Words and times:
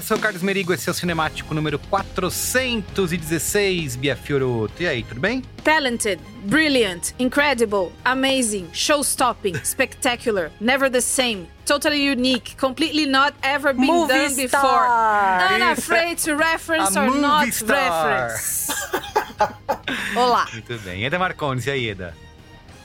eu 0.00 0.02
sou 0.02 0.16
o 0.16 0.20
Carlos 0.20 0.40
Merigo, 0.40 0.72
esse 0.72 0.88
é 0.88 0.92
o 0.92 0.94
Cinemático 0.94 1.54
número 1.54 1.78
416, 1.78 3.96
Bia 3.96 4.16
Fioroto. 4.16 4.82
E 4.82 4.86
aí, 4.86 5.02
tudo 5.02 5.20
bem? 5.20 5.42
Talented, 5.62 6.18
brilliant, 6.44 7.12
incredible, 7.18 7.92
amazing, 8.02 8.70
show-stopping, 8.72 9.56
spectacular, 9.62 10.50
never 10.58 10.90
the 10.90 11.02
same, 11.02 11.46
totally 11.66 12.10
unique, 12.10 12.56
completely 12.56 13.04
not 13.04 13.34
ever 13.42 13.74
been 13.74 13.88
Movie 13.88 14.14
done 14.14 14.36
before, 14.36 14.48
star. 14.48 15.52
unafraid 15.52 16.16
to 16.16 16.34
reference 16.34 16.96
A 16.96 17.02
or 17.02 17.10
not 17.20 17.52
star. 17.52 18.30
reference. 18.30 18.72
Olá. 20.16 20.48
Muito 20.50 20.78
bem. 20.78 21.04
Eda 21.04 21.18
Marcones, 21.18 21.66
e 21.66 21.72
aí, 21.72 21.90
Eda? 21.90 22.14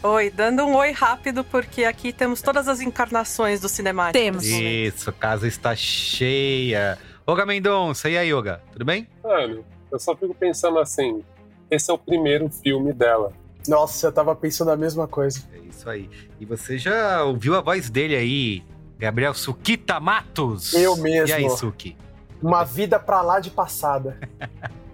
Oi, 0.06 0.30
dando 0.30 0.64
um 0.64 0.76
oi 0.76 0.92
rápido, 0.92 1.44
porque 1.44 1.84
aqui 1.84 2.14
temos 2.14 2.40
todas 2.40 2.68
as 2.68 2.80
encarnações 2.80 3.60
do 3.60 3.68
cinemático. 3.68 4.24
Temos. 4.24 4.46
Isso, 4.46 5.10
a 5.10 5.14
casa 5.14 5.48
está 5.48 5.76
cheia. 5.76 6.96
Olga 7.28 7.44
Mendonça, 7.44 8.08
e 8.08 8.18
aí, 8.18 8.32
Olga? 8.32 8.62
Tudo 8.72 8.86
bem? 8.86 9.08
Mano, 9.24 9.66
eu 9.92 10.00
só 10.00 10.16
fico 10.16 10.34
pensando 10.36 10.78
assim: 10.78 11.24
esse 11.72 11.90
é 11.90 11.94
o 11.94 11.98
primeiro 11.98 12.50
filme 12.50 12.94
dela. 12.94 13.34
Nossa, 13.68 14.08
eu 14.08 14.12
tava 14.12 14.36
pensando 14.36 14.70
a 14.70 14.78
mesma 14.78 15.08
coisa. 15.08 15.44
É 15.52 15.58
isso 15.58 15.90
aí. 15.90 16.08
E 16.40 16.46
você 16.46 16.78
já 16.78 17.24
ouviu 17.24 17.56
a 17.56 17.62
voz 17.62 17.90
dele 17.90 18.16
aí, 18.16 18.64
Gabriel 19.00 19.34
Suquita 19.34 20.00
Matos? 20.00 20.76
Eu 20.76 20.96
mesmo. 20.98 21.30
E 21.30 21.34
aí, 21.34 21.50
Suki? 21.50 21.98
Uma 22.44 22.64
vida 22.64 23.00
pra 23.00 23.24
lá 23.24 23.40
de 23.40 23.50
passada. 23.50 24.20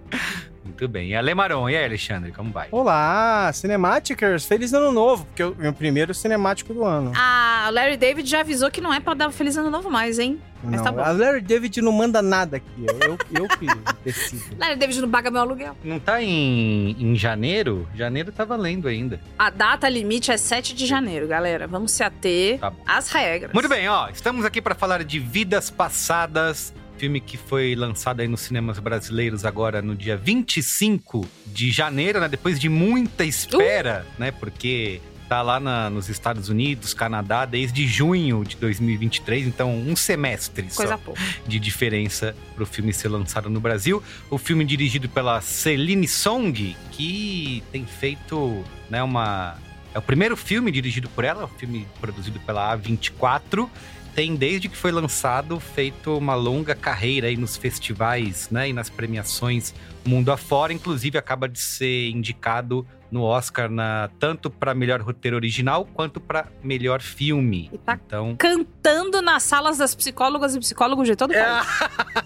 Muito 0.81 0.91
bem. 0.91 1.09
E 1.09 1.15
Ale 1.15 1.35
Maron, 1.35 1.69
e 1.69 1.77
aí, 1.77 1.85
Alexandre, 1.85 2.31
como 2.31 2.51
vai? 2.51 2.67
Olá, 2.71 3.51
Cinematicers! 3.53 4.45
Feliz 4.45 4.73
ano 4.73 4.91
novo, 4.91 5.25
porque 5.25 5.43
é 5.43 5.45
o 5.45 5.55
meu 5.55 5.71
primeiro 5.71 6.11
cinemático 6.11 6.73
do 6.73 6.83
ano. 6.83 7.11
Ah, 7.15 7.67
o 7.69 7.71
Larry 7.71 7.97
David 7.97 8.27
já 8.27 8.39
avisou 8.39 8.71
que 8.71 8.81
não 8.81 8.91
é 8.91 8.99
pra 8.99 9.13
dar 9.13 9.31
Feliz 9.31 9.55
Ano 9.55 9.69
Novo 9.69 9.91
mais, 9.91 10.17
hein? 10.17 10.41
Mas 10.63 10.77
não, 10.77 10.83
tá 10.83 10.91
bom. 10.91 11.01
a 11.03 11.11
Larry 11.11 11.41
David 11.41 11.79
não 11.83 11.91
manda 11.91 12.19
nada 12.23 12.57
aqui, 12.57 12.65
eu, 12.79 12.97
eu, 13.11 13.17
eu 13.41 13.47
que 13.47 13.67
decido. 14.03 14.57
Larry 14.57 14.75
David 14.75 15.01
não 15.01 15.09
paga 15.11 15.29
meu 15.29 15.41
aluguel. 15.41 15.77
Não 15.83 15.99
tá 15.99 16.19
em, 16.19 16.95
em 16.99 17.15
janeiro? 17.15 17.87
Janeiro 17.93 18.31
tá 18.31 18.43
valendo 18.43 18.87
ainda. 18.87 19.19
A 19.37 19.51
data 19.51 19.87
limite 19.87 20.31
é 20.31 20.37
7 20.37 20.73
de 20.73 20.87
janeiro, 20.87 21.27
galera. 21.27 21.67
Vamos 21.67 21.91
se 21.91 22.01
ater 22.03 22.57
Tá 22.59 22.73
às 22.87 23.11
regras. 23.11 23.53
Muito 23.53 23.69
bem, 23.69 23.87
ó. 23.87 24.09
Estamos 24.09 24.45
aqui 24.45 24.59
para 24.59 24.73
falar 24.73 25.03
de 25.03 25.19
Vidas 25.19 25.69
Passadas, 25.69 26.73
filme 27.01 27.19
que 27.19 27.35
foi 27.35 27.73
lançado 27.73 28.19
aí 28.19 28.27
nos 28.27 28.41
cinemas 28.41 28.77
brasileiros 28.77 29.43
agora 29.43 29.81
no 29.81 29.95
dia 29.95 30.15
25 30.15 31.27
de 31.47 31.71
janeiro, 31.71 32.19
né? 32.19 32.27
Depois 32.27 32.59
de 32.59 32.69
muita 32.69 33.25
espera, 33.25 34.05
Uh! 34.07 34.19
né? 34.21 34.29
Porque 34.31 35.01
tá 35.27 35.41
lá 35.41 35.59
na- 35.59 35.89
nos 35.89 36.09
Estados 36.09 36.47
Unidos, 36.47 36.93
Canadá, 36.93 37.43
desde 37.45 37.87
junho 37.87 38.43
de 38.45 38.55
2023, 38.57 39.47
então 39.47 39.73
um 39.75 39.95
semestre 39.95 40.67
só 40.69 40.75
Coisa 40.83 40.97
pouca. 40.99 41.19
de 41.47 41.57
diferença 41.59 42.35
pro 42.53 42.67
filme 42.67 42.93
ser 42.93 43.07
lançado 43.07 43.49
no 43.49 43.59
Brasil. 43.59 44.03
O 44.29 44.37
filme 44.37 44.63
dirigido 44.63 45.09
pela 45.09 45.41
Celine 45.41 46.07
Song, 46.07 46.75
que 46.91 47.63
tem 47.71 47.83
feito, 47.83 48.63
né, 48.91 49.01
uma 49.01 49.57
é 49.93 49.97
o 49.97 50.01
primeiro 50.03 50.37
filme 50.37 50.71
dirigido 50.71 51.09
por 51.09 51.23
ela, 51.25 51.45
um 51.45 51.57
filme 51.57 51.87
produzido 51.99 52.39
pela 52.41 52.77
A24. 52.77 53.67
Tem 54.15 54.35
desde 54.35 54.67
que 54.67 54.75
foi 54.75 54.91
lançado 54.91 55.59
feito 55.59 56.17
uma 56.17 56.35
longa 56.35 56.75
carreira 56.75 57.27
aí 57.27 57.37
nos 57.37 57.55
festivais, 57.55 58.49
né, 58.49 58.69
e 58.69 58.73
nas 58.73 58.89
premiações 58.89 59.73
mundo 60.05 60.31
afora, 60.31 60.73
inclusive 60.73 61.17
acaba 61.17 61.47
de 61.47 61.59
ser 61.59 62.09
indicado 62.09 62.85
no 63.11 63.23
Oscar 63.23 63.69
na 63.69 64.09
tanto 64.19 64.49
para 64.49 64.73
melhor 64.73 65.01
roteiro 65.01 65.35
original 65.35 65.85
quanto 65.85 66.19
para 66.19 66.47
melhor 66.63 67.01
filme. 67.01 67.69
E 67.71 67.77
tá 67.77 67.99
Então, 68.05 68.35
Cantando 68.37 69.21
nas 69.21 69.43
salas 69.43 69.77
das 69.77 69.93
psicólogas 69.93 70.55
e 70.55 70.59
psicólogos 70.59 71.07
de 71.07 71.15
todo 71.15 71.31
o 71.31 71.33
país. 71.33 71.67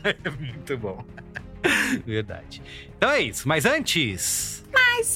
é 0.24 0.30
muito 0.30 0.78
bom. 0.78 1.04
Verdade. 2.06 2.62
Então 2.98 3.10
é 3.10 3.22
isso. 3.22 3.48
Mas 3.48 3.66
antes. 3.66 4.64
Mas 4.76 5.16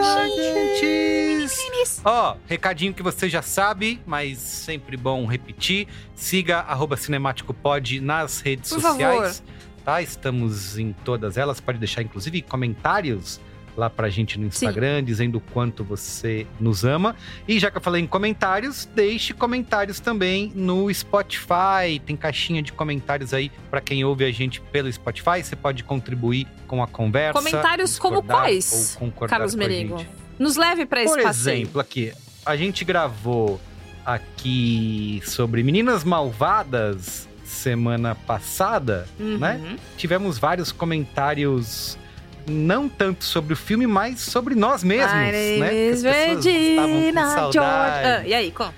Antes. 0.00 2.00
Ó, 2.04 2.36
recadinho 2.46 2.92
que 2.92 3.02
você 3.02 3.28
já 3.28 3.42
sabe, 3.42 4.00
mas 4.06 4.38
sempre 4.38 4.96
bom 4.96 5.26
repetir. 5.26 5.88
Siga 6.14 6.60
arroba 6.60 6.96
cinemáticopod 6.96 8.00
nas 8.00 8.40
redes 8.40 8.70
Por 8.70 8.80
sociais. 8.80 9.42
Tá? 9.84 10.02
Estamos 10.02 10.78
em 10.78 10.92
todas 11.04 11.36
elas. 11.36 11.60
Pode 11.60 11.78
deixar, 11.78 12.02
inclusive, 12.02 12.42
comentários 12.42 13.40
lá 13.76 13.90
pra 13.90 14.08
gente 14.08 14.38
no 14.38 14.46
Instagram, 14.46 15.02
dizendo 15.02 15.38
o 15.38 15.40
quanto 15.40 15.82
você 15.82 16.46
nos 16.60 16.84
ama. 16.84 17.14
E 17.48 17.58
já 17.58 17.70
que 17.70 17.76
eu 17.76 17.80
falei 17.82 18.02
em 18.02 18.06
comentários, 18.06 18.88
deixe 18.94 19.34
comentários 19.34 20.00
também 20.00 20.52
no 20.54 20.92
Spotify. 20.92 22.00
Tem 22.04 22.16
caixinha 22.16 22.62
de 22.62 22.72
comentários 22.72 23.34
aí 23.34 23.50
pra 23.70 23.80
quem 23.80 24.04
ouve 24.04 24.24
a 24.24 24.30
gente 24.32 24.60
pelo 24.60 24.92
Spotify. 24.92 25.42
Você 25.42 25.56
pode 25.56 25.82
contribuir 25.84 26.46
com 26.66 26.82
a 26.82 26.86
conversa. 26.86 27.32
Comentários 27.38 27.98
como 27.98 28.22
quais, 28.22 28.94
ou 28.94 29.00
concordar 29.08 29.36
Carlos 29.36 29.54
Merigo? 29.54 30.04
Nos 30.38 30.56
leve 30.56 30.86
pra 30.86 31.02
esse 31.02 31.14
Por 31.14 31.22
passeio. 31.22 31.62
exemplo, 31.62 31.80
aqui, 31.80 32.12
a 32.44 32.56
gente 32.56 32.84
gravou 32.84 33.60
aqui 34.04 35.22
sobre 35.24 35.62
Meninas 35.62 36.04
Malvadas 36.04 37.28
semana 37.44 38.14
passada, 38.14 39.06
Uhum. 39.18 39.38
né? 39.38 39.78
Tivemos 39.96 40.38
vários 40.38 40.72
comentários 40.72 41.96
não 42.46 42.88
tanto 42.88 43.24
sobre 43.24 43.52
o 43.52 43.56
filme, 43.56 43.86
mas 43.86 44.20
sobre 44.20 44.54
nós 44.54 44.82
mesmos, 44.84 45.12
My 45.12 45.30
né? 45.60 45.74
Is 45.90 46.04
as 46.04 46.14
pessoas 46.16 46.46
estavam 46.46 46.88
com 46.90 46.96
Regina 46.98 47.26
saudade. 47.26 47.52
George. 47.52 48.06
Ah, 48.24 48.26
e 48.28 48.34
aí, 48.34 48.50
conta. 48.50 48.74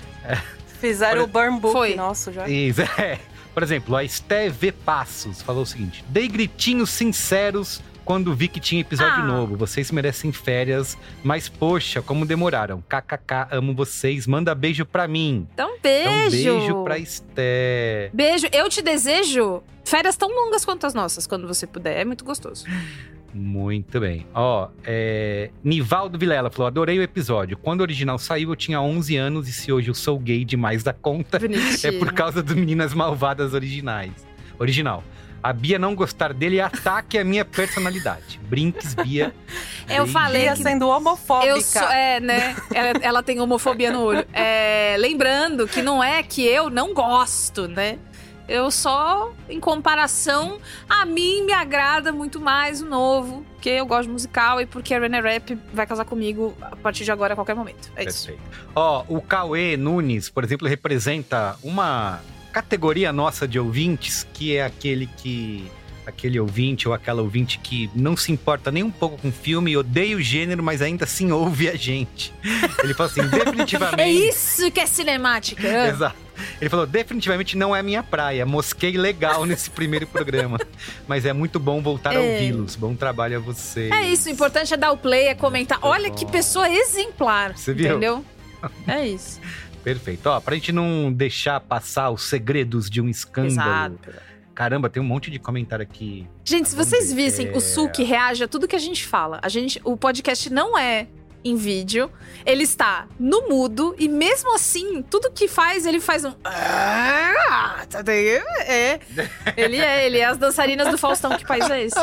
Fizeram 0.80 1.24
o 1.24 1.26
Burn 1.26 1.58
Book 1.58 1.72
Foi. 1.72 1.94
nosso 1.94 2.32
já. 2.32 2.48
Isso, 2.48 2.82
é. 2.82 3.18
Por 3.54 3.62
exemplo, 3.62 3.96
a 3.96 4.04
Esté 4.04 4.48
V. 4.50 4.70
Passos 4.72 5.40
falou 5.40 5.62
o 5.62 5.66
seguinte: 5.66 6.04
dei 6.08 6.28
gritinhos 6.28 6.90
sinceros 6.90 7.80
quando 8.04 8.34
vi 8.34 8.46
que 8.46 8.60
tinha 8.60 8.82
episódio 8.82 9.22
Ah. 9.22 9.26
novo. 9.26 9.56
Vocês 9.56 9.90
merecem 9.90 10.30
férias, 10.30 10.96
mas 11.24 11.48
poxa, 11.48 12.02
como 12.02 12.26
demoraram. 12.26 12.82
KKK, 12.88 13.48
amo 13.52 13.74
vocês. 13.74 14.26
Manda 14.26 14.54
beijo 14.54 14.84
pra 14.84 15.08
mim. 15.08 15.48
Então, 15.54 15.70
Então, 15.80 16.28
beijo. 16.30 16.30
beijo 16.58 16.84
pra 16.84 16.98
Esté. 16.98 18.10
Beijo. 18.12 18.46
Eu 18.52 18.68
te 18.68 18.82
desejo 18.82 19.62
férias 19.84 20.16
tão 20.16 20.28
longas 20.28 20.64
quanto 20.64 20.86
as 20.86 20.92
nossas, 20.92 21.26
quando 21.26 21.48
você 21.48 21.66
puder. 21.66 21.98
É 21.98 22.04
muito 22.04 22.24
gostoso. 22.24 22.64
Muito 23.36 24.00
bem. 24.00 24.26
Ó, 24.32 24.68
é... 24.82 25.50
Nivaldo 25.62 26.18
Vilela 26.18 26.50
falou: 26.50 26.68
adorei 26.68 26.98
o 26.98 27.02
episódio. 27.02 27.56
Quando 27.58 27.80
o 27.80 27.82
original 27.82 28.18
saiu, 28.18 28.50
eu 28.50 28.56
tinha 28.56 28.80
11 28.80 29.14
anos 29.16 29.46
e 29.46 29.52
se 29.52 29.70
hoje 29.70 29.88
eu 29.90 29.94
sou 29.94 30.18
gay 30.18 30.42
demais 30.42 30.82
da 30.82 30.94
conta, 30.94 31.36
é 31.36 31.40
Bonitinho. 31.40 31.98
por 31.98 32.12
causa 32.14 32.42
do 32.42 32.56
Meninas 32.56 32.94
Malvadas 32.94 33.52
originais. 33.52 34.12
Original. 34.58 35.04
A 35.42 35.52
Bia 35.52 35.78
não 35.78 35.94
gostar 35.94 36.32
dele 36.32 36.58
é 36.58 36.62
ataque 36.62 37.18
à 37.18 37.24
minha 37.24 37.44
personalidade. 37.44 38.40
Brinques, 38.48 38.94
Bia. 38.94 39.34
Eu 39.86 40.04
Beijo. 40.04 40.12
falei 40.12 40.42
Bia 40.42 40.54
que 40.54 40.62
sendo 40.62 40.88
homofóbica. 40.88 41.50
Eu 41.50 41.60
sou, 41.60 41.82
é, 41.82 42.18
né? 42.18 42.56
Ela, 42.74 42.92
ela 43.02 43.22
tem 43.22 43.38
homofobia 43.38 43.92
no 43.92 44.02
olho. 44.02 44.26
É, 44.32 44.96
lembrando 44.98 45.68
que 45.68 45.82
não 45.82 46.02
é 46.02 46.22
que 46.22 46.42
eu 46.42 46.70
não 46.70 46.94
gosto, 46.94 47.68
né? 47.68 47.98
Eu 48.48 48.70
só, 48.70 49.32
em 49.48 49.58
comparação, 49.58 50.60
a 50.88 51.04
mim 51.04 51.44
me 51.44 51.52
agrada 51.52 52.12
muito 52.12 52.40
mais 52.40 52.80
o 52.80 52.86
novo, 52.86 53.44
porque 53.54 53.70
eu 53.70 53.86
gosto 53.86 54.04
de 54.04 54.12
musical 54.12 54.60
e 54.60 54.66
porque 54.66 54.94
a 54.94 55.00
Renner 55.00 55.22
Rap 55.22 55.58
vai 55.74 55.86
casar 55.86 56.04
comigo 56.04 56.56
a 56.60 56.76
partir 56.76 57.04
de 57.04 57.10
agora, 57.10 57.32
a 57.32 57.36
qualquer 57.36 57.56
momento. 57.56 57.90
É 57.96 58.04
isso. 58.04 58.28
Perfeito. 58.28 58.68
Ó, 58.74 59.04
o 59.08 59.20
Cauê 59.20 59.76
Nunes, 59.76 60.30
por 60.30 60.44
exemplo, 60.44 60.68
representa 60.68 61.56
uma 61.62 62.20
categoria 62.52 63.12
nossa 63.12 63.46
de 63.46 63.58
ouvintes, 63.58 64.26
que 64.32 64.56
é 64.56 64.64
aquele 64.64 65.06
que. 65.06 65.70
Aquele 66.06 66.38
ouvinte 66.38 66.86
ou 66.86 66.94
aquela 66.94 67.20
ouvinte 67.20 67.58
que 67.58 67.90
não 67.92 68.16
se 68.16 68.30
importa 68.30 68.70
nem 68.70 68.84
um 68.84 68.92
pouco 68.92 69.18
com 69.18 69.32
filme, 69.32 69.76
odeia 69.76 70.16
o 70.16 70.20
gênero, 70.22 70.62
mas 70.62 70.80
ainda 70.80 71.04
assim 71.04 71.32
ouve 71.32 71.68
a 71.68 71.74
gente. 71.74 72.32
Ele 72.78 72.94
fala 72.94 73.10
assim, 73.10 73.26
definitivamente. 73.26 74.00
É 74.00 74.08
isso 74.08 74.70
que 74.70 74.78
é 74.78 74.86
cinemática. 74.86 75.66
Exato. 75.66 76.25
Ele 76.60 76.70
falou: 76.70 76.86
definitivamente 76.86 77.56
não 77.56 77.74
é 77.74 77.82
minha 77.82 78.02
praia. 78.02 78.44
Mosquei 78.46 78.96
legal 78.96 79.44
nesse 79.44 79.70
primeiro 79.70 80.06
programa. 80.06 80.58
Mas 81.06 81.24
é 81.24 81.32
muito 81.32 81.58
bom 81.58 81.80
voltar 81.82 82.10
a 82.10 82.14
É. 82.14 82.18
ouvi-los. 82.34 82.76
Bom 82.76 82.94
trabalho 82.94 83.36
a 83.36 83.40
vocês. 83.40 83.90
É 83.90 84.02
isso, 84.08 84.28
o 84.28 84.32
importante 84.32 84.72
é 84.72 84.76
dar 84.76 84.92
o 84.92 84.96
play, 84.98 85.28
é 85.28 85.34
comentar. 85.34 85.78
Olha 85.82 86.10
que 86.10 86.24
pessoa 86.26 86.68
exemplar. 86.70 87.56
Você 87.56 87.72
viu? 87.74 87.90
Entendeu? 87.90 88.24
É 88.88 89.06
isso. 89.06 89.40
Perfeito. 89.84 90.26
Ó, 90.28 90.40
pra 90.40 90.54
gente 90.56 90.72
não 90.72 91.12
deixar 91.12 91.60
passar 91.60 92.10
os 92.10 92.22
segredos 92.24 92.90
de 92.90 93.00
um 93.00 93.08
escândalo. 93.08 93.94
Exato. 94.02 94.26
Caramba, 94.54 94.88
tem 94.88 95.00
um 95.00 95.06
monte 95.06 95.30
de 95.30 95.38
comentário 95.38 95.82
aqui. 95.84 96.26
Gente, 96.44 96.70
se 96.70 96.74
Vamos 96.74 96.88
vocês 96.88 97.12
ver. 97.12 97.24
vissem, 97.24 97.52
o 97.52 97.60
Suki 97.60 98.02
reage 98.02 98.42
a 98.42 98.48
tudo 98.48 98.66
que 98.66 98.74
a 98.74 98.78
gente 98.80 99.06
fala. 99.06 99.38
A 99.42 99.48
gente, 99.48 99.80
o 99.84 99.96
podcast 99.96 100.50
não 100.50 100.76
é 100.76 101.06
em 101.48 101.56
vídeo, 101.56 102.10
ele 102.44 102.62
está 102.64 103.06
no 103.18 103.48
mudo 103.48 103.94
e 103.98 104.08
mesmo 104.08 104.54
assim, 104.54 105.02
tudo 105.02 105.30
que 105.30 105.48
faz, 105.48 105.86
ele 105.86 106.00
faz 106.00 106.24
um 106.24 106.32
Ah, 106.44 107.84
tá? 107.88 108.02
É. 108.12 109.00
Ele 109.56 109.76
é, 109.78 110.06
ele 110.06 110.18
é 110.18 110.24
as 110.26 110.36
dançarinas 110.36 110.88
do 110.90 110.98
Faustão, 110.98 111.36
que 111.36 111.44
país 111.46 111.68
é 111.70 111.84
esse? 111.84 111.96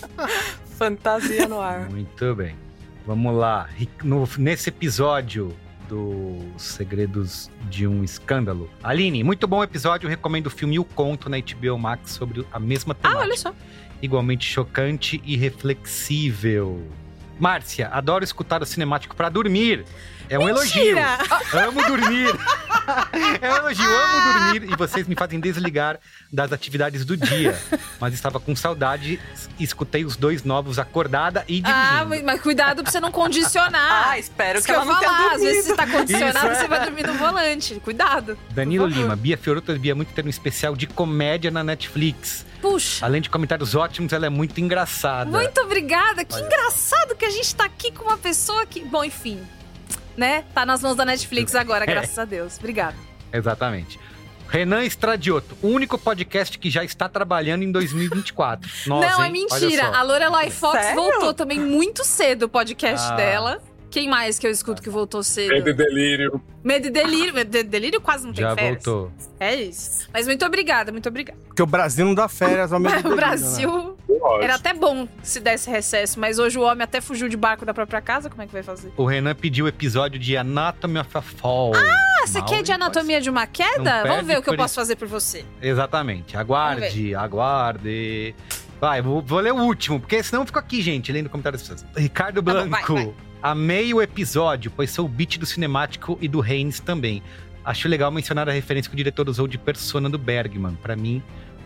Fantasia 0.78 1.46
no 1.48 1.60
ar. 1.60 1.88
Muito 1.90 2.34
bem. 2.34 2.54
Vamos 3.06 3.34
lá. 3.36 3.68
No- 4.02 4.28
nesse 4.38 4.68
episódio 4.68 5.54
dos 5.88 6.62
Segredos 6.62 7.50
de 7.70 7.86
um 7.86 8.02
Escândalo. 8.02 8.68
Aline, 8.82 9.22
muito 9.22 9.46
bom 9.46 9.62
episódio. 9.62 10.08
Recomendo 10.08 10.46
o 10.48 10.50
filme 10.50 10.78
O 10.78 10.84
Conto 10.84 11.28
na 11.28 11.36
HBO 11.38 11.78
Max 11.78 12.10
sobre 12.12 12.44
a 12.52 12.58
mesma 12.58 12.92
Ah, 12.94 13.08
temática. 13.08 13.22
olha 13.24 13.36
só. 13.36 13.54
igualmente 14.02 14.44
chocante 14.46 15.22
e 15.24 15.36
reflexível. 15.36 16.82
Márcia, 17.38 17.88
adoro 17.92 18.24
escutar 18.24 18.62
o 18.62 18.66
cinemático 18.66 19.14
pra 19.14 19.28
dormir. 19.28 19.84
É 20.28 20.38
um 20.38 20.48
elogio. 20.48 20.96
Amo 21.52 21.84
dormir. 21.86 22.34
é 23.40 23.52
um 23.52 23.56
elogio, 23.56 23.84
amo 23.84 24.32
dormir 24.32 24.72
e 24.72 24.76
vocês 24.76 25.06
me 25.06 25.14
fazem 25.14 25.38
desligar 25.40 25.98
das 26.32 26.52
atividades 26.52 27.04
do 27.04 27.16
dia. 27.16 27.56
Mas 28.00 28.14
estava 28.14 28.40
com 28.40 28.54
saudade 28.56 29.20
e 29.58 29.64
escutei 29.64 30.04
os 30.04 30.16
dois 30.16 30.42
novos 30.44 30.78
acordada 30.78 31.44
e 31.48 31.60
dirigindo. 31.60 31.72
Ah, 31.72 32.06
mas 32.24 32.40
cuidado 32.40 32.82
pra 32.82 32.90
você 32.90 33.00
não 33.00 33.10
condicionar. 33.12 34.08
Ah, 34.08 34.18
espero 34.18 34.58
Isso 34.58 34.66
que 34.66 34.72
que 34.72 34.78
eu 34.78 34.82
ela 34.82 34.92
não 34.92 34.98
tenha 34.98 35.10
falar, 35.12 35.34
às 35.34 35.42
vezes 35.42 35.64
você 35.64 35.74
dormido. 35.76 35.92
tá 35.92 35.98
condicionado, 35.98 36.38
Isso, 36.38 36.46
é. 36.46 36.54
você 36.54 36.68
vai 36.68 36.84
dormir 36.84 37.06
no 37.06 37.14
volante. 37.14 37.74
Cuidado. 37.84 38.38
Danilo. 38.50 38.86
Lima, 38.86 39.16
Bia 39.16 39.36
Fioroto 39.36 39.76
Bia 39.78 39.94
muito 39.94 40.12
ter 40.12 40.24
um 40.24 40.28
especial 40.28 40.76
de 40.76 40.86
comédia 40.86 41.50
na 41.50 41.62
Netflix. 41.64 42.44
Puxa. 42.60 43.04
Além 43.04 43.20
de 43.20 43.28
comentários 43.28 43.74
ótimos, 43.74 44.12
ela 44.12 44.26
é 44.26 44.30
muito 44.30 44.60
engraçada. 44.60 45.30
Muito 45.30 45.60
obrigada. 45.60 46.24
Que 46.24 46.38
engraçado 46.38 47.14
que 47.14 47.24
a 47.24 47.30
gente 47.30 47.54
tá 47.54 47.64
aqui 47.64 47.92
com 47.92 48.04
uma 48.04 48.16
pessoa 48.16 48.64
que. 48.66 48.80
Bom, 48.84 49.04
enfim. 49.04 49.40
Né? 50.16 50.44
Tá 50.54 50.64
nas 50.64 50.80
mãos 50.82 50.94
da 50.96 51.04
Netflix 51.04 51.54
agora, 51.54 51.84
É. 51.84 51.86
graças 51.86 52.18
a 52.18 52.24
Deus. 52.24 52.56
Obrigada. 52.58 52.96
Exatamente. 53.32 53.98
Renan 54.48 54.84
Estradioto, 54.84 55.56
o 55.60 55.66
único 55.68 55.98
podcast 55.98 56.56
que 56.58 56.70
já 56.70 56.84
está 56.84 57.08
trabalhando 57.08 57.62
em 57.64 57.72
2024. 57.72 58.70
Nossa, 58.86 59.08
não, 59.10 59.22
é 59.22 59.26
hein? 59.26 59.32
mentira. 59.32 59.88
Olha 59.88 59.98
A. 59.98 60.02
Lorelai 60.02 60.50
Fox 60.50 60.80
Sério? 60.80 60.94
voltou 61.02 61.34
também 61.34 61.58
muito 61.58 62.04
cedo 62.04 62.44
o 62.44 62.48
podcast 62.48 63.12
Ah. 63.12 63.16
dela. 63.16 63.62
Quem 63.96 64.10
mais 64.10 64.38
que 64.38 64.46
eu 64.46 64.50
escuto 64.50 64.82
que 64.82 64.90
voltou 64.90 65.22
cedo? 65.22 65.54
Medo 65.54 65.70
e 65.70 65.72
delírio. 65.72 66.42
Medo 66.62 66.88
e 66.88 66.90
Delírio. 66.90 67.32
Medo 67.32 67.56
e 67.56 67.62
Delírio 67.62 67.98
quase 67.98 68.26
não 68.26 68.34
tem 68.34 68.44
Já 68.44 68.54
férias. 68.54 68.84
voltou. 68.84 69.10
É 69.40 69.54
isso. 69.54 70.06
Mas 70.12 70.26
muito 70.26 70.44
obrigada, 70.44 70.92
muito 70.92 71.08
obrigada. 71.08 71.38
Porque 71.46 71.62
o 71.62 71.66
Brasil 71.66 72.04
não 72.04 72.14
dá 72.14 72.28
férias 72.28 72.74
ao 72.74 72.78
mesmo 72.78 72.98
tempo. 72.98 73.14
o 73.14 73.16
Brasil 73.16 73.96
Lógico. 74.06 74.42
era 74.42 74.56
até 74.56 74.74
bom 74.74 75.08
se 75.22 75.40
desse 75.40 75.70
recesso, 75.70 76.20
mas 76.20 76.38
hoje 76.38 76.58
o 76.58 76.60
homem 76.60 76.82
até 76.84 77.00
fugiu 77.00 77.26
de 77.26 77.38
barco 77.38 77.64
da 77.64 77.72
própria 77.72 78.02
casa. 78.02 78.28
Como 78.28 78.42
é 78.42 78.46
que 78.46 78.52
vai 78.52 78.62
fazer? 78.62 78.92
O 78.98 79.06
Renan 79.06 79.34
pediu 79.34 79.64
o 79.64 79.68
episódio 79.68 80.20
de 80.20 80.36
Anatomy 80.36 80.98
of 80.98 81.16
a 81.16 81.22
Fall. 81.22 81.72
Ah, 81.74 82.26
você 82.26 82.42
quer 82.42 82.62
de 82.62 82.72
anatomia 82.72 83.18
de 83.22 83.30
uma 83.30 83.46
queda? 83.46 84.04
Vamos 84.04 84.26
ver 84.26 84.36
o 84.36 84.42
que 84.42 84.50
eu 84.50 84.56
posso 84.58 84.74
fazer 84.74 84.96
por 84.96 85.08
você. 85.08 85.42
Exatamente. 85.62 86.36
Aguarde, 86.36 87.14
aguarde. 87.14 88.34
Vai, 88.78 89.00
vou, 89.00 89.22
vou 89.22 89.40
ler 89.40 89.54
o 89.54 89.56
último, 89.56 89.98
porque 89.98 90.22
senão 90.22 90.42
eu 90.42 90.46
fico 90.46 90.58
aqui, 90.58 90.82
gente, 90.82 91.10
lendo 91.10 91.30
comentários 91.30 91.62
das 91.66 91.80
pessoas. 91.80 91.96
Ricardo 91.96 92.42
Tá 92.42 92.52
bom, 92.52 92.68
Blanco. 92.68 92.94
vai, 92.94 93.04
vai. 93.06 93.25
Amei 93.42 93.92
o 93.94 94.02
episódio, 94.02 94.72
pois 94.74 94.90
sou 94.90 95.04
o 95.06 95.08
beat 95.08 95.38
do 95.38 95.46
cinemático 95.46 96.18
e 96.20 96.28
do 96.28 96.40
Reigns 96.40 96.80
também. 96.80 97.22
Acho 97.64 97.88
legal 97.88 98.10
mencionar 98.10 98.48
a 98.48 98.52
referência 98.52 98.88
que 98.88 98.94
o 98.94 98.96
diretor 98.96 99.28
usou 99.28 99.46
de 99.46 99.58
Persona 99.58 100.08
do 100.08 100.18
Bergman. 100.18 100.74
Pra 100.82 100.96
mim, 100.96 101.22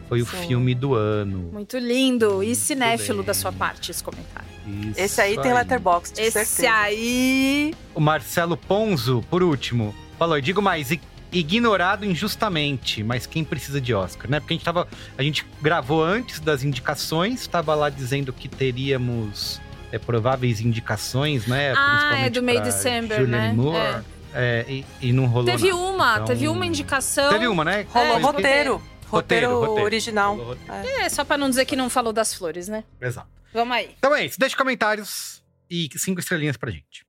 foi 0.09 0.23
o 0.23 0.27
Sim. 0.27 0.49
filme 0.49 0.75
do 0.75 0.95
ano. 0.95 1.51
Muito 1.53 1.79
lindo 1.79 2.43
e 2.43 2.55
cinéfilo 2.55 3.19
bem. 3.19 3.27
da 3.27 3.35
sua 3.35 3.53
parte 3.53 3.91
esse 3.91 4.03
comentário. 4.03 4.49
Isso 4.67 5.01
Esse 5.01 5.21
aí 5.21 5.39
tem 5.39 5.53
letterbox, 5.53 6.13
de 6.13 6.21
Esse 6.23 6.45
certeza. 6.45 6.75
aí. 6.75 7.75
O 7.95 8.01
Marcelo 8.01 8.57
Ponzo, 8.57 9.25
por 9.31 9.43
último, 9.43 9.95
falou: 10.19 10.37
e 10.37 10.43
digo 10.43 10.61
mais, 10.61 10.91
ignorado 11.33 12.05
injustamente, 12.05 13.03
mas 13.03 13.27
quem 13.27 13.45
precisa 13.45 13.81
de 13.81 13.95
Oscar, 13.95 14.31
né? 14.31 14.41
Porque 14.41 14.55
a 14.55 14.57
gente 14.57 14.65
tava. 14.65 14.89
A 15.17 15.23
gente 15.23 15.47
gravou 15.63 16.03
antes 16.05 16.41
das 16.41 16.65
indicações, 16.65 17.47
tava 17.47 17.75
lá 17.75 17.89
dizendo 17.89 18.33
que 18.33 18.49
teríamos 18.49 19.61
é, 19.93 19.99
prováveis 19.99 20.61
indicações, 20.61 21.47
né? 21.47 21.73
Ah, 21.77 22.19
é 22.21 22.31
do 22.31 22.43
May 22.43 22.61
December, 22.61 23.19
Julianne 23.21 23.49
né? 23.49 23.53
Moore, 23.55 24.05
é, 24.35 24.65
e, 24.69 24.87
e 25.01 25.13
não 25.13 25.27
rolou. 25.27 25.47
Teve 25.47 25.71
nada. 25.71 25.77
uma, 25.83 26.13
Então, 26.15 26.25
teve 26.27 26.49
uma 26.49 26.67
indicação. 26.67 27.31
Teve 27.31 27.47
uma, 27.49 27.65
né? 27.65 27.87
Rolou 27.91 28.09
É, 28.09 28.13
Foi- 28.13 28.23
roteiro. 28.23 28.83
Roteiro, 29.09 29.59
roteiro. 29.61 29.83
original. 29.85 30.37
Rolou 30.37 30.55
roteiro. 30.55 30.87
É. 31.01 31.03
É, 31.03 31.09
só 31.09 31.25
pra 31.25 31.37
não 31.37 31.49
dizer 31.51 31.65
que 31.65 31.75
não 31.75 31.91
falou 31.91 32.13
das 32.13 32.33
flores, 32.33 32.69
né? 32.69 32.85
Exato. 33.01 33.29
Vamos 33.53 33.77
aí. 33.77 33.95
Então 33.99 34.15
é 34.15 34.25
isso. 34.27 34.39
Deixa 34.39 34.57
comentários 34.57 35.43
e 35.69 35.89
cinco 35.97 36.21
estrelinhas 36.21 36.57
pra 36.57 36.71
gente. 36.71 37.05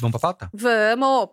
Vamos 0.00 0.18
pra 0.20 0.32
pauta? 0.32 0.50
Vamos! 0.52 1.28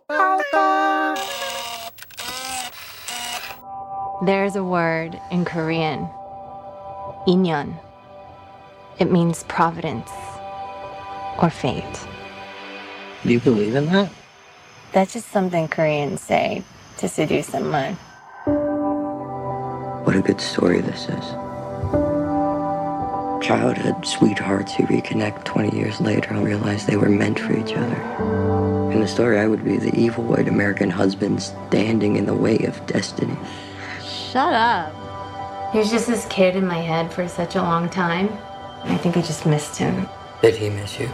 There's 4.24 4.54
a 4.54 4.62
word 4.62 5.20
in 5.32 5.44
Korean, 5.44 6.08
inyeon. 7.26 7.74
It 9.00 9.10
means 9.10 9.42
providence 9.48 10.08
or 11.40 11.50
fate. 11.50 12.06
Do 13.22 13.32
you 13.32 13.40
believe 13.40 13.74
in 13.74 13.86
that? 13.86 14.10
That's 14.92 15.12
just 15.12 15.28
something 15.28 15.68
Koreans 15.68 16.20
say 16.20 16.62
to 16.98 17.08
seduce 17.08 17.46
someone. 17.46 17.94
What 20.04 20.16
a 20.16 20.20
good 20.20 20.40
story 20.40 20.80
this 20.80 21.08
is. 21.08 21.24
Childhood 23.42 24.04
sweethearts 24.04 24.74
who 24.74 24.84
reconnect 24.84 25.44
20 25.44 25.76
years 25.76 26.00
later 26.00 26.30
and 26.30 26.44
realize 26.44 26.86
they 26.86 26.96
were 26.96 27.08
meant 27.08 27.38
for 27.38 27.56
each 27.56 27.72
other. 27.74 28.92
In 28.92 29.00
the 29.00 29.08
story, 29.08 29.38
I 29.38 29.46
would 29.46 29.64
be 29.64 29.78
the 29.78 29.94
evil 29.98 30.24
white 30.24 30.48
American 30.48 30.90
husband 30.90 31.42
standing 31.42 32.16
in 32.16 32.26
the 32.26 32.34
way 32.34 32.58
of 32.58 32.84
destiny. 32.86 33.36
Shut 34.04 34.52
up. 34.52 34.92
He 35.72 35.78
was 35.78 35.90
just 35.90 36.06
this 36.06 36.26
kid 36.26 36.56
in 36.56 36.66
my 36.66 36.78
head 36.78 37.12
for 37.12 37.26
such 37.26 37.56
a 37.56 37.62
long 37.62 37.88
time. 37.88 38.28
I 38.84 38.96
think 38.98 39.16
I 39.16 39.22
just 39.22 39.46
missed 39.46 39.76
him. 39.76 40.06
Did 40.42 40.60
he 40.60 40.70
miss 40.70 40.98
you? 40.98 41.08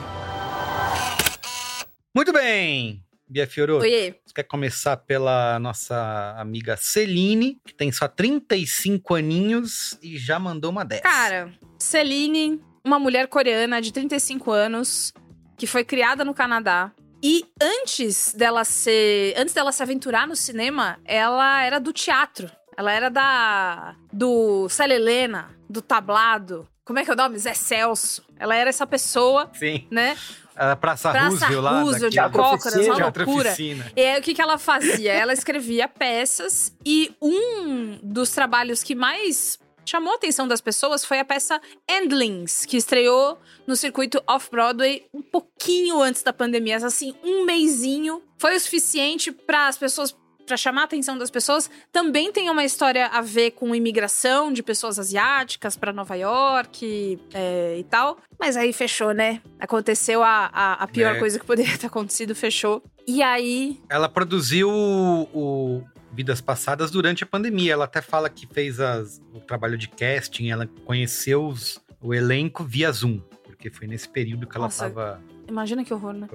Muito 2.14 2.32
bem! 2.32 3.04
Bia 3.28 3.46
Fioro, 3.46 3.76
Oiê. 3.80 4.14
você 4.24 4.34
quer 4.34 4.44
começar 4.44 4.96
pela 4.96 5.58
nossa 5.58 6.34
amiga 6.38 6.78
Celine, 6.78 7.60
que 7.66 7.74
tem 7.74 7.92
só 7.92 8.08
35 8.08 9.14
aninhos 9.14 9.98
e 10.02 10.16
já 10.16 10.38
mandou 10.38 10.70
uma 10.70 10.82
dessa. 10.82 11.02
Cara, 11.02 11.52
Celine, 11.78 12.58
uma 12.82 12.98
mulher 12.98 13.28
coreana 13.28 13.82
de 13.82 13.92
35 13.92 14.50
anos 14.50 15.12
que 15.58 15.66
foi 15.66 15.84
criada 15.84 16.24
no 16.24 16.32
Canadá. 16.32 16.90
E 17.22 17.44
antes 17.60 18.32
dela 18.32 18.64
ser, 18.64 19.34
antes 19.36 19.52
dela 19.52 19.72
se 19.72 19.82
aventurar 19.82 20.26
no 20.26 20.34
cinema, 20.34 20.98
ela 21.04 21.62
era 21.62 21.78
do 21.78 21.92
teatro. 21.92 22.50
Ela 22.78 22.92
era 22.92 23.10
da 23.10 23.94
do 24.10 24.70
Célia 24.70 24.94
Helena, 24.94 25.50
do 25.68 25.82
tablado. 25.82 26.66
Como 26.88 26.98
é 26.98 27.04
que 27.04 27.10
é 27.10 27.12
o 27.12 27.16
nome? 27.16 27.38
Zé 27.38 27.52
Celso. 27.52 28.24
Ela 28.38 28.56
era 28.56 28.70
essa 28.70 28.86
pessoa, 28.86 29.50
Sim. 29.52 29.86
né? 29.90 30.16
A 30.56 30.74
Praça, 30.74 31.10
Praça 31.10 31.28
Roosevelt 31.28 31.62
lá. 31.62 31.82
Roosevelt, 31.82 32.12
de 32.14 32.30
Cócoras, 32.30 32.86
uma 32.86 32.96
loucura. 32.96 33.54
E 33.94 34.00
aí, 34.00 34.18
o 34.18 34.22
que, 34.22 34.32
que 34.32 34.40
ela 34.40 34.56
fazia? 34.56 35.12
Ela 35.12 35.34
escrevia 35.34 35.86
peças 35.86 36.74
e 36.86 37.14
um 37.20 37.98
dos 38.02 38.30
trabalhos 38.30 38.82
que 38.82 38.94
mais 38.94 39.58
chamou 39.84 40.14
a 40.14 40.16
atenção 40.16 40.48
das 40.48 40.62
pessoas 40.62 41.04
foi 41.04 41.18
a 41.18 41.26
peça 41.26 41.60
Endlings, 41.86 42.64
que 42.64 42.78
estreou 42.78 43.38
no 43.66 43.76
circuito 43.76 44.22
Off-Broadway 44.26 45.04
um 45.12 45.20
pouquinho 45.20 46.00
antes 46.00 46.22
da 46.22 46.32
pandemia, 46.32 46.78
assim, 46.78 47.14
um 47.22 47.44
mêsinho. 47.44 48.22
Foi 48.38 48.56
o 48.56 48.60
suficiente 48.60 49.30
para 49.30 49.68
as 49.68 49.76
pessoas 49.76 50.16
para 50.48 50.56
chamar 50.56 50.80
a 50.80 50.84
atenção 50.86 51.16
das 51.16 51.30
pessoas, 51.30 51.70
também 51.92 52.32
tem 52.32 52.50
uma 52.50 52.64
história 52.64 53.06
a 53.06 53.20
ver 53.20 53.52
com 53.52 53.74
imigração 53.74 54.52
de 54.52 54.62
pessoas 54.62 54.98
asiáticas 54.98 55.76
para 55.76 55.92
Nova 55.92 56.16
York 56.16 57.18
é, 57.32 57.76
e 57.78 57.84
tal. 57.84 58.18
Mas 58.40 58.56
aí 58.56 58.72
fechou, 58.72 59.12
né? 59.12 59.40
Aconteceu 59.60 60.22
a, 60.22 60.50
a, 60.52 60.72
a 60.84 60.86
pior 60.88 61.14
É. 61.14 61.18
coisa 61.18 61.38
que 61.38 61.44
poderia 61.46 61.76
ter 61.78 61.86
acontecido, 61.86 62.34
fechou. 62.34 62.82
E 63.06 63.22
aí, 63.22 63.80
Ela 63.88 64.08
produziu 64.08 64.68
o, 64.70 65.82
Vidas 66.12 66.40
Passadas 66.40 66.90
durante 66.90 67.22
a 67.22 67.26
pandemia. 67.26 67.74
Ela 67.74 67.84
até 67.84 68.00
fala 68.02 68.28
que 68.28 68.46
fez 68.46 68.80
as- 68.80 69.20
o 69.32 69.40
trabalho 69.40 69.76
de 69.78 69.88
casting, 69.88 70.50
ela 70.50 70.66
conheceu 70.84 71.46
os- 71.46 71.78
o 72.00 72.12
elenco 72.14 72.64
via 72.64 72.90
Zoom. 72.90 73.20
Porque 73.44 73.70
foi 73.70 73.86
nesse 73.86 74.08
período 74.08 74.46
que 74.46 74.56
ela 74.56 74.66
Nossa, 74.66 74.86
estava 74.86 75.20
imagina 75.48 75.84
que 75.84 75.92
horror, 75.92 76.12
né? 76.12 76.28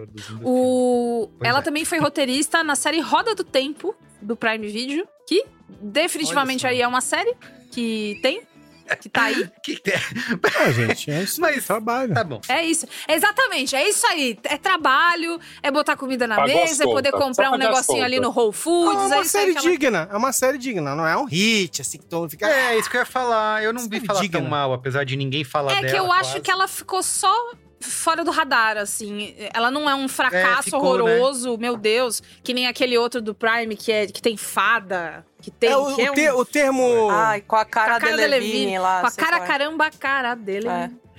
O... 0.43 1.29
Ela 1.41 1.59
é. 1.59 1.61
também 1.61 1.85
foi 1.85 1.99
roteirista 1.99 2.63
na 2.63 2.75
série 2.75 2.99
Roda 2.99 3.35
do 3.35 3.43
Tempo, 3.43 3.95
do 4.21 4.35
Prime 4.35 4.67
Video, 4.67 5.07
que 5.27 5.45
definitivamente 5.81 6.65
aí 6.67 6.81
é 6.81 6.87
uma 6.87 7.01
série 7.01 7.33
que 7.71 8.19
tem, 8.21 8.41
que 8.99 9.09
tá 9.09 9.23
aí. 9.23 9.49
que 9.63 9.79
tem? 9.79 9.93
Ah, 10.59 10.71
gente, 10.71 11.09
é 11.09 11.23
isso. 11.23 11.39
Mas 11.39 11.65
trabalho. 11.65 12.13
Tá 12.13 12.23
bom. 12.23 12.41
É 12.49 12.63
isso. 12.65 12.85
Exatamente, 13.07 13.75
é 13.75 13.87
isso 13.87 14.05
aí. 14.07 14.37
É 14.43 14.57
trabalho, 14.57 15.39
é 15.61 15.71
botar 15.71 15.95
comida 15.95 16.27
na 16.27 16.35
Pagou 16.35 16.53
mesa, 16.53 16.83
é 16.83 16.87
poder 16.87 17.11
comprar 17.11 17.49
Só 17.49 17.55
um 17.55 17.57
negocinho 17.57 18.03
ali 18.03 18.19
no. 18.19 18.29
Whole 18.33 18.51
Foods. 18.51 19.11
é 19.11 19.13
é 19.13 19.17
uma 19.17 19.21
isso 19.21 19.37
aí 19.37 19.43
série 19.43 19.51
que 19.53 19.59
ela- 19.59 19.69
digna, 19.71 20.09
é 20.11 20.17
uma 20.17 20.31
série 20.33 20.57
digna, 20.57 20.95
não 20.95 21.07
é 21.07 21.15
um 21.15 21.25
hit, 21.25 21.81
assim, 21.81 21.97
que 21.97 22.05
todo 22.05 22.21
mundo 22.21 22.31
fica... 22.31 22.47
É, 22.49 22.77
isso 22.77 22.89
que 22.89 22.97
eu 22.97 23.01
ia 23.01 23.05
falar. 23.05 23.63
Eu 23.63 23.71
não 23.71 23.87
vi 23.87 23.99
falar 23.99 24.21
digna. 24.21 24.39
tão 24.39 24.49
mal, 24.49 24.73
apesar 24.73 25.03
de 25.03 25.15
ninguém 25.15 25.43
falar 25.43 25.71
É 25.77 25.81
dela. 25.81 25.93
que 25.93 25.99
eu 25.99 26.11
acho 26.11 26.31
quase. 26.31 26.41
que 26.41 26.51
ela 26.51 26.67
ficou 26.67 27.01
só 27.03 27.33
fora 27.83 28.23
do 28.23 28.31
radar, 28.31 28.77
assim. 28.77 29.35
Ela 29.53 29.69
não 29.69 29.89
é 29.89 29.95
um 29.95 30.07
fracasso 30.07 30.63
ficou, 30.63 30.97
né? 30.97 31.03
horroroso, 31.03 31.57
meu 31.57 31.75
Deus. 31.77 32.21
Que 32.43 32.53
nem 32.53 32.67
aquele 32.67 32.97
outro 32.97 33.21
do 33.21 33.33
Prime 33.35 33.75
que, 33.75 33.91
é, 33.91 34.07
que 34.07 34.21
tem 34.21 34.35
fada, 34.37 35.25
que 35.41 35.51
tem... 35.51 35.69
É, 35.69 35.77
o, 35.77 35.95
que 35.95 36.01
é 36.01 36.11
o 36.11 36.13
te- 36.15 36.31
o 36.31 36.45
termo... 36.45 37.09
Ai, 37.11 37.41
com 37.41 37.55
a 37.55 37.65
cara, 37.65 37.91
Com 37.91 37.97
a 37.97 37.99
cara 37.99 38.11
de 38.15 38.21
de 38.21 38.27
Levine 38.27 38.53
Levine, 38.53 38.79
lá. 38.79 39.01
com 39.01 39.07
a 39.07 39.11
cara 39.11 39.37
qual 39.37 39.43
é. 39.43 39.47
caramba, 39.47 39.85
a 39.85 39.91
cara 39.91 40.35
dele. 40.35 40.67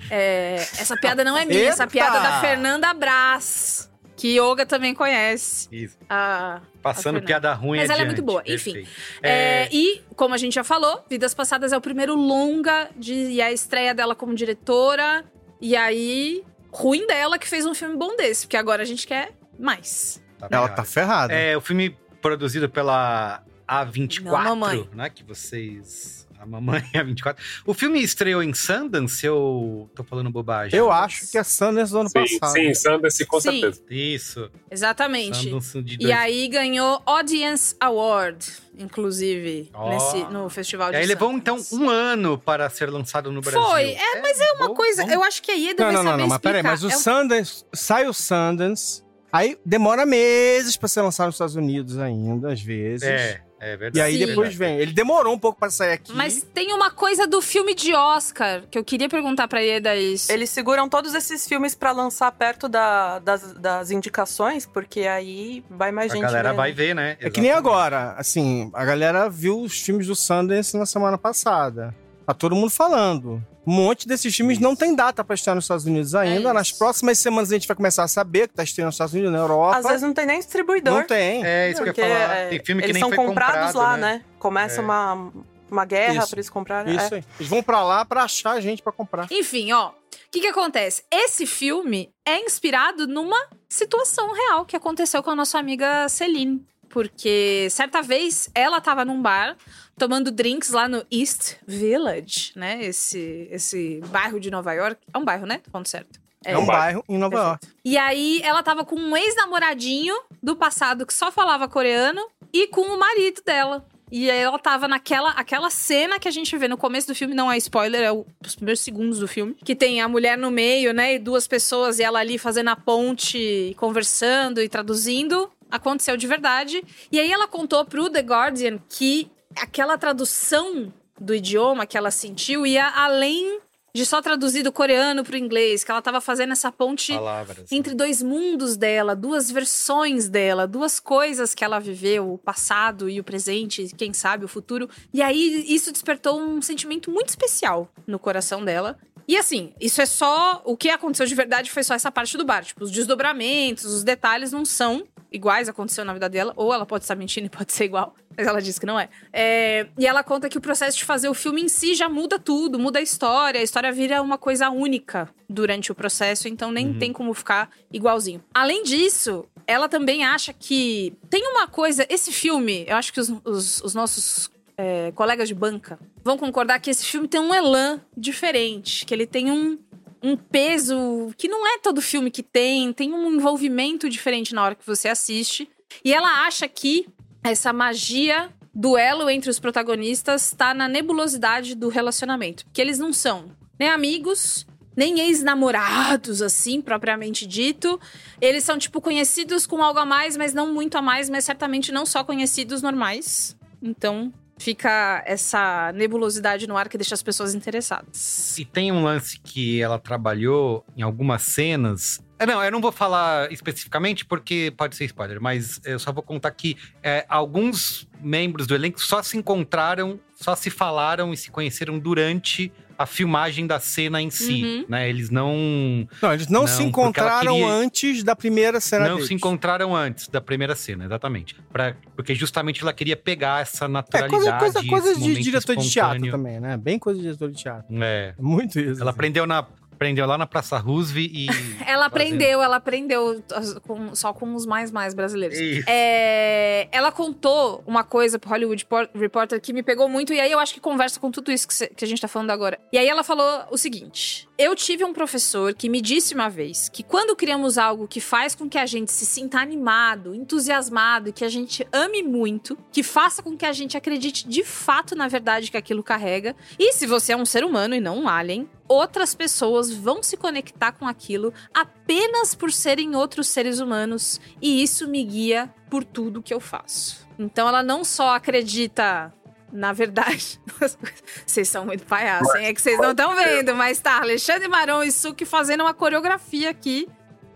É, 0.09 0.55
essa 0.77 0.95
piada 0.97 1.23
não 1.23 1.37
é 1.37 1.45
minha, 1.45 1.69
essa 1.69 1.83
Eita! 1.83 1.91
piada 1.91 2.17
é 2.17 2.21
da 2.21 2.41
Fernanda 2.41 2.93
Brás, 2.93 3.89
que 4.15 4.39
Yoga 4.39 4.65
também 4.65 4.93
conhece. 4.93 5.67
Isso. 5.71 5.97
A, 6.09 6.61
Passando 6.81 7.17
a 7.17 7.21
piada 7.21 7.51
ruim 7.53 7.79
Mas 7.79 7.89
ela 7.89 7.99
é 7.99 8.01
adiante. 8.03 8.21
muito 8.21 8.25
boa. 8.25 8.41
Enfim. 8.45 8.73
Perfeito. 8.73 8.89
É, 9.23 9.67
e, 9.71 10.03
como 10.15 10.33
a 10.35 10.37
gente 10.37 10.53
já 10.53 10.63
falou, 10.63 11.03
Vidas 11.09 11.33
Passadas 11.33 11.73
é 11.73 11.77
o 11.77 11.81
primeiro 11.81 12.13
longa 12.15 12.89
de, 12.95 13.13
e 13.13 13.41
a 13.41 13.51
estreia 13.51 13.93
dela 13.95 14.13
como 14.15 14.35
diretora. 14.35 15.25
E 15.59 15.75
aí, 15.75 16.43
ruim 16.75 17.07
dela 17.07 17.39
que 17.39 17.47
fez 17.47 17.65
um 17.65 17.73
filme 17.73 17.95
bom 17.95 18.15
desse, 18.15 18.45
porque 18.45 18.57
agora 18.57 18.81
a 18.83 18.85
gente 18.85 19.07
quer 19.07 19.31
mais. 19.57 20.21
Ela 20.51 20.67
tá 20.69 20.83
ferrada. 20.83 21.33
É, 21.33 21.55
o 21.55 21.61
filme 21.61 21.97
produzido 22.21 22.69
pela 22.69 23.41
A24, 23.67 24.21
Não, 24.23 24.31
mamãe. 24.55 24.89
né? 24.93 25.09
Que 25.09 25.23
vocês. 25.23 26.24
A 26.45 26.47
mamãe 26.47 26.81
A24. 26.93 27.37
O 27.65 27.73
filme 27.73 27.99
estreou 28.03 28.43
em 28.43 28.53
Sundance, 28.53 29.25
eu 29.25 29.89
tô 29.95 30.03
falando 30.03 30.29
bobagem. 30.29 30.77
Eu 30.77 30.91
acho 30.91 31.31
que 31.31 31.37
é 31.39 31.43
Sanders 31.43 31.89
do 31.89 31.99
ano 31.99 32.09
Sim, 32.09 32.37
passado. 32.39 32.53
sim, 32.53 32.73
Sundance 32.75 33.25
com 33.25 33.41
Sim. 33.41 33.51
certeza. 33.61 33.81
Isso. 33.89 34.51
Exatamente. 34.69 35.49
Sundance 35.49 35.81
de 35.81 35.97
E 36.05 36.11
aí 36.11 36.47
ganhou 36.47 37.01
Audience 37.03 37.75
Award, 37.79 38.45
inclusive, 38.77 39.69
Ó. 39.73 39.89
nesse, 39.89 40.23
no 40.31 40.47
Festival 40.49 40.89
E 40.89 40.91
de 40.91 40.97
aí 40.97 41.05
levou 41.07 41.31
Sundance. 41.31 41.73
então 41.73 41.79
um 41.81 41.89
ano 41.89 42.37
para 42.37 42.69
ser 42.69 42.89
lançado 42.91 43.31
no 43.31 43.41
Brasil. 43.41 43.59
Foi, 43.61 43.89
é, 43.93 44.21
mas 44.21 44.39
é 44.39 44.51
uma 44.53 44.67
bom, 44.67 44.73
coisa. 44.75 45.03
bom. 45.03 45.11
Eu 45.11 45.23
acho 45.23 45.41
que 45.41 45.51
a 45.51 45.55
Ieda 45.55 45.83
Não, 45.85 45.91
não, 45.91 46.03
não, 46.03 46.11
saber 46.11 46.21
não, 46.21 46.27
mas 46.29 46.37
peraí, 46.39 46.61
mas 46.63 46.83
o 46.83 46.89
É 46.91 46.95
um- 46.95 46.99
Sundance, 46.99 47.65
sai 47.73 48.07
o 48.07 48.13
Sundance, 48.13 49.03
aí 49.33 49.57
demora 49.65 50.05
meses 50.05 50.77
pra 50.77 50.87
ser 50.87 51.01
lançado 51.01 51.27
nos 51.27 51.35
Estados 51.35 51.55
Unidos 51.55 51.97
ainda, 51.97 52.51
às 52.53 52.61
vezes. 52.61 53.03
É, 53.07 53.41
é 53.73 53.77
verdade. 53.77 53.97
E 53.97 54.01
aí 54.01 54.17
Sim. 54.19 54.25
depois 54.27 54.55
vem. 54.55 54.77
Ele 54.79 54.93
demorou 54.93 55.33
um 55.33 55.39
pouco 55.39 55.59
pra 55.59 55.69
sair 55.69 55.93
aqui. 55.93 56.13
Mas 56.13 56.41
tem 56.53 56.73
uma 56.73 56.91
coisa 56.91 57.25
do 57.27 57.41
filme 57.41 57.73
de 57.73 57.93
Oscar 57.93 58.63
que 58.69 58.77
eu 58.77 58.83
queria 58.83 59.09
perguntar 59.09 59.47
pra 59.47 59.59
Ieda 59.61 59.95
isso. 59.95 60.31
Eles 60.31 60.49
seguram 60.49 60.87
todos 60.89 61.13
esses 61.13 61.47
filmes 61.47 61.73
pra 61.75 61.91
lançar 61.91 62.31
perto 62.31 62.67
da- 62.69 63.19
das, 63.19 63.53
das 63.53 63.91
indicações, 63.91 64.65
porque 64.65 65.01
aí 65.01 65.63
vai 65.69 65.91
mais 65.91 66.11
A 66.11 66.15
gente 66.15 66.23
galera 66.23 66.51
ver, 66.51 66.55
vai 66.57 66.69
né? 66.69 66.75
ver, 66.75 66.95
né? 66.95 67.17
É 67.19 67.29
que 67.29 67.41
nem 67.41 67.51
agora, 67.51 68.13
assim, 68.17 68.69
a 68.73 68.85
galera 68.85 69.29
viu 69.29 69.59
os 69.61 69.79
filmes 69.79 70.07
do 70.07 70.15
Sundance 70.15 70.77
na 70.77 70.85
semana 70.85 71.17
passada. 71.17 71.93
Tá 72.25 72.33
todo 72.33 72.55
mundo 72.55 72.69
falando. 72.71 73.43
Um 73.67 73.71
monte 73.73 74.07
desses 74.07 74.35
filmes 74.35 74.59
não 74.59 74.75
tem 74.75 74.95
data 74.95 75.23
pra 75.23 75.33
estrear 75.35 75.55
nos 75.55 75.65
Estados 75.65 75.85
Unidos 75.85 76.13
ainda. 76.15 76.49
É 76.49 76.53
Nas 76.53 76.71
próximas 76.71 77.17
semanas 77.19 77.51
a 77.51 77.55
gente 77.55 77.67
vai 77.67 77.75
começar 77.75 78.03
a 78.03 78.07
saber 78.07 78.47
que 78.47 78.53
tá 78.55 78.63
estreando 78.63 78.87
nos 78.87 78.95
Estados 78.95 79.13
Unidos, 79.13 79.31
na 79.31 79.39
Europa. 79.39 79.77
Às 79.77 79.85
vezes 79.85 80.01
não 80.01 80.13
tem 80.13 80.25
nem 80.25 80.39
distribuidor. 80.39 80.93
não 80.99 81.03
tem. 81.07 81.43
É, 81.45 81.69
isso 81.71 81.83
que 81.83 81.89
eu 81.89 81.93
ia 82.05 82.09
falar. 82.09 82.35
é, 82.35 82.49
Tem 82.49 82.63
filme 82.65 82.81
que 82.81 82.85
eles 82.87 82.93
nem 82.95 83.01
são 83.01 83.09
foi 83.09 83.25
comprados 83.25 83.73
comprado, 83.73 83.77
lá, 83.77 83.97
né? 83.97 84.13
né? 84.15 84.21
Começa 84.39 84.81
É. 84.81 84.83
uma, 84.83 85.31
uma 85.69 85.85
guerra 85.85 86.19
Isso. 86.19 86.29
pra 86.29 86.37
eles 86.37 86.49
comprarem. 86.49 86.95
Isso 86.95 87.13
é. 87.13 87.17
aí. 87.17 87.23
Eles 87.39 87.49
vão 87.49 87.61
pra 87.63 87.83
lá 87.83 88.05
pra 88.05 88.23
achar 88.23 88.51
a 88.51 88.61
gente 88.61 88.81
pra 88.81 88.91
comprar. 88.91 89.27
Enfim, 89.31 89.71
ó. 89.71 89.89
O 89.89 89.93
que, 90.31 90.41
que 90.41 90.47
acontece? 90.47 91.03
Esse 91.11 91.45
filme 91.45 92.09
é 92.27 92.39
inspirado 92.39 93.07
numa 93.07 93.37
situação 93.69 94.33
real 94.33 94.65
que 94.65 94.75
aconteceu 94.75 95.21
com 95.23 95.29
a 95.29 95.35
nossa 95.35 95.57
amiga 95.57 96.07
Celine. 96.09 96.65
Porque 96.95 97.67
certa 97.71 98.01
vez 98.01 98.49
ela 98.55 98.79
tava 98.79 99.03
num 99.03 99.21
bar 99.21 99.57
tomando 99.97 100.31
drinks 100.31 100.69
lá 100.71 100.87
no 100.87 101.05
East 101.11 101.55
Village, 101.67 102.53
né? 102.55 102.79
Esse, 102.85 103.49
esse 103.51 103.99
bairro 104.07 104.39
de 104.39 104.49
Nova 104.49 104.71
York. 104.71 104.95
É 105.13 105.17
um 105.17 105.25
bairro, 105.25 105.45
né? 105.45 105.57
Tô 105.57 105.69
falando 105.69 105.87
certo. 105.87 106.17
É, 106.45 106.57
um 106.57 106.65
bairro 106.65 107.03
em 107.09 107.17
Nova 107.17 107.35
York. 107.35 107.67
E 107.83 107.97
aí 107.97 108.39
ela 108.45 108.63
tava 108.63 108.85
com 108.85 108.95
um 108.95 109.17
ex-namoradinho 109.17 110.15
do 110.41 110.55
passado 110.55 111.05
que 111.05 111.13
só 111.13 111.33
falava 111.33 111.67
coreano 111.67 112.21
e 112.53 112.65
com 112.67 112.83
o 112.83 112.97
marido 112.97 113.41
dela. 113.45 113.85
E 114.11 114.29
aí 114.29 114.39
ela 114.39 114.59
tava 114.59 114.87
naquela 114.87 115.31
aquela 115.31 115.69
cena 115.71 116.19
que 116.19 116.27
a 116.27 116.31
gente 116.31 116.55
vê 116.55 116.67
no 116.67 116.77
começo 116.77 117.07
do 117.07 117.15
filme, 117.15 117.33
não 117.33 117.51
é 117.51 117.57
spoiler, 117.57 118.01
é 118.03 118.11
o- 118.11 118.23
os 118.45 118.55
primeiros 118.55 118.79
segundos 118.81 119.17
do 119.19 119.27
filme. 119.27 119.55
Que 119.65 119.75
tem 119.75 119.99
a 119.99 120.07
mulher 120.07 120.37
no 120.37 120.51
meio, 120.51 120.93
né? 120.93 121.15
E 121.15 121.19
duas 121.19 121.47
pessoas 121.47 121.97
e 121.97 122.03
ela 122.03 122.19
ali 122.19 122.37
fazendo 122.37 122.69
a 122.69 122.75
ponte, 122.75 123.75
conversando 123.77 124.61
e 124.61 124.69
traduzindo. 124.69 125.49
Aconteceu 125.75 126.15
de 126.17 126.25
verdade. 126.27 126.83
E 127.11 127.19
aí 127.19 127.31
ela 127.31 127.47
contou 127.47 127.83
pro 127.85 128.09
The 128.09 128.21
Guardian 128.21 128.79
que 128.89 129.29
aquela 129.55 129.97
tradução 129.97 130.93
do 131.19 131.33
idioma 131.33 131.85
que 131.85 131.97
ela 131.97 132.11
sentiu 132.11 132.65
ia 132.65 132.89
além 132.89 133.59
de 133.95 134.05
só 134.05 134.21
traduzir 134.21 134.61
do 134.61 134.73
coreano 134.73 135.23
pro 135.23 135.37
inglês, 135.37 135.81
que 135.81 135.89
ela 135.89 136.01
tava 136.01 136.19
fazendo 136.19 136.51
essa 136.51 136.69
ponte 136.69 137.13
Palavras. 137.13 137.71
entre 137.71 137.95
dois 137.95 138.21
mundos 138.21 138.75
dela, 138.75 139.15
duas 139.15 139.49
versões 139.49 140.27
dela, 140.27 140.67
duas 140.67 140.99
coisas 140.99 141.55
que 141.55 141.63
ela 141.63 141.79
viveu, 141.79 142.33
o 142.33 142.37
passado 142.37 143.09
e 143.09 143.21
o 143.21 143.23
presente, 143.23 143.87
quem 143.95 144.11
sabe 144.11 144.43
o 144.43 144.49
futuro. 144.49 144.89
E 145.13 145.21
aí 145.21 145.63
isso 145.73 145.93
despertou 145.93 146.37
um 146.37 146.61
sentimento 146.61 147.09
muito 147.09 147.29
especial 147.29 147.89
no 148.05 148.19
coração 148.19 148.65
dela. 148.65 148.97
E 149.27 149.35
assim, 149.37 149.73
isso 149.79 150.01
é 150.01 150.05
só. 150.05 150.61
O 150.65 150.77
que 150.77 150.89
aconteceu 150.89 151.25
de 151.25 151.33
verdade 151.35 151.71
foi 151.71 151.83
só 151.83 151.93
essa 151.93 152.11
parte 152.11 152.37
do 152.37 152.45
bar. 152.45 152.63
Tipo, 152.63 152.83
os 152.83 152.91
desdobramentos, 152.91 153.85
os 153.85 154.03
detalhes 154.03 154.51
não 154.51 154.63
são 154.65 155.03
iguais 155.31 155.67
aconteceu 155.67 156.05
na 156.05 156.13
vida 156.13 156.29
dela, 156.29 156.53
ou 156.55 156.73
ela 156.73 156.85
pode 156.85 157.03
estar 157.03 157.15
mentindo 157.15 157.47
e 157.47 157.49
pode 157.49 157.73
ser 157.73 157.83
igual, 157.85 158.15
mas 158.37 158.47
ela 158.47 158.61
diz 158.61 158.79
que 158.79 158.85
não 158.85 158.97
é. 158.97 159.09
É, 159.33 159.85
E 159.97 160.07
ela 160.07 160.23
conta 160.23 160.47
que 160.47 160.57
o 160.57 160.61
processo 160.61 160.97
de 160.97 161.03
fazer 161.03 161.27
o 161.27 161.33
filme 161.33 161.61
em 161.61 161.67
si 161.67 161.93
já 161.93 162.07
muda 162.07 162.39
tudo, 162.39 162.79
muda 162.79 162.99
a 162.99 163.01
história, 163.01 163.59
a 163.59 163.63
história 163.63 163.91
vira 163.91 164.21
uma 164.21 164.37
coisa 164.37 164.69
única 164.69 165.27
durante 165.49 165.91
o 165.91 165.95
processo, 165.95 166.47
então 166.47 166.71
nem 166.71 166.93
tem 166.93 167.11
como 167.11 167.33
ficar 167.33 167.69
igualzinho. 167.91 168.41
Além 168.53 168.83
disso, 168.83 169.45
ela 169.67 169.89
também 169.89 170.23
acha 170.23 170.53
que 170.53 171.13
tem 171.29 171.45
uma 171.49 171.67
coisa. 171.67 172.05
Esse 172.07 172.31
filme, 172.31 172.85
eu 172.87 172.95
acho 172.95 173.11
que 173.11 173.19
os, 173.19 173.29
os- 173.43 173.81
os 173.81 173.93
nossos 173.93 174.49
é, 174.77 175.11
colegas 175.13 175.47
de 175.47 175.55
banca 175.55 175.99
vão 176.23 176.37
concordar 176.37 176.79
que 176.79 176.89
esse 176.89 177.05
filme 177.05 177.27
tem 177.27 177.39
um 177.39 177.53
elan 177.53 178.01
diferente, 178.15 179.05
que 179.05 179.13
ele 179.13 179.25
tem 179.25 179.51
um, 179.51 179.77
um 180.21 180.35
peso 180.35 181.33
que 181.37 181.47
não 181.47 181.65
é 181.67 181.79
todo 181.79 182.01
filme 182.01 182.31
que 182.31 182.43
tem, 182.43 182.91
tem 182.93 183.13
um 183.13 183.33
envolvimento 183.33 184.09
diferente 184.09 184.53
na 184.53 184.63
hora 184.63 184.75
que 184.75 184.85
você 184.85 185.07
assiste. 185.07 185.69
E 186.03 186.13
ela 186.13 186.45
acha 186.45 186.67
que 186.67 187.07
essa 187.43 187.71
magia 187.71 188.49
duelo 188.73 189.29
entre 189.29 189.49
os 189.49 189.59
protagonistas 189.59 190.51
tá 190.51 190.73
na 190.73 190.87
nebulosidade 190.87 191.75
do 191.75 191.87
relacionamento. 191.87 192.65
Que 192.73 192.81
eles 192.81 192.99
não 192.99 193.13
são 193.13 193.51
nem 193.79 193.89
amigos, 193.89 194.67
nem 194.95 195.19
ex-namorados, 195.19 196.41
assim, 196.41 196.81
propriamente 196.81 197.45
dito. 197.45 197.99
Eles 198.41 198.63
são, 198.63 198.77
tipo, 198.77 198.99
conhecidos 198.99 199.65
com 199.65 199.81
algo 199.81 199.99
a 199.99 200.05
mais, 200.05 200.35
mas 200.35 200.53
não 200.53 200.73
muito 200.73 200.97
a 200.97 201.01
mais, 201.01 201.29
mas 201.29 201.45
certamente 201.45 201.91
não 201.91 202.05
só 202.05 202.23
conhecidos 202.23 202.81
normais. 202.81 203.55
Então, 203.81 204.33
fica 204.57 205.23
essa 205.25 205.91
nebulosidade 205.93 206.67
no 206.67 206.77
ar 206.77 206.87
que 206.89 206.97
deixa 206.97 207.13
as 207.13 207.21
pessoas 207.21 207.53
interessadas. 207.53 208.57
E 208.57 208.65
tem 208.65 208.91
um 208.91 209.03
lance 209.03 209.39
que 209.39 209.81
ela 209.81 209.99
trabalhou 209.99 210.85
em 210.95 211.01
algumas 211.01 211.41
cenas. 211.41 212.23
É, 212.39 212.45
Não, 212.45 212.63
eu 212.63 212.71
não 212.71 212.81
vou 212.81 212.91
falar 212.91 213.51
especificamente 213.51 214.25
porque 214.25 214.73
pode 214.75 214.95
ser 214.95 215.05
spoiler, 215.05 215.41
mas 215.41 215.79
eu 215.85 215.99
só 215.99 216.11
vou 216.11 216.23
contar 216.23 216.51
que 216.51 216.77
é, 217.01 217.25
alguns 217.29 218.07
membros 218.19 218.67
do 218.67 218.75
elenco 218.75 219.01
só 219.01 219.21
se 219.21 219.37
encontraram, 219.37 220.19
só 220.35 220.55
se 220.55 220.69
falaram 220.69 221.33
e 221.33 221.37
se 221.37 221.49
conheceram 221.51 221.99
durante 221.99 222.71
a 222.97 223.05
filmagem 223.05 223.67
da 223.67 223.79
cena 223.79 224.21
em 224.21 224.29
si, 224.29 224.63
Uhum. 224.63 224.85
né? 224.89 225.09
Eles 225.09 225.29
não 225.29 226.07
Não, 226.21 226.33
eles 226.33 226.47
não, 226.47 226.65
se 226.65 226.73
porque 226.73 226.81
ela 226.81 226.89
encontraram 226.89 227.53
queria- 227.53 227.67
antes 227.67 228.23
da 228.23 228.35
primeira 228.35 228.79
cena 228.79 229.07
não 229.07 229.15
deles. 229.15 229.27
se 229.27 229.33
encontraram 229.33 229.95
antes 229.95 230.27
da 230.27 230.39
primeira 230.41 230.75
cena, 230.75 231.05
exatamente. 231.05 231.55
Pra, 231.71 231.95
porque 232.15 232.33
justamente 232.33 232.81
ela 232.81 232.93
queria 232.93 233.15
pegar 233.17 233.61
essa 233.61 233.85
É 233.85 233.87
naturalidade. 233.87 234.41
coisa, 234.59 234.79
coisa, 234.79 234.87
coisa 234.87 235.11
esse 235.11 235.21
de 235.21 235.41
diretor 235.41 235.75
de 235.75 235.89
teatro 235.89 236.31
também, 236.31 236.59
né? 236.59 236.77
Bem 236.77 236.97
coisa 236.97 237.17
de 237.19 237.25
diretor 237.25 237.51
de 237.51 237.57
teatro. 237.61 237.85
É. 238.01 238.33
Muito 238.39 238.79
isso. 238.79 239.01
Ela 239.01 239.09
assim. 239.11 239.17
aprendeu 239.17 239.45
na 239.45 239.65
aprendeu 239.95 240.25
lá 240.25 240.37
na 240.37 240.45
Praça 240.45 240.77
Roosevelt 240.77 241.31
e 241.33 241.47
Ela 241.87 242.05
aprendeu, 242.05 242.61
ela 242.61 242.75
aprendeu 242.77 243.41
com- 243.87 244.13
só 244.15 244.31
com 244.33 244.53
os 244.53 244.65
mais 244.65 244.91
mais 244.91 245.13
brasileiros. 245.13 245.57
É, 245.87 246.87
ela 246.91 247.11
contou 247.11 247.83
uma 247.87 248.03
coisa 248.03 248.37
pro 248.37 248.49
Hollywood 248.49 248.85
Por- 248.85 249.09
Reporter 249.15 249.59
que 249.61 249.73
me 249.73 249.81
pegou 249.83 250.07
muito, 250.09 250.33
e 250.33 250.39
aí 250.39 250.51
eu 250.51 250.59
acho 250.59 250.73
que 250.73 250.79
conversa 250.79 251.19
com 251.19 251.31
tudo 251.31 251.51
isso 251.51 251.67
que, 251.67 251.73
cê- 251.73 251.87
que 251.87 252.03
a 252.03 252.07
gente 252.07 252.21
tá 252.21 252.27
falando 252.27 252.51
agora. 252.51 252.79
E 252.91 252.97
aí 252.97 253.07
ela 253.07 253.23
falou 253.23 253.65
o 253.71 253.77
seguinte: 253.77 254.47
Eu 254.57 254.73
tive 254.73 255.03
um 255.03 255.11
professor 255.11 255.73
que 255.73 255.89
me 255.89 255.99
disse 255.99 256.33
uma 256.33 256.49
vez 256.49 256.87
que 256.87 257.03
quando 257.03 257.35
criamos 257.35 257.77
algo 257.77 258.07
que 258.07 258.21
faz 258.21 258.55
com 258.55 258.69
que 258.69 258.77
a 258.77 258.85
gente 258.85 259.11
se 259.11 259.25
sinta 259.25 259.59
animado, 259.59 260.33
entusiasmado, 260.33 261.33
que 261.33 261.43
a 261.43 261.49
gente 261.49 261.85
ame 261.91 262.23
muito, 262.23 262.77
que 262.89 263.03
faça 263.03 263.43
com 263.43 263.57
que 263.57 263.65
a 263.65 263.73
gente 263.73 263.97
acredite 263.97 264.47
de 264.47 264.63
fato 264.63 265.13
na 265.13 265.27
verdade 265.27 265.69
que 265.69 265.75
aquilo 265.75 266.01
carrega, 266.01 266.55
e 266.79 266.93
se 266.93 267.05
você 267.05 267.33
é 267.33 267.37
um 267.37 267.45
ser 267.45 267.65
humano 267.65 267.95
e 267.95 267.99
não 267.99 268.19
um 268.19 268.29
alien, 268.29 268.69
outras 268.87 269.35
pessoas 269.35 269.91
vão 269.91 270.23
se 270.23 270.37
conectar 270.37 270.93
com 270.93 271.05
aquilo 271.05 271.53
apenas 271.73 272.55
por 272.55 272.71
serem 272.71 273.13
outros 273.13 273.49
seres 273.49 273.81
humanos 273.81 274.39
e 274.61 274.81
isso 274.81 275.05
me 275.05 275.21
guia 275.25 275.69
por 275.89 276.05
tudo 276.05 276.41
que 276.41 276.53
eu 276.53 276.61
faço. 276.61 277.27
Então 277.37 277.67
ela 277.67 277.83
não 277.83 278.05
só 278.05 278.33
acredita 278.33 279.33
na 279.71 279.93
verdade, 279.93 280.59
vocês 281.45 281.67
são 281.67 281.85
muito 281.85 282.05
palhaços, 282.05 282.53
hein? 282.55 282.67
É 282.67 282.73
que 282.73 282.81
vocês 282.81 282.99
não 282.99 283.11
estão 283.11 283.35
vendo, 283.35 283.75
mas 283.75 283.99
tá 283.99 284.19
Alexandre 284.21 284.67
Marão 284.67 285.03
e 285.03 285.11
Suki 285.11 285.45
fazendo 285.45 285.81
uma 285.81 285.93
coreografia 285.93 286.69
aqui 286.69 287.07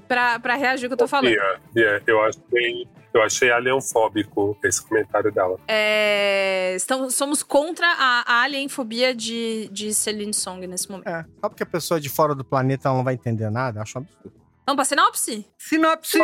pra, 0.07 0.39
pra 0.39 0.55
reagir 0.55 0.85
ao 0.85 0.89
que 0.89 0.93
eu 0.93 0.97
tô 0.97 1.07
falando. 1.07 1.31
Bia, 1.31 1.61
Bia, 1.73 2.03
eu 2.07 2.21
achei, 2.21 2.87
eu 3.13 3.21
achei 3.21 3.51
alienfóbico 3.51 4.57
esse 4.63 4.85
comentário 4.85 5.31
dela. 5.31 5.57
É, 5.67 6.73
estamos, 6.75 7.15
somos 7.15 7.43
contra 7.43 7.87
a, 7.87 8.23
a 8.25 8.41
alienfobia 8.41 9.15
de, 9.15 9.69
de 9.71 9.93
Celine 9.93 10.33
Song 10.33 10.65
nesse 10.67 10.89
momento. 10.89 11.07
É, 11.07 11.23
só 11.39 11.47
porque 11.47 11.63
a 11.63 11.67
pessoa 11.67 12.01
de 12.01 12.09
fora 12.09 12.33
do 12.33 12.43
planeta 12.43 12.89
não 12.89 13.03
vai 13.03 13.13
entender 13.13 13.49
nada, 13.49 13.81
acho 13.81 13.99
um 13.99 14.01
absurdo. 14.01 14.39
Vamos 14.65 14.75
pra 14.75 14.85
sinopse? 14.85 15.45
Sinopse! 15.57 16.19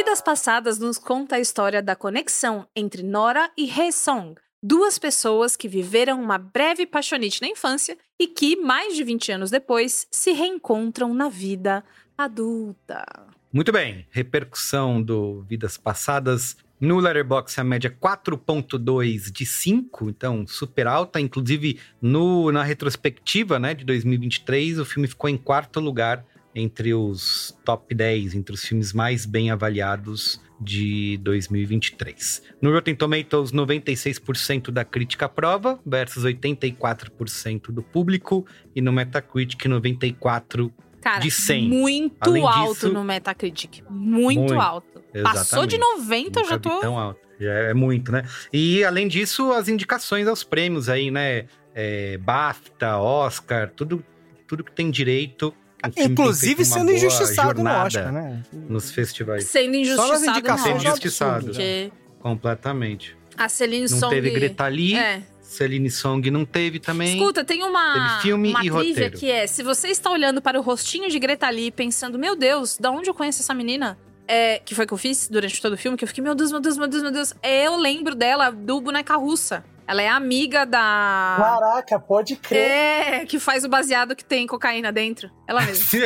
Vidas 0.00 0.22
Passadas 0.22 0.78
nos 0.78 0.96
conta 0.96 1.36
a 1.36 1.40
história 1.40 1.82
da 1.82 1.94
conexão 1.94 2.66
entre 2.74 3.02
Nora 3.02 3.50
e 3.54 3.66
Hye 3.66 3.92
Song, 3.92 4.34
duas 4.62 4.98
pessoas 4.98 5.56
que 5.56 5.68
viveram 5.68 6.18
uma 6.22 6.38
breve 6.38 6.86
paixonite 6.86 7.42
na 7.42 7.48
infância 7.48 7.98
e 8.18 8.26
que, 8.26 8.56
mais 8.56 8.96
de 8.96 9.04
20 9.04 9.32
anos 9.32 9.50
depois, 9.50 10.06
se 10.10 10.32
reencontram 10.32 11.12
na 11.12 11.28
vida 11.28 11.84
adulta. 12.16 13.04
Muito 13.52 13.70
bem, 13.70 14.06
repercussão 14.10 15.02
do 15.02 15.42
Vidas 15.42 15.76
Passadas. 15.76 16.56
No 16.80 16.98
Letterboxd 16.98 17.60
a 17.60 17.64
média 17.64 17.90
4.2 17.90 19.30
de 19.30 19.44
5, 19.44 20.08
então 20.08 20.46
super 20.46 20.86
alta. 20.86 21.20
Inclusive, 21.20 21.78
no, 22.00 22.50
na 22.50 22.62
retrospectiva 22.62 23.58
né, 23.58 23.74
de 23.74 23.84
2023, 23.84 24.78
o 24.78 24.84
filme 24.86 25.06
ficou 25.06 25.28
em 25.28 25.36
quarto 25.36 25.78
lugar 25.78 26.24
entre 26.54 26.92
os 26.94 27.56
top 27.64 27.94
10, 27.94 28.34
entre 28.34 28.54
os 28.54 28.62
filmes 28.64 28.92
mais 28.92 29.24
bem 29.24 29.50
avaliados 29.50 30.40
de 30.60 31.16
2023. 31.22 32.42
No 32.60 32.70
Rotten 32.72 32.94
Tomatoes, 32.94 33.52
96% 33.52 34.70
da 34.70 34.84
crítica 34.84 35.26
aprova, 35.26 35.78
versus 35.86 36.24
84% 36.24 37.70
do 37.72 37.82
público. 37.82 38.46
E 38.74 38.80
no 38.80 38.92
Metacritic, 38.92 39.64
94% 39.68 40.72
Cara, 41.00 41.18
de 41.20 41.30
100. 41.30 41.68
muito 41.68 42.16
Além 42.20 42.44
alto 42.46 42.72
disso- 42.74 42.92
no 42.92 43.02
Metacritic. 43.04 43.82
Muito, 43.88 44.40
Muito, 44.40 44.60
alto. 44.60 45.00
Passou 45.22 45.66
de 45.66 45.76
exatamente. 45.76 45.78
90, 46.08 46.40
eu 46.40 46.44
já 46.48 46.58
tô. 46.58 46.80
tão 46.80 46.98
alto. 46.98 47.20
Já 47.40 47.52
é 47.52 47.74
muito, 47.74 48.12
né? 48.12 48.22
E 48.52 48.84
além 48.84 49.08
disso, 49.08 49.50
as 49.52 49.66
indicações 49.66 50.26
aos 50.28 50.44
prêmios 50.44 50.88
aí, 50.90 51.10
né? 51.10 51.46
É, 51.74 52.18
BAFTA, 52.18 52.98
Oscar, 52.98 53.70
tudo, 53.74 54.04
tudo 54.46 54.62
que 54.62 54.72
tem 54.72 54.90
direito. 54.90 55.54
Inclusive 55.96 56.64
sendo 56.64 56.92
injustiçado 56.92 57.62
no 57.62 57.70
Oscar, 57.70 58.12
né? 58.12 58.42
Nos 58.52 58.90
festivais. 58.90 59.44
Sendo 59.44 59.76
injustiçado 59.76 60.24
indicações 60.26 60.58
no 60.60 60.64
Sendo 60.64 60.76
Oscar, 60.76 60.90
injustiçado. 60.92 61.44
Porque 61.46 61.92
Completamente. 62.20 63.16
a 63.36 63.48
Celine 63.48 63.88
Não 63.90 63.98
Song... 63.98 64.14
teve 64.14 64.30
Greta 64.30 64.66
Lee, 64.66 64.94
É. 64.94 65.22
Celine 65.40 65.90
Song 65.90 66.30
não 66.30 66.44
teve 66.44 66.78
também. 66.78 67.14
Escuta, 67.16 67.44
tem 67.44 67.64
uma, 67.64 67.92
Teve 67.94 68.22
filme 68.22 68.50
uma 68.50 68.60
e 68.60 68.70
trivia 68.70 68.90
roteiro. 68.90 69.18
que 69.18 69.28
é: 69.30 69.46
se 69.48 69.64
você 69.64 69.88
está 69.88 70.08
olhando 70.10 70.40
para 70.40 70.56
o 70.58 70.62
rostinho 70.62 71.10
de 71.10 71.18
Greta 71.18 71.50
Lee 71.50 71.72
pensando, 71.72 72.16
meu 72.18 72.36
Deus, 72.36 72.78
da 72.78 72.88
onde 72.90 73.10
eu 73.10 73.14
conheço 73.14 73.42
essa 73.42 73.52
menina? 73.52 73.98
É, 74.28 74.60
que 74.64 74.76
foi 74.76 74.86
que 74.86 74.92
eu 74.92 74.98
fiz 74.98 75.26
durante 75.28 75.60
todo 75.60 75.72
o 75.72 75.76
filme, 75.76 75.96
que 75.98 76.04
eu 76.04 76.08
fiquei, 76.08 76.22
meu 76.22 76.36
Deus, 76.36 76.52
meu 76.52 76.60
Deus, 76.60 76.76
meu 76.78 76.86
Deus, 76.86 77.02
meu 77.02 77.10
Deus. 77.10 77.34
É, 77.42 77.66
Eu 77.66 77.76
lembro 77.76 78.14
dela 78.14 78.50
do 78.50 78.80
Boneca 78.80 79.16
Russa. 79.16 79.64
Ela 79.90 80.02
é 80.02 80.08
amiga 80.08 80.64
da. 80.64 81.34
Caraca, 81.36 81.98
pode 81.98 82.36
crer. 82.36 82.70
É, 82.70 83.26
que 83.26 83.40
faz 83.40 83.64
o 83.64 83.68
baseado 83.68 84.14
que 84.14 84.24
tem 84.24 84.46
cocaína 84.46 84.92
dentro. 84.92 85.28
Ela 85.48 85.62
mesma. 85.62 85.98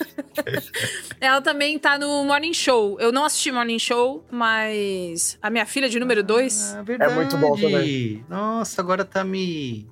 Ela 1.20 1.40
também 1.40 1.78
tá 1.78 1.98
no 1.98 2.24
Morning 2.24 2.54
Show. 2.54 2.96
Eu 3.00 3.12
não 3.12 3.24
assisti 3.24 3.50
Morning 3.52 3.78
Show, 3.78 4.24
mas 4.30 5.36
a 5.42 5.50
minha 5.50 5.66
filha 5.66 5.88
de 5.88 5.98
número 5.98 6.22
2 6.22 6.74
Ah, 6.76 6.82
verdade. 6.82 7.14
muito 7.14 7.36
bom 7.36 7.54
também. 7.56 8.24
Nossa, 8.28 8.80
agora 8.80 9.04
tá 9.04 9.24
me 9.24 9.86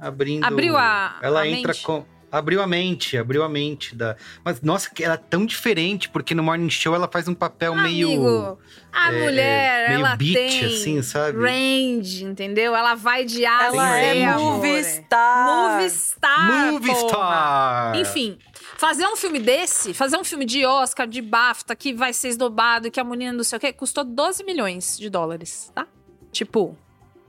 abrindo. 0.00 0.44
Abriu 0.44 0.76
a- 0.76 1.18
Ela 1.22 1.42
a 1.42 1.48
entra 1.48 1.72
mente? 1.72 1.82
com. 1.84 2.04
Abriu 2.30 2.62
a 2.62 2.66
mente, 2.66 3.18
abriu 3.18 3.42
a 3.42 3.48
mente 3.48 3.94
da. 3.94 4.16
Mas, 4.42 4.62
nossa, 4.62 4.88
que 4.88 5.04
ela 5.04 5.14
é 5.14 5.18
tão 5.18 5.44
diferente, 5.44 6.08
porque 6.08 6.34
no 6.34 6.42
Morning 6.42 6.70
Show 6.70 6.94
ela 6.94 7.06
faz 7.06 7.28
um 7.28 7.34
papel 7.34 7.74
meio. 7.74 8.56
A 8.92 9.10
é, 9.12 9.22
mulher, 9.22 9.88
meio 9.88 10.00
ela 10.00 10.16
beat, 10.16 10.34
tem 10.34 10.64
assim, 10.66 11.02
sabe? 11.02 11.38
range, 11.38 12.24
entendeu? 12.24 12.76
Ela 12.76 12.94
vai 12.94 13.24
de 13.24 13.44
A 13.46 13.64
Ela 13.64 13.90
a 13.90 13.96
é 13.98 14.36
movie 14.36 14.84
star. 14.84 15.72
Movie 15.72 15.90
star, 15.90 16.72
Movie 16.72 16.92
porra. 16.92 17.08
star! 17.08 17.96
Enfim, 17.96 18.38
fazer 18.76 19.06
um 19.06 19.16
filme 19.16 19.38
desse, 19.38 19.94
fazer 19.94 20.16
um 20.18 20.24
filme 20.24 20.44
de 20.44 20.66
Oscar, 20.66 21.06
de 21.06 21.22
BAFTA, 21.22 21.74
que 21.74 21.94
vai 21.94 22.12
ser 22.12 22.28
esnobado, 22.28 22.90
que 22.90 23.00
a 23.00 23.04
menina 23.04 23.32
não 23.32 23.42
sei 23.44 23.56
o 23.56 23.60
quê, 23.60 23.72
custou 23.72 24.04
12 24.04 24.44
milhões 24.44 24.98
de 24.98 25.08
dólares, 25.08 25.72
tá? 25.74 25.86
Tipo, 26.30 26.76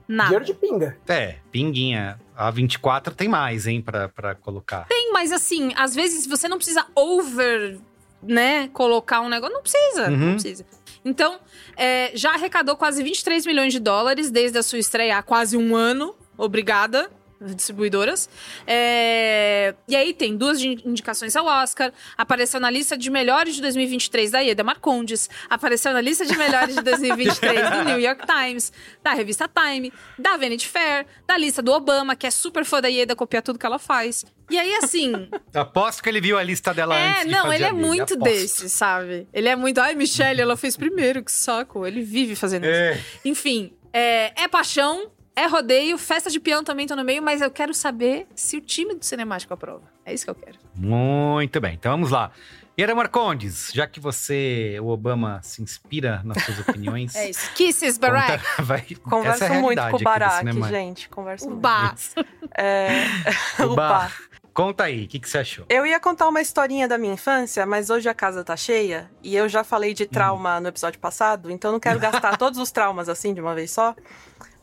nada. 0.06 0.28
Dinheiro 0.28 0.44
de 0.44 0.54
pinga. 0.54 0.98
É, 1.08 1.36
pinguinha. 1.50 2.20
A 2.36 2.50
24 2.50 3.14
tem 3.14 3.28
mais, 3.28 3.66
hein, 3.66 3.80
pra, 3.80 4.08
pra 4.08 4.34
colocar. 4.34 4.86
Tem, 4.88 5.12
mas 5.12 5.32
assim, 5.32 5.72
às 5.76 5.94
vezes 5.94 6.26
você 6.26 6.46
não 6.48 6.56
precisa 6.58 6.84
over, 6.94 7.78
né, 8.22 8.68
colocar 8.72 9.20
um 9.20 9.28
negócio. 9.28 9.54
Não 9.54 9.62
precisa, 9.62 10.10
Uhum. 10.10 10.16
não 10.16 10.32
precisa. 10.32 10.66
Então, 11.04 11.38
é, 11.76 12.12
já 12.14 12.32
arrecadou 12.32 12.76
quase 12.76 13.02
23 13.02 13.44
milhões 13.46 13.72
de 13.72 13.78
dólares 13.78 14.30
desde 14.30 14.58
a 14.58 14.62
sua 14.62 14.78
estreia 14.78 15.18
há 15.18 15.22
quase 15.22 15.56
um 15.56 15.76
ano. 15.76 16.14
Obrigada, 16.36 17.10
distribuidoras. 17.54 18.28
É, 18.66 19.74
E 19.88 19.96
aí 19.96 20.12
tem 20.14 20.36
duas 20.36 20.62
indicações 20.62 21.34
ao 21.36 21.46
Oscar. 21.46 21.92
Apareceu 22.16 22.60
na 22.60 22.70
lista 22.70 22.96
de 22.96 23.10
melhores 23.10 23.54
de 23.56 23.60
2023 23.62 24.30
da 24.30 24.40
Ieda 24.40 24.62
Marcondes. 24.64 25.28
Apareceu 25.48 25.92
na 25.92 26.00
lista 26.00 26.24
de 26.24 26.36
melhores 26.36 26.74
de 26.76 26.82
2023 26.82 27.70
do 27.70 27.84
New 27.84 28.00
York 28.00 28.24
Times, 28.26 28.72
da 29.02 29.12
revista 29.12 29.48
Time, 29.48 29.92
da 30.18 30.36
Vanity 30.36 30.68
Fair, 30.68 31.06
da 31.26 31.36
lista 31.36 31.60
do 31.62 31.72
Obama, 31.72 32.14
que 32.16 32.26
é 32.26 32.30
super 32.30 32.64
fã 32.64 32.80
da 32.80 32.88
Ieda, 32.88 33.14
copia 33.16 33.42
tudo 33.42 33.58
que 33.58 33.66
ela 33.66 33.78
faz. 33.78 34.24
E 34.50 34.58
aí, 34.58 34.74
assim, 34.76 35.28
Aposto 35.54 36.02
que 36.02 36.08
ele 36.08 36.20
viu 36.20 36.36
a 36.36 36.42
lista 36.42 36.74
dela 36.74 36.98
é, 36.98 37.10
antes 37.10 37.24
de 37.24 37.30
não, 37.30 37.52
ele 37.52 37.64
é 37.64 37.72
muito 37.72 38.14
aposto. 38.14 38.22
desse, 38.22 38.68
sabe? 38.68 39.26
Ele 39.32 39.48
é 39.48 39.56
muito. 39.56 39.78
Ai, 39.80 39.94
Michelle, 39.94 40.40
ela 40.40 40.56
fez 40.56 40.76
primeiro, 40.76 41.22
que 41.24 41.32
saco. 41.32 41.86
Ele 41.86 42.02
vive 42.02 42.36
fazendo 42.36 42.64
isso. 42.64 42.72
É. 42.74 43.00
Enfim, 43.24 43.72
é, 43.92 44.42
é 44.42 44.48
paixão, 44.48 45.10
é 45.36 45.46
rodeio, 45.46 45.96
festa 45.98 46.30
de 46.30 46.38
peão 46.40 46.62
também 46.64 46.86
tô 46.86 46.94
no 46.96 47.04
meio, 47.04 47.22
mas 47.22 47.40
eu 47.40 47.50
quero 47.50 47.74
saber 47.74 48.26
se 48.34 48.56
o 48.56 48.60
time 48.60 48.94
do 48.94 49.04
Cinemático 49.04 49.52
aprova. 49.52 49.82
É 50.04 50.12
isso 50.14 50.24
que 50.24 50.30
eu 50.30 50.34
quero. 50.34 50.58
Muito 50.74 51.60
bem, 51.60 51.74
então 51.74 51.92
vamos 51.92 52.10
lá. 52.10 52.30
Yara 52.78 52.92
Marcondes, 52.94 53.70
já 53.72 53.86
que 53.86 54.00
você, 54.00 54.78
o 54.82 54.88
Obama, 54.88 55.40
se 55.44 55.62
inspira 55.62 56.20
nas 56.24 56.42
suas 56.42 56.58
opiniões. 56.68 57.14
é 57.14 57.30
isso. 57.30 57.52
Kisses, 57.54 57.96
Barack. 57.98 58.42
conta- 58.44 58.62
vai, 58.62 58.80
Converso 59.02 59.44
essa 59.44 59.54
é 59.54 59.56
a 59.56 59.60
muito 59.60 59.80
com 59.90 59.96
o 59.96 60.00
Barack, 60.02 60.62
gente. 60.68 61.08
Converso 61.08 61.46
O 61.46 61.50
muito. 61.50 61.60
Bar. 61.62 61.94
É... 62.56 63.04
O 63.60 63.72
o 63.72 63.74
bar. 63.76 63.88
bar. 64.10 64.16
Conta 64.52 64.84
aí, 64.84 65.04
o 65.04 65.08
que, 65.08 65.18
que 65.18 65.28
você 65.28 65.38
achou? 65.38 65.66
Eu 65.68 65.84
ia 65.84 65.98
contar 65.98 66.28
uma 66.28 66.40
historinha 66.40 66.86
da 66.86 66.96
minha 66.96 67.14
infância, 67.14 67.66
mas 67.66 67.90
hoje 67.90 68.08
a 68.08 68.14
casa 68.14 68.44
tá 68.44 68.56
cheia 68.56 69.10
e 69.20 69.34
eu 69.34 69.48
já 69.48 69.64
falei 69.64 69.92
de 69.92 70.06
trauma 70.06 70.60
no 70.60 70.68
episódio 70.68 71.00
passado, 71.00 71.50
então 71.50 71.70
eu 71.70 71.72
não 71.72 71.80
quero 71.80 71.98
gastar 71.98 72.36
todos 72.38 72.60
os 72.60 72.70
traumas 72.70 73.08
assim 73.08 73.34
de 73.34 73.40
uma 73.40 73.52
vez 73.54 73.72
só. 73.72 73.96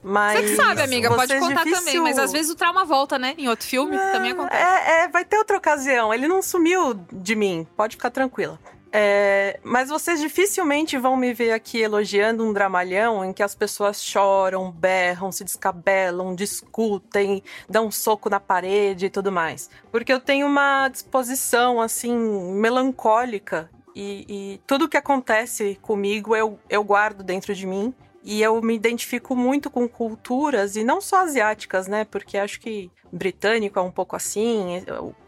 Mas 0.03 0.39
Você 0.39 0.45
que 0.47 0.55
sabe, 0.55 0.81
amiga, 0.81 1.09
pode 1.13 1.37
contar 1.37 1.63
difícil- 1.63 1.85
também. 1.85 2.01
Mas 2.01 2.17
às 2.17 2.31
vezes 2.31 2.51
o 2.51 2.55
trauma 2.55 2.83
volta, 2.83 3.19
né? 3.19 3.35
Em 3.37 3.47
outro 3.47 3.67
filme, 3.67 3.97
também 3.97 4.31
acontece. 4.31 4.61
É, 4.61 5.03
é, 5.03 5.07
vai 5.07 5.23
ter 5.23 5.37
outra 5.37 5.57
ocasião. 5.57 6.13
Ele 6.13 6.27
não 6.27 6.41
sumiu 6.41 6.93
de 7.11 7.35
mim, 7.35 7.67
pode 7.77 7.95
ficar 7.95 8.09
tranquila. 8.09 8.59
É, 8.93 9.57
mas 9.63 9.87
vocês 9.87 10.19
dificilmente 10.19 10.97
vão 10.97 11.15
me 11.15 11.33
ver 11.33 11.53
aqui 11.53 11.79
elogiando 11.79 12.43
um 12.45 12.51
dramalhão 12.51 13.23
em 13.23 13.31
que 13.31 13.41
as 13.41 13.55
pessoas 13.55 14.03
choram, 14.03 14.69
berram, 14.69 15.31
se 15.31 15.45
descabelam, 15.45 16.35
discutem, 16.35 17.41
dão 17.69 17.87
um 17.87 17.91
soco 17.91 18.29
na 18.29 18.39
parede 18.39 19.05
e 19.05 19.09
tudo 19.09 19.31
mais. 19.31 19.69
Porque 19.91 20.11
eu 20.11 20.19
tenho 20.19 20.45
uma 20.45 20.89
disposição, 20.89 21.79
assim, 21.79 22.13
melancólica 22.53 23.69
e, 23.95 24.25
e 24.27 24.61
tudo 24.67 24.89
que 24.89 24.97
acontece 24.97 25.79
comigo 25.81 26.35
eu, 26.35 26.59
eu 26.69 26.83
guardo 26.83 27.23
dentro 27.23 27.55
de 27.55 27.65
mim. 27.65 27.93
E 28.23 28.41
eu 28.41 28.61
me 28.61 28.75
identifico 28.75 29.35
muito 29.35 29.69
com 29.69 29.87
culturas, 29.87 30.75
e 30.75 30.83
não 30.83 31.01
só 31.01 31.23
asiáticas, 31.23 31.87
né? 31.87 32.05
Porque 32.05 32.37
acho 32.37 32.59
que 32.59 32.91
britânico 33.11 33.77
é 33.77 33.81
um 33.81 33.91
pouco 33.91 34.15
assim. 34.15 34.83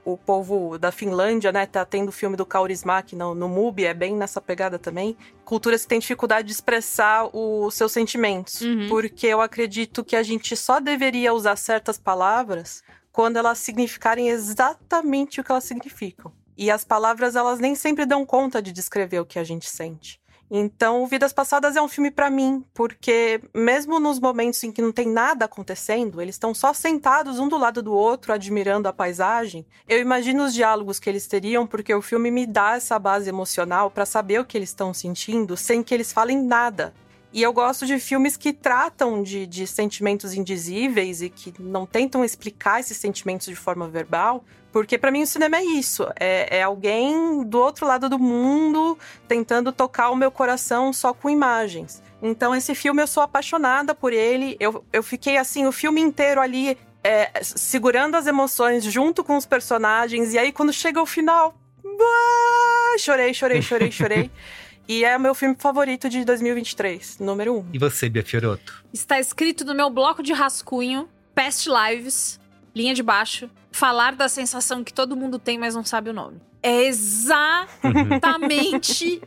O, 0.06 0.14
o 0.14 0.18
povo 0.18 0.78
da 0.78 0.92
Finlândia, 0.92 1.52
né? 1.52 1.66
Tá 1.66 1.84
tendo 1.86 2.10
o 2.10 2.12
filme 2.12 2.38
do 2.38 2.46
Kaurismäki 2.46 3.16
no, 3.16 3.34
no 3.34 3.50
MUBI, 3.50 3.86
é 3.86 3.94
bem 3.94 4.16
nessa 4.16 4.40
pegada 4.40 4.78
também. 4.78 5.18
Culturas 5.44 5.82
que 5.82 5.90
têm 5.90 6.00
dificuldade 6.00 6.48
de 6.48 6.54
expressar 6.54 7.30
os 7.34 7.74
seus 7.74 7.92
sentimentos. 7.92 8.62
Uhum. 8.62 8.88
Porque 8.90 9.28
eu 9.28 9.42
acredito 9.42 10.04
que 10.04 10.16
a 10.16 10.24
gente 10.24 10.56
só 10.56 10.80
deveria 10.80 11.34
usar 11.34 11.56
certas 11.56 11.98
palavras 11.98 12.84
quando 13.12 13.38
elas 13.38 13.60
significarem 13.60 14.30
exatamente 14.30 15.40
o 15.40 15.44
que 15.44 15.52
elas 15.52 15.64
significam. 15.64 16.32
E 16.56 16.70
as 16.70 16.84
palavras, 16.84 17.36
elas 17.36 17.60
nem 17.60 17.76
sempre 17.76 18.06
dão 18.06 18.26
conta 18.26 18.62
de 18.62 18.72
descrever 18.72 19.20
o 19.20 19.26
que 19.26 19.40
a 19.40 19.44
gente 19.44 19.68
sente. 19.68 20.22
Então, 20.56 21.08
Vidas 21.08 21.34
Passadas 21.34 21.76
é 21.76 21.82
um 21.82 21.88
filme 21.88 22.12
pra 22.12 22.30
mim, 22.30 22.64
porque 22.76 23.42
mesmo 23.56 24.00
nos 24.00 24.20
momentos 24.20 24.64
em 24.64 24.72
que 24.72 24.84
não 24.84 24.92
tem 24.92 25.08
nada 25.08 25.46
acontecendo, 25.46 26.22
eles 26.22 26.36
estão 26.36 26.54
só 26.54 26.72
sentados 26.74 27.40
um 27.40 27.48
do 27.48 27.58
lado 27.58 27.82
do 27.82 27.92
outro, 27.92 28.32
admirando 28.32 28.88
a 28.88 28.94
paisagem. 28.94 29.66
Eu 29.90 30.00
imagino 30.00 30.46
os 30.46 30.54
diálogos 30.54 31.00
que 31.00 31.10
eles 31.10 31.26
teriam, 31.26 31.66
porque 31.66 31.92
o 31.92 32.04
filme 32.04 32.30
me 32.30 32.46
dá 32.46 32.76
essa 32.76 33.00
base 33.00 33.28
emocional 33.28 33.90
pra 33.90 34.06
saber 34.06 34.42
o 34.42 34.46
que 34.46 34.56
eles 34.56 34.70
estão 34.70 34.94
sentindo, 34.94 35.58
sem 35.58 35.82
que 35.82 35.92
eles 35.92 36.14
falem 36.14 36.40
nada. 36.44 36.94
E 37.34 37.42
eu 37.42 37.52
gosto 37.52 37.88
de 37.88 38.00
filmes 38.00 38.38
que 38.38 38.54
tratam 38.54 39.24
de, 39.24 39.48
de 39.48 39.66
sentimentos 39.66 40.36
indizíveis 40.36 41.20
e 41.20 41.30
que 41.32 41.52
não 41.60 41.84
tentam 41.84 42.24
explicar 42.24 42.80
esses 42.80 42.96
sentimentos 42.96 43.48
de 43.48 43.56
forma 43.56 43.88
verbal, 43.90 44.46
porque 44.72 45.00
pra 45.00 45.10
mim 45.10 45.24
o 45.24 45.28
cinema 45.28 45.58
é 45.58 45.64
isso. 45.64 46.06
É, 46.20 46.60
é 46.60 46.62
alguém 46.62 47.44
do 47.44 47.60
outro 47.60 47.88
lado 47.88 48.08
do 48.08 48.20
mundo 48.20 49.00
tentando 49.28 49.72
tocar 49.72 50.12
o 50.12 50.16
meu 50.16 50.30
coração 50.30 50.94
só 50.94 51.12
com 51.12 51.28
imagens. 51.28 52.04
Então, 52.22 52.56
esse 52.56 52.76
filme 52.76 53.02
eu 53.02 53.08
sou 53.08 53.24
apaixonada 53.24 53.96
por 53.96 54.14
ele. 54.14 54.56
Eu, 54.60 54.86
eu 54.94 55.02
fiquei 55.02 55.38
assim, 55.38 55.66
o 55.66 55.72
filme 55.72 56.02
inteiro 56.02 56.40
ali. 56.40 56.78
é, 57.04 57.32
segurando 57.44 58.16
as 58.16 58.28
emoções 58.28 58.84
junto 58.84 59.24
com 59.24 59.36
os 59.36 59.46
personagens, 59.46 60.34
e 60.34 60.38
aí 60.38 60.52
quando 60.52 60.72
chega 60.72 61.02
o 61.02 61.06
final. 61.06 61.56
ah, 61.84 62.98
chorei, 63.00 63.34
chorei, 63.34 63.62
chorei, 63.62 63.92
chorei. 63.92 64.32
E 64.88 65.04
é 65.06 65.16
o 65.16 65.20
meu 65.20 65.34
filme 65.34 65.56
favorito 65.58 66.10
de 66.10 66.26
2023, 66.26 67.20
número 67.20 67.60
um. 67.60 67.66
E 67.72 67.80
você, 67.80 68.10
Bia 68.10 68.24
Fioroto? 68.24 68.84
Está 68.92 69.20
escrito 69.20 69.64
no 69.64 69.74
meu 69.74 69.90
bloco 69.90 70.22
de 70.22 70.34
rascunho, 70.34 71.08
Past 71.34 71.70
Lives, 71.70 72.40
linha 72.76 72.94
de 72.94 73.02
baixo, 73.02 73.50
falar 73.72 74.14
da 74.16 74.28
sensação 74.28 74.84
que 74.84 74.94
todo 74.94 75.16
mundo 75.16 75.40
tem, 75.40 75.58
mas 75.58 75.74
não 75.74 75.86
sabe 75.86 76.10
o 76.10 76.14
nome. 76.14 76.42
É 76.62 76.84
exatamente 76.84 77.82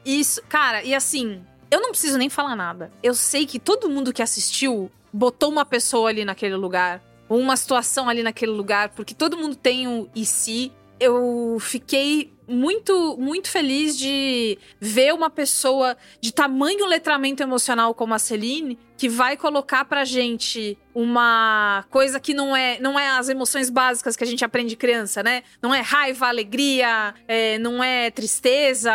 isso. 0.05 0.43
Cara, 0.49 0.83
e 0.85 0.95
assim, 0.95 1.43
eu 1.71 1.81
não 1.81 1.91
preciso 1.91 2.19
nem 2.19 2.29
falar 2.29 2.55
nada. 2.55 2.91
Eu 3.03 3.15
sei 3.15 3.47
que 3.47 3.59
todo 3.59 3.89
mundo 3.89 4.13
que 4.13 4.23
assistiu 4.23 4.91
botou 5.13 5.51
uma 5.51 5.65
pessoa 5.65 6.11
ali 6.11 6.25
naquele 6.25 6.55
lugar, 6.55 7.03
ou 7.29 7.39
uma 7.41 7.57
situação 7.57 8.09
ali 8.09 8.23
naquele 8.23 8.53
lugar, 8.53 8.91
porque 8.91 9.15
todo 9.15 9.37
mundo 9.37 9.57
tem 9.57 9.89
o 9.89 10.09
e 10.15 10.27
se. 10.27 10.71
Eu 10.99 11.59
fiquei 11.61 12.33
muito, 12.49 13.17
muito 13.19 13.51
feliz 13.51 13.97
de 13.99 14.59
ver 14.81 15.13
uma 15.13 15.31
pessoa 15.31 15.97
de 16.21 16.33
tamanho 16.33 16.87
letramento 16.87 17.43
emocional 17.43 17.95
como 17.95 18.15
a 18.15 18.19
Celine, 18.19 18.79
que 18.97 19.09
vai 19.09 19.37
colocar 19.37 19.85
pra 19.85 20.05
gente 20.05 20.79
uma 20.95 21.85
coisa 21.91 22.19
que 22.19 22.33
não 22.33 22.57
é, 22.57 22.79
não 22.81 22.99
é 22.99 23.11
as 23.11 23.29
emoções 23.29 23.69
básicas 23.69 24.17
que 24.17 24.25
a 24.25 24.27
gente 24.27 24.43
aprende 24.45 24.71
de 24.71 24.77
criança, 24.77 25.23
né? 25.23 25.43
Não 25.61 25.75
é 25.75 25.81
raiva, 25.81 26.27
alegria, 26.27 27.15
é, 27.29 27.59
não 27.59 27.85
é 27.85 28.11
tristeza, 28.11 28.93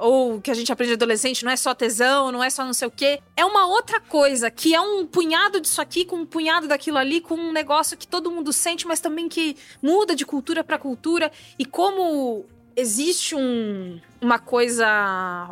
ou 0.00 0.40
que 0.40 0.50
a 0.50 0.54
gente 0.54 0.72
aprende 0.72 0.90
de 0.90 0.94
adolescente, 0.94 1.44
não 1.44 1.52
é 1.52 1.56
só 1.56 1.74
tesão, 1.74 2.32
não 2.32 2.42
é 2.42 2.48
só 2.48 2.64
não 2.64 2.72
sei 2.72 2.88
o 2.88 2.90
quê. 2.90 3.20
É 3.36 3.44
uma 3.44 3.66
outra 3.66 4.00
coisa, 4.00 4.50
que 4.50 4.74
é 4.74 4.80
um 4.80 5.04
punhado 5.06 5.60
disso 5.60 5.82
aqui 5.82 6.06
com 6.06 6.16
um 6.16 6.26
punhado 6.26 6.66
daquilo 6.66 6.96
ali, 6.96 7.20
com 7.20 7.34
um 7.34 7.52
negócio 7.52 7.96
que 7.98 8.06
todo 8.06 8.30
mundo 8.30 8.52
sente, 8.52 8.86
mas 8.86 9.00
também 9.00 9.28
que 9.28 9.54
muda 9.82 10.16
de 10.16 10.24
cultura 10.24 10.64
pra 10.64 10.78
cultura. 10.78 11.30
E 11.58 11.66
como 11.66 12.46
existe 12.76 13.34
um, 13.34 14.00
uma 14.20 14.38
coisa. 14.38 14.86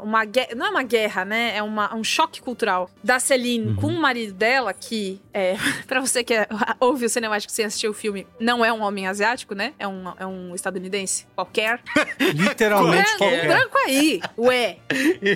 Uma 0.02 0.24
guerra. 0.24 0.54
Não 0.54 0.66
é 0.66 0.70
uma 0.70 0.82
guerra, 0.82 1.24
né? 1.24 1.56
É 1.56 1.62
uma, 1.62 1.94
um 1.94 2.04
choque 2.04 2.40
cultural 2.40 2.90
da 3.02 3.18
Celine 3.18 3.74
com 3.74 3.88
o 3.88 4.00
marido 4.00 4.32
dela, 4.32 4.72
que 4.72 5.20
é. 5.32 5.56
pra 5.86 6.00
você 6.00 6.22
que 6.24 6.34
é, 6.34 6.46
ouve 6.80 7.06
o 7.06 7.08
cinemático 7.08 7.52
sem 7.52 7.64
assistir 7.64 7.88
o 7.88 7.94
filme, 7.94 8.26
não 8.38 8.64
é 8.64 8.72
um 8.72 8.82
homem 8.82 9.06
asiático, 9.06 9.54
né? 9.54 9.72
É 9.78 9.86
um, 9.86 10.04
é 10.18 10.26
um 10.26 10.54
estadunidense 10.54 11.26
qualquer. 11.34 11.80
Literalmente 12.18 13.10
É, 13.10 13.14
um 13.14 13.18
qualquer. 13.18 13.46
branco 13.48 13.78
aí, 13.86 14.20
ué. 14.38 14.76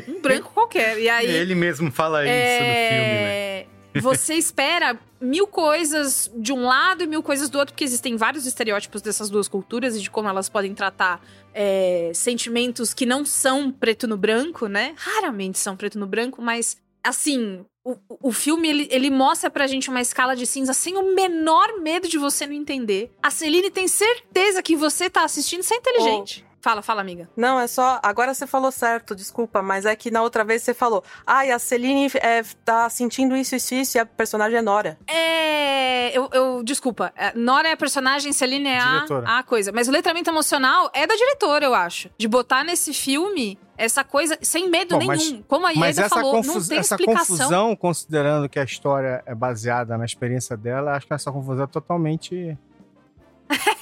Um 0.09 0.21
branco 0.21 0.53
qualquer. 0.53 0.99
E 0.99 1.09
aí. 1.09 1.27
Ele 1.27 1.55
mesmo 1.55 1.91
fala 1.91 2.23
isso 2.25 2.33
no 2.33 2.39
filme, 2.39 3.15
né? 3.23 3.67
Você 4.01 4.35
espera 4.35 4.99
mil 5.21 5.47
coisas 5.47 6.31
de 6.37 6.53
um 6.53 6.65
lado 6.65 7.03
e 7.03 7.07
mil 7.07 7.23
coisas 7.23 7.49
do 7.49 7.59
outro, 7.59 7.73
porque 7.73 7.85
existem 7.85 8.17
vários 8.17 8.47
estereótipos 8.47 9.01
dessas 9.01 9.31
duas 9.31 9.49
culturas 9.49 9.97
e 9.97 10.01
de 10.01 10.11
como 10.11 10.29
elas 10.29 10.49
podem 10.49 10.75
tratar 10.75 11.25
é, 11.53 12.11
sentimentos 12.15 12.93
que 12.93 13.07
não 13.07 13.25
são 13.25 13.71
preto 13.71 14.07
no 14.07 14.17
branco, 14.17 14.67
né? 14.67 14.95
Raramente 14.97 15.59
são 15.59 15.77
preto 15.77 15.99
no 15.99 16.07
branco, 16.07 16.43
mas 16.43 16.77
assim. 17.03 17.65
O, 17.87 17.99
o 18.29 18.33
filme, 18.33 18.67
ele, 18.67 18.89
ele 18.91 19.11
mostra 19.11 19.51
pra 19.51 19.67
gente 19.67 19.91
uma 19.91 20.01
escala 20.01 20.35
de 20.35 20.47
cinza 20.47 20.73
sem 20.73 20.97
o 20.97 21.15
menor 21.15 21.83
medo 21.83 22.09
de 22.09 22.17
você 22.17 22.47
não 22.47 22.55
entender. 22.55 23.13
A 23.23 23.31
Celine 23.31 23.71
tem 23.71 23.87
certeza 23.87 24.63
que 24.63 24.75
você 24.75 25.11
tá 25.11 25.23
assistindo, 25.23 25.63
você 25.63 25.75
é 25.75 25.77
inteligente. 25.77 26.47
Fala, 26.65 26.81
fala, 26.81 27.03
amiga. 27.03 27.29
Não, 27.37 27.61
é 27.61 27.67
só. 27.67 28.01
Agora 28.03 28.33
você 28.33 28.47
falou 28.47 28.73
certo, 28.73 29.15
desculpa, 29.15 29.61
mas 29.61 29.85
é 29.85 29.95
que 29.95 30.11
na 30.11 30.23
outra 30.23 30.43
vez 30.43 30.63
você 30.63 30.73
falou. 30.73 31.05
Ai, 31.27 31.51
a 31.51 31.59
Celine 31.59 32.11
é, 32.23 32.43
tá 32.65 32.89
sentindo 32.89 33.37
isso, 33.37 33.55
isso, 33.55 33.75
isso, 33.75 33.99
e 33.99 34.01
a 34.01 34.07
personagem 34.07 34.57
é 34.57 34.63
Nora. 34.63 34.97
É. 35.07 36.17
Eu, 36.17 36.31
eu- 36.33 36.63
desculpa. 36.65 37.13
É, 37.17 37.35
Nora 37.37 37.69
é 37.69 37.73
a 37.73 37.77
personagem, 37.77 38.33
Celine 38.33 38.71
é 38.71 38.79
a, 38.79 39.05
a 39.39 39.43
coisa. 39.43 39.73
Mas 39.73 39.89
o 39.89 39.91
letramento 39.93 40.31
emocional 40.31 40.91
é 40.95 41.07
da 41.07 41.15
diretora, 41.15 41.67
eu 41.67 41.75
acho. 41.75 42.09
De 42.17 42.27
botar 42.27 42.65
nesse 42.65 42.95
filme 42.95 43.59
essa 43.77 44.03
coisa 44.03 44.39
sem 44.41 44.71
medo 44.71 44.95
Bom, 44.95 45.01
nenhum. 45.01 45.11
mas- 45.11 45.45
Como 45.47 45.67
a 45.67 45.71
Ieda 45.73 46.09
falou, 46.09 46.33
não 46.33 46.43
confus- 46.43 46.69
tem 46.69 46.79
essa 46.79 46.95
explicação. 46.95 47.37
confusão, 47.37 47.77
considerando 47.77 48.49
que 48.49 48.59
a 48.59 48.65
história 48.65 49.23
é 49.27 49.35
baseada 49.35 49.99
na 49.99 50.07
experiência 50.07 50.57
dela, 50.57 50.93
acho 50.97 51.07
que 51.07 51.13
essa 51.13 51.31
confusão 51.31 51.65
é 51.65 51.67
totalmente. 51.67 52.57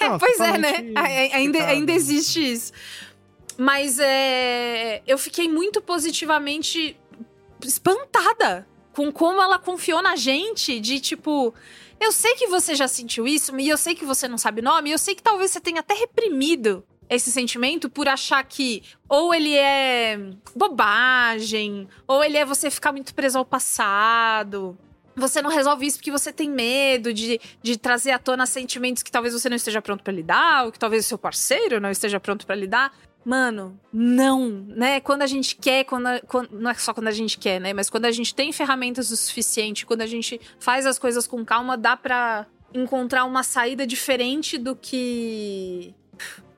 Não, 0.01 0.19
Pois 0.19 0.39
é, 0.41 0.59
né? 0.59 0.73
totalmente 0.73 0.99
A- 0.99 1.01
a- 1.03 1.37
Ainda, 1.37 1.67
ainda 1.67 1.93
existe 1.93 2.53
isso. 2.53 2.73
Mas 3.57 3.99
é, 3.99 5.03
eu 5.07 5.17
fiquei 5.19 5.49
muito 5.49 5.81
positivamente 5.81 6.97
espantada 7.65 8.67
com 8.93 9.11
como 9.13 9.41
ela 9.41 9.59
confiou 9.59 10.03
na 10.03 10.17
gente 10.17 10.81
de 10.81 11.01
tipo. 11.01 11.55
Eu 12.01 12.11
sei 12.11 12.35
que 12.35 12.49
você 12.49 12.75
já 12.75 12.89
sentiu 12.89 13.29
isso, 13.29 13.57
e 13.61 13.69
eu 13.69 13.77
sei 13.77 13.95
que 13.95 14.05
você 14.05 14.27
não 14.27 14.37
sabe 14.37 14.61
o 14.61 14.65
nome, 14.65 14.91
e 14.91 14.93
eu 14.93 14.99
sei 14.99 15.15
que 15.15 15.23
talvez 15.23 15.53
você 15.53 15.61
tenha 15.61 15.79
até 15.81 15.95
reprimido 15.95 16.83
esse 17.09 17.31
sentimento 17.31 17.89
por 17.89 18.09
achar 18.09 18.43
que 18.43 18.83
ou 19.09 19.33
ele 19.33 19.55
é 19.57 20.19
bobagem, 20.57 21.87
ou 22.09 22.25
ele 22.25 22.37
é 22.37 22.45
você 22.45 22.71
ficar 22.71 22.91
muito 22.91 23.15
preso 23.15 23.39
ao 23.39 23.45
passado. 23.45 24.77
Você 25.17 25.43
não 25.43 25.51
resolve 25.51 25.87
isso 25.87 25.99
porque 25.99 26.11
você 26.11 26.33
tem 26.33 26.49
medo 26.51 27.13
de, 27.13 27.41
de 27.63 27.77
trazer 27.77 28.13
à 28.13 28.19
tona 28.19 28.47
sentimentos 28.47 29.03
que 29.03 29.11
talvez 29.11 29.35
você 29.35 29.49
não 29.49 29.57
esteja 29.57 29.83
pronto 29.83 30.03
pra 30.03 30.13
lidar, 30.13 30.65
ou 30.67 30.73
que 30.73 30.79
talvez 30.79 31.05
o 31.05 31.09
seu 31.09 31.19
parceiro 31.19 31.81
não 31.81 31.91
esteja 31.91 32.19
pronto 32.19 32.47
pra 32.47 32.55
lidar. 32.57 32.93
Mano, 33.25 33.79
não, 33.93 34.49
né? 34.49 34.99
Quando 35.01 35.23
a 35.23 35.27
gente 35.27 35.55
quer, 35.55 35.85
quando, 35.85 36.09
quando- 36.27 36.51
não 36.59 36.71
é 36.71 36.75
só 36.75 36.93
quando 36.93 37.07
a 37.09 37.13
gente 37.13 37.39
quer, 37.39 37.61
né? 37.61 37.73
Mas 37.73 37.89
quando 37.89 38.07
a 38.07 38.11
gente 38.11 38.35
tem 38.35 38.53
ferramentas 38.53 39.11
o 39.13 39.17
suficiente, 39.17 39.87
quando 39.87 40.01
a 40.03 40.07
gente 40.07 40.41
faz 40.59 40.87
as 40.87 40.99
coisas 40.99 41.27
com 41.27 41.45
calma, 41.45 41.77
dá 41.77 41.97
pra 41.97 42.47
encontrar 42.75 43.25
uma 43.25 43.43
saída 43.45 43.87
diferente 43.87 44.59
do 44.59 44.75
que 44.75 45.95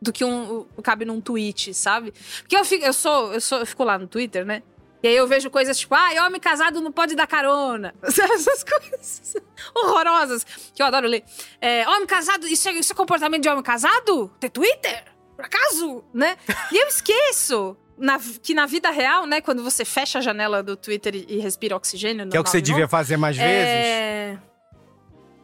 do 0.01 0.13
que 0.13 0.25
um 0.25 0.65
cabe 0.83 1.05
num 1.05 1.21
tweet, 1.21 1.73
sabe? 1.75 2.13
Porque 2.41 2.57
eu 2.57 2.65
fico, 2.65 2.85
eu 2.85 2.93
sou, 2.93 3.33
eu 3.33 3.41
sou, 3.41 3.59
eu 3.59 3.67
fico 3.67 3.85
lá 3.85 3.99
no 3.99 4.07
Twitter, 4.07 4.45
né? 4.45 4.63
E 5.05 5.07
aí 5.07 5.17
eu 5.17 5.27
vejo 5.29 5.51
coisas 5.51 5.79
tipo, 5.79 5.95
ah, 5.95 6.09
homem 6.27 6.41
casado 6.41 6.81
não 6.81 6.91
pode 6.91 7.15
dar 7.15 7.27
carona. 7.27 7.95
Essas 8.03 8.65
coisas 8.65 9.35
horrorosas 9.77 10.45
que 10.75 10.81
eu 10.81 10.87
adoro 10.87 11.07
ler. 11.07 11.23
É, 11.61 11.87
homem 11.91 12.07
casado, 12.07 12.47
isso 12.49 12.67
é, 12.71 12.73
isso 12.73 12.91
é 12.91 12.97
comportamento 12.97 13.43
de 13.43 13.49
homem 13.51 13.63
casado? 13.63 14.31
Ter 14.41 14.49
Twitter? 14.49 15.05
Por 15.37 15.45
acaso? 15.45 16.03
Né? 16.15 16.39
E 16.73 16.83
eu 16.83 16.89
esqueço 16.89 17.77
na- 17.99 18.19
que 18.43 18.55
na 18.55 18.65
vida 18.65 18.89
real, 18.89 19.27
né, 19.27 19.43
quando 19.43 19.63
você 19.63 19.85
fecha 19.85 20.21
a 20.21 20.23
janela 20.23 20.63
do 20.63 20.75
Twitter 20.75 21.15
e, 21.15 21.27
e 21.29 21.39
respira 21.39 21.77
oxigênio. 21.77 22.27
Que 22.31 22.39
é 22.39 22.41
o 22.41 22.43
que 22.45 22.49
você 22.49 22.63
devia 22.63 22.89
fazer 22.89 23.19
mais 23.19 23.37
vezes. 23.37 24.41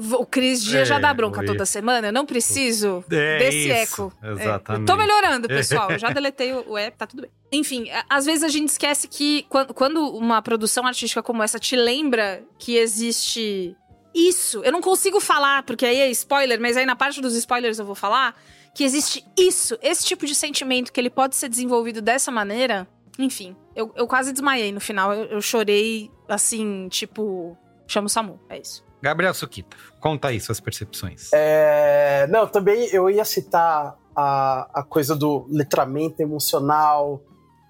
É... 0.01 0.15
O 0.17 0.25
Cris 0.27 0.63
Dia 0.63 0.81
É, 0.81 0.85
já 0.85 0.99
dá 0.99 1.13
bronca 1.13 1.45
toda 1.45 1.67
semana. 1.67 2.09
Eu 2.09 2.13
não 2.13 2.27
preciso 2.27 3.05
É 3.11 3.39
desse 3.39 3.59
isso, 3.59 3.73
eco. 3.73 4.13
É, 4.23 4.33
exatamente. 4.33 4.81
eu 4.81 4.87
tô 4.87 4.97
melhorando, 4.97 5.49
pessoal. 5.49 5.89
Já 5.99 6.11
deletei 6.11 6.53
o 6.53 6.79
app, 6.79 6.97
tá 6.97 7.07
tudo 7.07 7.23
bem. 7.23 7.31
Enfim, 7.53 7.89
às 8.09 8.25
vezes 8.25 8.43
a 8.43 8.49
gente 8.49 8.69
esquece 8.69 9.09
que 9.09 9.45
quando, 9.49 9.75
quando 9.75 10.09
uma 10.17 10.41
produção 10.41 10.87
artística 10.87 11.23
como 11.23 11.43
essa 11.43 11.59
te 11.59 11.77
lembra 11.77 12.43
que 12.59 12.77
existe 12.77 13.77
isso. 14.15 14.63
Eu 14.65 14.73
não 14.73 14.81
consigo 14.81 15.21
falar, 15.21 15.63
porque 15.65 15.85
aí 15.85 15.99
é 15.99 16.11
spoiler, 16.11 16.61
mas 16.61 16.77
aí 16.77 16.87
na 16.87 16.97
parte 16.97 17.21
dos 17.21 17.35
spoilers 17.35 17.79
eu 17.79 17.85
vou 17.85 17.95
falar 17.95 18.35
que 18.75 18.85
existe 18.85 19.25
isso, 19.37 19.77
esse 19.83 20.05
tipo 20.05 20.27
de 20.27 20.35
sentimento 20.35 20.93
que 20.93 21.01
ele 21.01 21.11
pode 21.11 21.37
ser 21.37 21.49
desenvolvido 21.49 22.01
dessa 22.01 22.31
maneira. 22.31 22.87
Enfim, 23.19 23.57
eu, 23.75 23.93
eu 23.97 24.07
quase 24.07 24.33
desmaiei 24.33 24.73
no 24.73 24.81
final. 24.81 25.13
Eu, 25.13 25.25
eu 25.25 25.43
chorei 25.43 26.11
assim, 26.29 26.89
tipo, 26.89 27.57
chama 27.87 28.07
o 28.07 28.09
Samu. 28.09 28.41
É 28.49 28.59
isso. 28.59 28.85
Gabriel 29.03 29.33
Sukita, 29.35 29.77
conta 30.01 30.29
aí 30.29 30.41
suas 30.41 30.61
percepções. 30.61 31.31
É, 31.33 32.27
não, 32.29 32.47
também 32.47 32.89
eu 32.93 33.09
ia 33.09 33.25
citar 33.25 33.97
a, 34.15 34.81
a 34.81 34.83
coisa 34.83 35.17
do 35.17 35.47
letramento 35.51 36.21
emocional, 36.21 37.23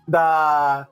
da 0.07 0.88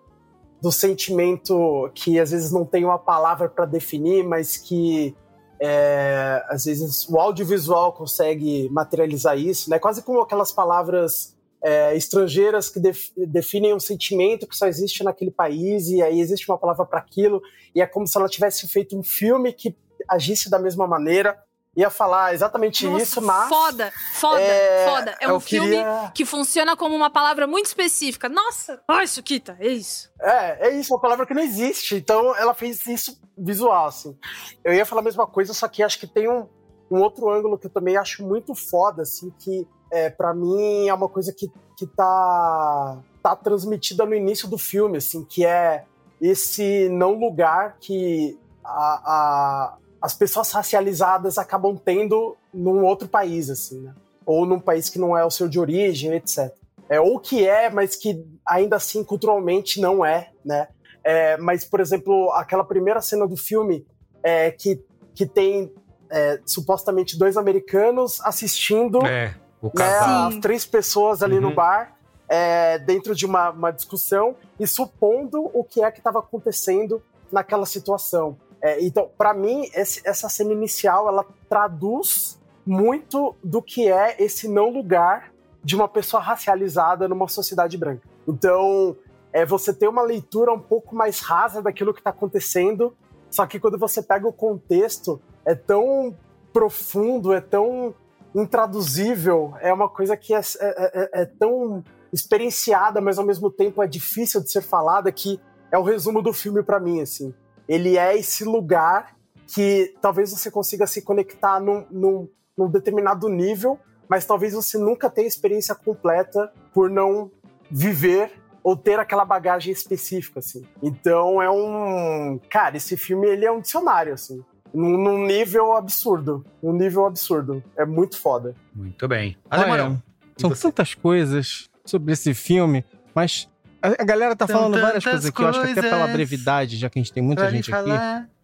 do 0.60 0.72
sentimento 0.72 1.88
que 1.94 2.18
às 2.18 2.32
vezes 2.32 2.50
não 2.50 2.64
tem 2.64 2.84
uma 2.84 2.98
palavra 2.98 3.48
para 3.48 3.64
definir, 3.64 4.24
mas 4.24 4.56
que 4.56 5.14
é, 5.60 6.44
às 6.48 6.64
vezes 6.64 7.08
o 7.08 7.16
audiovisual 7.16 7.92
consegue 7.92 8.68
materializar 8.70 9.38
isso, 9.38 9.70
né? 9.70 9.78
Quase 9.78 10.02
como 10.02 10.20
aquelas 10.20 10.50
palavras 10.50 11.36
é, 11.62 11.96
estrangeiras 11.96 12.68
que 12.68 12.80
def- 12.80 13.12
definem 13.16 13.72
um 13.72 13.78
sentimento 13.80 14.48
que 14.48 14.56
só 14.56 14.66
existe 14.66 15.04
naquele 15.04 15.30
país 15.30 15.88
e 15.88 16.02
aí 16.02 16.20
existe 16.20 16.48
uma 16.50 16.58
palavra 16.58 16.84
para 16.84 16.98
aquilo 16.98 17.40
e 17.72 17.80
é 17.80 17.86
como 17.86 18.06
se 18.06 18.18
ela 18.18 18.28
tivesse 18.28 18.66
feito 18.66 18.98
um 18.98 19.02
filme 19.02 19.52
que 19.52 19.76
agisse 20.08 20.50
da 20.50 20.58
mesma 20.58 20.86
maneira. 20.86 21.38
Ia 21.76 21.90
falar 21.90 22.34
exatamente 22.34 22.84
Nossa, 22.88 23.02
isso, 23.04 23.22
mas 23.22 23.48
Foda, 23.48 23.92
foda, 24.14 24.40
É, 24.40 24.86
foda. 24.88 25.16
É 25.20 25.32
um 25.32 25.38
filme 25.38 25.68
queria- 25.76 26.10
que 26.12 26.24
funciona 26.24 26.76
como 26.76 26.96
uma 26.96 27.08
palavra 27.08 27.46
muito 27.46 27.66
específica. 27.66 28.28
Nossa! 28.28 28.80
Ai, 28.88 29.06
Sukita, 29.06 29.56
é 29.60 29.68
isso. 29.68 30.10
É, 30.20 30.68
é 30.68 30.74
isso, 30.74 30.92
uma 30.92 31.00
palavra 31.00 31.24
que 31.24 31.32
não 31.34 31.42
existe. 31.42 31.94
Então 31.94 32.34
ela 32.34 32.52
fez 32.52 32.84
isso 32.86 33.20
visual, 33.36 33.86
assim. 33.86 34.16
Eu 34.64 34.74
ia 34.74 34.84
falar 34.84 35.02
a 35.02 35.04
mesma 35.04 35.24
coisa, 35.26 35.54
só 35.54 35.68
que 35.68 35.80
acho 35.82 36.00
que 36.00 36.06
tem 36.08 36.28
um, 36.28 36.48
um 36.90 37.00
outro 37.00 37.30
ângulo 37.30 37.56
que 37.56 37.66
eu 37.66 37.70
também 37.70 37.96
acho 37.96 38.26
muito 38.26 38.56
foda, 38.56 39.02
assim, 39.02 39.30
que 39.38 39.64
é, 39.92 40.10
para 40.10 40.34
mim 40.34 40.88
é 40.88 40.94
uma 40.94 41.08
coisa 41.08 41.32
que, 41.32 41.48
que 41.76 41.86
tá, 41.86 42.98
tá 43.22 43.36
transmitida 43.36 44.04
no 44.04 44.14
início 44.16 44.48
do 44.48 44.58
filme, 44.58 44.98
assim, 44.98 45.24
que 45.24 45.46
é 45.46 45.84
esse 46.20 46.88
não 46.88 47.12
lugar 47.12 47.76
que 47.78 48.36
a, 48.64 49.02
a- 49.06 49.76
as 50.00 50.14
pessoas 50.14 50.50
racializadas 50.52 51.38
acabam 51.38 51.76
tendo 51.76 52.36
num 52.52 52.84
outro 52.84 53.08
país, 53.08 53.50
assim, 53.50 53.80
né? 53.80 53.94
Ou 54.24 54.46
num 54.46 54.60
país 54.60 54.88
que 54.88 54.98
não 54.98 55.16
é 55.16 55.24
o 55.24 55.30
seu 55.30 55.48
de 55.48 55.58
origem, 55.58 56.12
etc. 56.14 56.52
É, 56.88 57.00
ou 57.00 57.18
que 57.18 57.46
é, 57.46 57.70
mas 57.70 57.96
que 57.96 58.24
ainda 58.46 58.76
assim 58.76 59.04
culturalmente 59.04 59.80
não 59.80 60.04
é, 60.04 60.30
né? 60.44 60.68
É, 61.04 61.36
mas, 61.38 61.64
por 61.64 61.80
exemplo, 61.80 62.30
aquela 62.32 62.64
primeira 62.64 63.00
cena 63.00 63.26
do 63.26 63.36
filme 63.36 63.86
é, 64.22 64.50
que, 64.50 64.82
que 65.14 65.26
tem 65.26 65.72
é, 66.10 66.40
supostamente 66.44 67.18
dois 67.18 67.36
americanos 67.36 68.20
assistindo 68.22 69.04
É, 69.06 69.34
o 69.60 69.70
né, 69.74 70.40
três 70.40 70.64
pessoas 70.64 71.22
ali 71.22 71.40
no 71.40 71.48
Uhum. 71.48 71.54
bar 71.54 71.96
é, 72.28 72.78
dentro 72.78 73.14
de 73.14 73.24
uma, 73.24 73.50
uma 73.50 73.70
discussão 73.70 74.36
e 74.60 74.66
supondo 74.66 75.50
o 75.54 75.64
que 75.64 75.82
é 75.82 75.90
que 75.90 75.98
estava 75.98 76.18
acontecendo 76.18 77.02
naquela 77.32 77.66
situação. 77.66 78.36
É, 78.60 78.84
então, 78.84 79.08
para 79.16 79.32
mim, 79.34 79.68
esse- 79.74 80.00
essa 80.04 80.28
cena 80.28 80.52
inicial 80.52 81.08
ela 81.08 81.24
traduz 81.48 82.40
muito 82.66 83.34
do 83.42 83.62
que 83.62 83.90
é 83.90 84.16
esse 84.22 84.48
não 84.48 84.68
lugar 84.70 85.32
de 85.62 85.74
uma 85.76 85.88
pessoa 85.88 86.22
racializada 86.22 87.08
numa 87.08 87.28
sociedade 87.28 87.76
branca. 87.76 88.02
Então, 88.26 88.96
é 89.32 89.44
você 89.46 89.72
ter 89.72 89.88
uma 89.88 90.02
leitura 90.02 90.52
um 90.52 90.58
pouco 90.60 90.94
mais 90.94 91.20
rasa 91.20 91.62
daquilo 91.62 91.92
que 91.94 92.00
está 92.00 92.10
acontecendo, 92.10 92.94
só 93.30 93.46
que 93.46 93.60
quando 93.60 93.78
você 93.78 94.02
pega 94.02 94.26
o 94.26 94.32
contexto, 94.32 95.20
é 95.44 95.54
tão 95.54 96.16
profundo, 96.52 97.32
é 97.32 97.40
tão 97.40 97.94
intraduzível, 98.34 99.54
é 99.60 99.72
uma 99.72 99.88
coisa 99.88 100.16
que 100.16 100.34
é, 100.34 100.40
é- 100.40 100.42
é- 100.60 101.22
é 101.22 101.24
tão 101.24 101.82
experienciada, 102.12 103.00
mas 103.00 103.18
ao 103.18 103.24
mesmo 103.24 103.50
tempo 103.50 103.82
é 103.82 103.86
difícil 103.86 104.42
de 104.42 104.50
ser 104.50 104.62
falada, 104.62 105.12
que 105.12 105.38
é 105.70 105.78
o 105.78 105.82
resumo 105.82 106.22
do 106.22 106.32
filme 106.32 106.62
pra 106.62 106.80
mim, 106.80 107.00
assim. 107.00 107.34
Ele 107.68 107.98
é 107.98 108.16
esse 108.16 108.44
lugar 108.44 109.16
que 109.46 109.94
talvez 110.00 110.30
você 110.30 110.50
consiga 110.50 110.86
se 110.86 111.02
conectar 111.02 111.60
num, 111.60 111.84
num, 111.90 112.28
num 112.56 112.70
determinado 112.70 113.28
nível, 113.28 113.78
mas 114.08 114.24
talvez 114.24 114.54
você 114.54 114.78
nunca 114.78 115.10
tenha 115.10 115.28
experiência 115.28 115.74
completa 115.74 116.52
por 116.72 116.90
não 116.90 117.30
viver 117.70 118.32
ou 118.62 118.76
ter 118.76 118.98
aquela 118.98 119.24
bagagem 119.24 119.72
específica, 119.72 120.40
assim. 120.40 120.62
Então 120.82 121.40
é 121.40 121.50
um... 121.50 122.40
Cara, 122.50 122.76
esse 122.76 122.96
filme, 122.96 123.26
ele 123.26 123.44
é 123.44 123.52
um 123.52 123.60
dicionário, 123.60 124.14
assim. 124.14 124.42
Num, 124.72 124.98
num 124.98 125.26
nível 125.26 125.72
absurdo. 125.72 126.44
Num 126.62 126.72
nível 126.72 127.06
absurdo. 127.06 127.62
É 127.76 127.86
muito 127.86 128.18
foda. 128.18 128.54
Muito 128.74 129.08
bem. 129.08 129.36
Olha, 129.50 129.64
Alemão, 129.64 130.02
são 130.36 130.50
tantas 130.50 130.94
coisas 130.94 131.68
sobre 131.84 132.12
esse 132.12 132.34
filme, 132.34 132.84
mas 133.14 133.48
a, 133.82 133.88
a 134.02 134.04
galera 134.04 134.34
tá 134.36 134.46
São 134.46 134.56
falando 134.56 134.80
várias 134.80 135.04
coisas 135.04 135.26
aqui, 135.26 135.42
eu 135.42 135.48
acho 135.48 135.62
que 135.62 135.70
até 135.70 135.82
pela 135.82 136.06
brevidade, 136.08 136.76
já 136.76 136.88
que 136.90 136.98
a 136.98 137.02
gente 137.02 137.12
tem 137.12 137.22
muita 137.22 137.50
gente 137.50 137.72
aqui. 137.72 137.90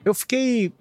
Eu 0.04 0.14
fiquei. 0.14 0.72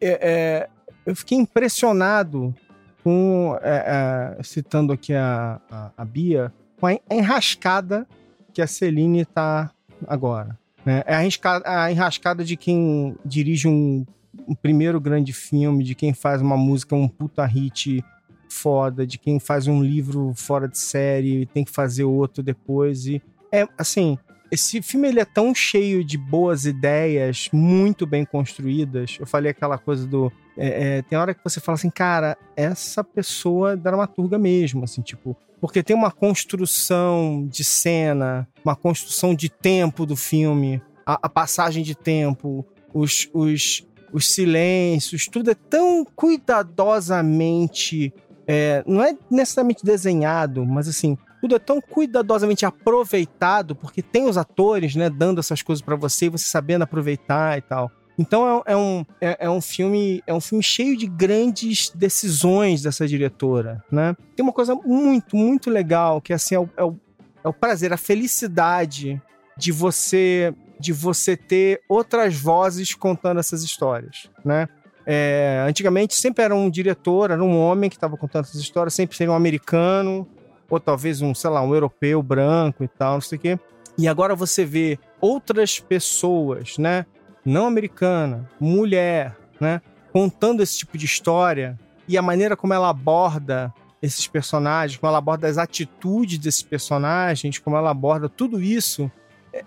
é, 0.00 0.30
é, 0.30 0.68
eu 1.06 1.14
fiquei 1.16 1.38
impressionado 1.38 2.54
com. 3.02 3.56
é, 3.62 4.36
é, 4.38 4.42
citando 4.42 4.92
aqui 4.92 5.14
a, 5.14 5.60
a, 5.70 5.90
a 5.96 6.04
Bia, 6.04 6.52
com 6.78 6.86
a 6.86 6.92
en- 6.94 7.00
a 7.08 7.14
enrascada 7.14 8.06
que 8.52 8.60
a 8.60 8.66
Celine 8.66 9.24
tá 9.24 9.70
agora. 10.06 10.58
né? 10.84 11.02
É 11.06 11.14
a, 11.14 11.22
enrascada, 11.22 11.64
a 11.66 11.90
enrascada 11.90 12.44
de 12.44 12.56
quem 12.56 13.16
dirige 13.24 13.66
um, 13.68 14.04
um 14.46 14.54
primeiro 14.54 15.00
grande 15.00 15.32
filme, 15.32 15.82
de 15.84 15.94
quem 15.94 16.12
faz 16.12 16.42
uma 16.42 16.56
música, 16.56 16.94
um 16.94 17.08
puta 17.08 17.44
hit 17.46 18.04
foda, 18.50 19.06
de 19.06 19.16
quem 19.18 19.40
faz 19.40 19.66
um 19.66 19.82
livro 19.82 20.34
fora 20.36 20.68
de 20.68 20.76
série 20.76 21.42
e 21.42 21.46
tem 21.46 21.64
que 21.64 21.70
fazer 21.70 22.04
outro 22.04 22.42
depois. 22.42 23.06
E 23.06 23.22
é 23.52 23.66
assim, 23.76 24.16
esse 24.52 24.82
filme 24.82 25.08
ele 25.08 25.18
é 25.18 25.24
tão 25.24 25.54
cheio 25.54 26.04
de 26.04 26.18
boas 26.18 26.66
ideias, 26.66 27.48
muito 27.54 28.06
bem 28.06 28.22
construídas. 28.22 29.16
Eu 29.18 29.26
falei 29.26 29.50
aquela 29.50 29.78
coisa 29.78 30.06
do. 30.06 30.30
é, 30.58 30.98
é, 30.98 31.02
tem 31.02 31.16
hora 31.16 31.32
que 31.32 31.42
você 31.42 31.58
fala 31.58 31.76
assim, 31.76 31.88
cara, 31.88 32.36
essa 32.54 33.02
pessoa 33.02 33.72
é 33.72 33.76
dramaturga 33.76 34.38
mesmo, 34.38 34.84
assim, 34.84 35.00
tipo. 35.00 35.34
Porque 35.58 35.82
tem 35.82 35.96
uma 35.96 36.10
construção 36.10 37.48
de 37.48 37.64
cena, 37.64 38.46
uma 38.62 38.76
construção 38.76 39.34
de 39.34 39.48
tempo 39.48 40.04
do 40.04 40.16
filme, 40.16 40.82
a, 41.06 41.18
a 41.22 41.28
passagem 41.30 41.82
de 41.82 41.94
tempo, 41.94 42.66
os, 42.92 43.30
os, 43.32 43.88
os 44.12 44.34
silêncios, 44.34 45.28
tudo 45.28 45.50
é 45.50 45.54
tão 45.54 46.04
cuidadosamente. 46.04 48.12
é, 48.46 48.84
não 48.86 49.02
é 49.02 49.16
necessariamente 49.30 49.82
desenhado, 49.82 50.66
mas 50.66 50.88
assim, 50.88 51.16
tudo 51.42 51.56
é 51.56 51.58
tão 51.58 51.80
cuidadosamente 51.80 52.64
aproveitado, 52.64 53.74
porque 53.74 54.00
tem 54.00 54.28
os 54.28 54.38
atores, 54.38 54.94
né, 54.94 55.10
dando 55.10 55.40
essas 55.40 55.60
coisas 55.60 55.82
pra 55.82 55.96
você 55.96 56.26
e 56.26 56.28
você 56.28 56.44
sabendo 56.44 56.82
aproveitar 56.82 57.58
e 57.58 57.60
tal. 57.60 57.90
Então 58.16 58.62
é, 58.64 58.72
é 58.72 58.76
um, 58.76 59.04
é, 59.20 59.36
é 59.46 59.50
um 59.50 59.60
filme 59.60 60.22
é 60.24 60.32
um 60.32 60.40
filme 60.40 60.62
cheio 60.62 60.96
de 60.96 61.08
grandes 61.08 61.90
decisões 61.90 62.82
dessa 62.82 63.08
diretora, 63.08 63.82
né? 63.90 64.14
Tem 64.36 64.44
uma 64.44 64.52
coisa 64.52 64.76
muito, 64.76 65.36
muito 65.36 65.68
legal, 65.68 66.20
que 66.20 66.32
assim, 66.32 66.54
é 66.54 66.60
o, 66.60 66.68
é 66.76 66.84
o, 66.84 66.96
é 67.42 67.48
o 67.48 67.52
prazer, 67.52 67.92
a 67.92 67.96
felicidade 67.96 69.20
de 69.56 69.72
você 69.72 70.54
de 70.78 70.92
você 70.92 71.36
ter 71.36 71.80
outras 71.88 72.36
vozes 72.36 72.94
contando 72.94 73.40
essas 73.40 73.64
histórias, 73.64 74.30
né? 74.44 74.68
É, 75.04 75.64
antigamente 75.66 76.14
sempre 76.14 76.44
era 76.44 76.54
um 76.54 76.70
diretor, 76.70 77.32
era 77.32 77.42
um 77.42 77.58
homem 77.58 77.90
que 77.90 77.96
estava 77.96 78.16
contando 78.16 78.44
essas 78.44 78.60
histórias, 78.60 78.94
sempre 78.94 79.16
seria 79.16 79.32
um 79.32 79.36
americano, 79.36 80.28
ou 80.72 80.80
talvez 80.80 81.20
um, 81.20 81.34
sei 81.34 81.50
lá, 81.50 81.60
um 81.60 81.74
europeu 81.74 82.22
branco 82.22 82.82
e 82.82 82.88
tal, 82.88 83.14
não 83.14 83.20
sei 83.20 83.36
o 83.36 83.40
quê. 83.40 83.58
E 83.98 84.08
agora 84.08 84.34
você 84.34 84.64
vê 84.64 84.98
outras 85.20 85.78
pessoas, 85.78 86.78
né? 86.78 87.04
Não 87.44 87.66
americana, 87.66 88.48
mulher, 88.58 89.36
né? 89.60 89.82
Contando 90.14 90.62
esse 90.62 90.78
tipo 90.78 90.96
de 90.96 91.04
história 91.04 91.78
e 92.08 92.16
a 92.16 92.22
maneira 92.22 92.56
como 92.56 92.72
ela 92.72 92.88
aborda 92.88 93.72
esses 94.00 94.26
personagens, 94.26 94.98
como 94.98 95.10
ela 95.10 95.18
aborda 95.18 95.46
as 95.46 95.58
atitudes 95.58 96.38
desses 96.38 96.62
personagens, 96.62 97.58
como 97.58 97.76
ela 97.76 97.90
aborda 97.90 98.26
tudo 98.26 98.58
isso, 98.58 99.12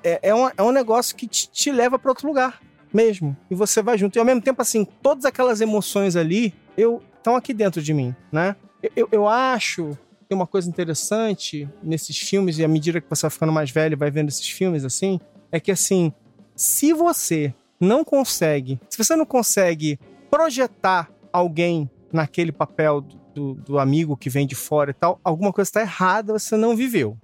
é, 0.04 0.30
é, 0.30 0.34
um, 0.34 0.50
é 0.58 0.64
um 0.64 0.72
negócio 0.72 1.16
que 1.16 1.28
te, 1.28 1.48
te 1.52 1.72
leva 1.72 2.00
para 2.00 2.10
outro 2.10 2.28
lugar 2.28 2.60
mesmo. 2.92 3.38
E 3.48 3.54
você 3.54 3.84
vai 3.84 3.96
junto. 3.96 4.16
E 4.16 4.20
ao 4.20 4.26
mesmo 4.26 4.42
tempo, 4.42 4.60
assim, 4.60 4.86
todas 5.04 5.24
aquelas 5.24 5.62
emoções 5.62 6.16
ali, 6.16 6.52
eu 6.76 7.04
estão 7.16 7.36
aqui 7.36 7.54
dentro 7.54 7.80
de 7.80 7.94
mim, 7.94 8.16
né? 8.32 8.56
Eu, 8.96 9.08
eu 9.12 9.28
acho 9.28 9.96
que 10.28 10.34
uma 10.34 10.48
coisa 10.48 10.70
interessante 10.70 11.70
nesses 11.82 12.18
filmes, 12.18 12.58
e 12.58 12.64
à 12.64 12.68
medida 12.68 13.00
que 13.00 13.10
você 13.10 13.24
vai 13.24 13.32
ficando 13.32 13.52
mais 13.52 13.70
velho 13.70 13.98
vai 13.98 14.10
vendo 14.10 14.30
esses 14.30 14.50
filmes 14.50 14.84
assim, 14.84 15.20
é 15.52 15.60
que 15.60 15.72
assim, 15.72 16.12
se 16.56 16.94
você 16.94 17.54
não 17.80 18.04
consegue, 18.04 18.80
se 18.90 18.98
você 18.98 19.16
não 19.16 19.26
consegue 19.26 20.00
projetar 20.30 21.10
alguém 21.32 21.90
naquele 22.12 22.52
papel 22.52 23.02
do, 23.34 23.54
do 23.54 23.80
amigo 23.80 24.16
que 24.16 24.30
vem 24.30 24.48
de 24.48 24.56
fora 24.56 24.92
e 24.92 24.94
tal, 24.94 25.20
alguma 25.24 25.52
coisa 25.52 25.70
está 25.70 25.82
errada, 25.82 26.34
você 26.34 26.56
não 26.56 26.76
viveu. 26.76 27.18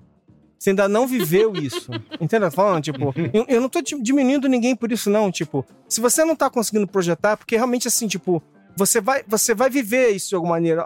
Você 0.60 0.70
ainda 0.70 0.88
não 0.88 1.08
viveu 1.08 1.54
isso. 1.58 1.90
Entendeu? 2.20 2.52
Falando, 2.52 2.84
tipo, 2.84 3.14
eu, 3.34 3.46
eu 3.48 3.62
não 3.62 3.70
tô 3.70 3.82
diminuindo 3.82 4.48
ninguém 4.48 4.76
por 4.76 4.92
isso, 4.92 5.10
não. 5.10 5.32
Tipo, 5.32 5.66
se 5.90 6.00
você 6.00 6.24
não 6.24 6.36
tá 6.36 6.50
conseguindo 6.50 6.88
projetar, 6.88 7.36
porque 7.36 7.56
realmente, 7.56 7.88
assim, 7.88 8.08
tipo, 8.08 8.44
você 8.76 9.02
vai, 9.02 9.24
você 9.28 9.54
vai 9.54 9.70
viver 9.70 10.10
isso 10.10 10.30
de 10.30 10.36
alguma 10.36 10.56
maneira. 10.56 10.84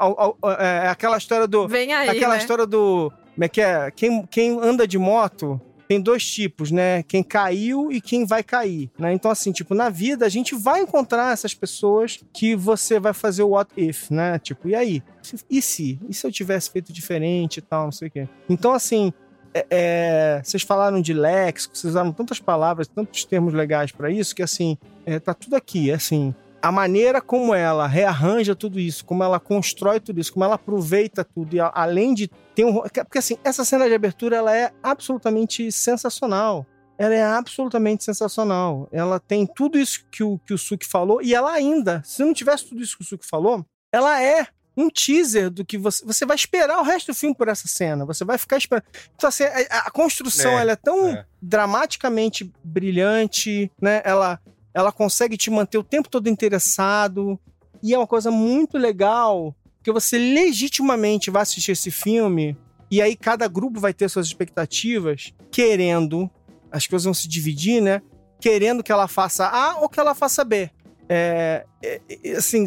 É, 0.59 0.85
é 0.85 0.89
aquela 0.89 1.17
história 1.17 1.47
do. 1.47 1.67
Vem 1.67 1.93
aí. 1.93 2.09
Aquela 2.09 2.35
né? 2.35 2.39
história 2.39 2.65
do. 2.65 3.11
Como 3.33 3.43
é 3.43 3.49
que 3.49 3.61
é? 3.61 3.91
Quem, 3.91 4.25
quem 4.25 4.59
anda 4.61 4.87
de 4.87 4.97
moto 4.97 5.59
tem 5.87 6.01
dois 6.01 6.25
tipos, 6.25 6.71
né? 6.71 7.03
Quem 7.03 7.21
caiu 7.21 7.91
e 7.91 8.01
quem 8.01 8.25
vai 8.25 8.43
cair, 8.43 8.89
né? 8.97 9.13
Então, 9.13 9.29
assim, 9.29 9.51
tipo, 9.51 9.75
na 9.75 9.89
vida 9.89 10.25
a 10.25 10.29
gente 10.29 10.55
vai 10.55 10.81
encontrar 10.81 11.33
essas 11.33 11.53
pessoas 11.53 12.19
que 12.33 12.55
você 12.55 12.99
vai 12.99 13.13
fazer 13.13 13.43
o 13.43 13.49
what 13.49 13.71
if, 13.77 14.09
né? 14.09 14.39
Tipo, 14.39 14.69
e 14.69 14.75
aí? 14.75 15.03
E 15.49 15.61
se? 15.61 15.99
E 16.09 16.13
se 16.13 16.25
eu 16.25 16.31
tivesse 16.31 16.71
feito 16.71 16.91
diferente 16.91 17.57
e 17.57 17.61
tal, 17.61 17.85
não 17.85 17.91
sei 17.91 18.07
o 18.07 18.11
quê. 18.11 18.27
Então, 18.49 18.73
assim, 18.73 19.13
é, 19.53 19.65
é, 19.69 20.41
vocês 20.43 20.63
falaram 20.63 21.01
de 21.01 21.13
léxico, 21.13 21.77
vocês 21.77 21.91
usaram 21.91 22.11
tantas 22.11 22.39
palavras, 22.39 22.87
tantos 22.87 23.23
termos 23.23 23.53
legais 23.53 23.91
para 23.91 24.09
isso, 24.09 24.35
que 24.35 24.43
assim, 24.43 24.77
é, 25.05 25.19
tá 25.19 25.33
tudo 25.33 25.55
aqui. 25.55 25.91
Assim, 25.91 26.33
a 26.65 26.71
maneira 26.71 27.21
como 27.21 27.53
ela 27.53 27.85
rearranja 27.85 28.55
tudo 28.55 28.79
isso, 28.79 29.05
como 29.05 29.23
ela 29.23 29.39
constrói 29.39 29.99
tudo 29.99 30.19
isso, 30.19 30.33
como 30.33 30.43
ela 30.43 30.55
aproveita 30.55 31.23
tudo, 31.23 31.55
e 31.55 31.59
além 31.59 32.15
de 32.15 32.27
ter 32.55 32.65
um. 32.65 32.81
Porque 32.81 33.19
assim, 33.19 33.37
essa 33.43 33.63
cena 33.63 33.87
de 33.87 33.93
abertura 33.93 34.37
ela 34.37 34.57
é 34.57 34.71
absolutamente 34.81 35.71
sensacional. 35.71 36.65
Ela 36.97 37.13
é 37.13 37.23
absolutamente 37.23 38.03
sensacional. 38.03 38.89
Ela 38.91 39.19
tem 39.19 39.45
tudo 39.45 39.77
isso 39.77 40.03
que 40.09 40.23
o, 40.23 40.39
que 40.39 40.55
o 40.55 40.57
Suki 40.57 40.87
falou, 40.87 41.21
e 41.21 41.35
ela 41.35 41.51
ainda, 41.51 42.01
se 42.03 42.23
não 42.23 42.33
tivesse 42.33 42.65
tudo 42.65 42.81
isso 42.81 42.97
que 42.97 43.03
o 43.03 43.07
Suki 43.07 43.27
falou, 43.27 43.63
ela 43.91 44.19
é 44.19 44.47
um 44.75 44.89
teaser 44.89 45.51
do 45.51 45.63
que 45.63 45.77
você. 45.77 46.03
Você 46.03 46.25
vai 46.25 46.35
esperar 46.35 46.79
o 46.79 46.83
resto 46.83 47.11
do 47.11 47.15
filme 47.15 47.35
por 47.35 47.47
essa 47.47 47.67
cena. 47.67 48.05
Você 48.05 48.25
vai 48.25 48.39
ficar 48.39 48.57
esperando. 48.57 48.85
Então, 49.15 49.27
assim, 49.27 49.43
a, 49.43 49.81
a 49.85 49.91
construção 49.91 50.57
É, 50.57 50.61
ela 50.61 50.71
é 50.71 50.75
tão 50.75 51.09
é. 51.09 51.25
dramaticamente 51.39 52.51
brilhante, 52.63 53.71
né? 53.79 54.01
Ela, 54.03 54.39
ela 54.75 54.91
consegue 54.91 55.37
te 55.37 55.49
manter 55.49 55.77
o 55.77 55.83
tempo 55.83 56.09
todo 56.09 56.27
interessado. 56.29 57.39
E 57.81 57.93
é 57.93 57.97
uma 57.97 58.05
coisa 58.05 58.29
muito 58.29 58.77
legal 58.77 59.55
que 59.81 59.91
você 59.91 60.17
legitimamente 60.17 61.31
vai 61.31 61.43
assistir 61.43 61.71
esse 61.71 61.89
filme. 61.89 62.57
E 62.91 63.01
aí 63.01 63.15
cada 63.15 63.47
grupo 63.47 63.79
vai 63.79 63.93
ter 63.93 64.09
suas 64.09 64.27
expectativas, 64.27 65.33
querendo. 65.49 66.29
As 66.69 66.85
coisas 66.85 67.05
vão 67.05 67.13
se 67.13 67.27
dividir, 67.27 67.81
né? 67.81 68.01
Querendo 68.41 68.83
que 68.83 68.91
ela 68.91 69.07
faça 69.07 69.47
A 69.47 69.79
ou 69.79 69.87
que 69.87 69.99
ela 69.99 70.13
faça 70.13 70.43
B. 70.43 70.69
É, 71.07 71.65
é, 71.81 72.01
é, 72.23 72.31
assim, 72.31 72.65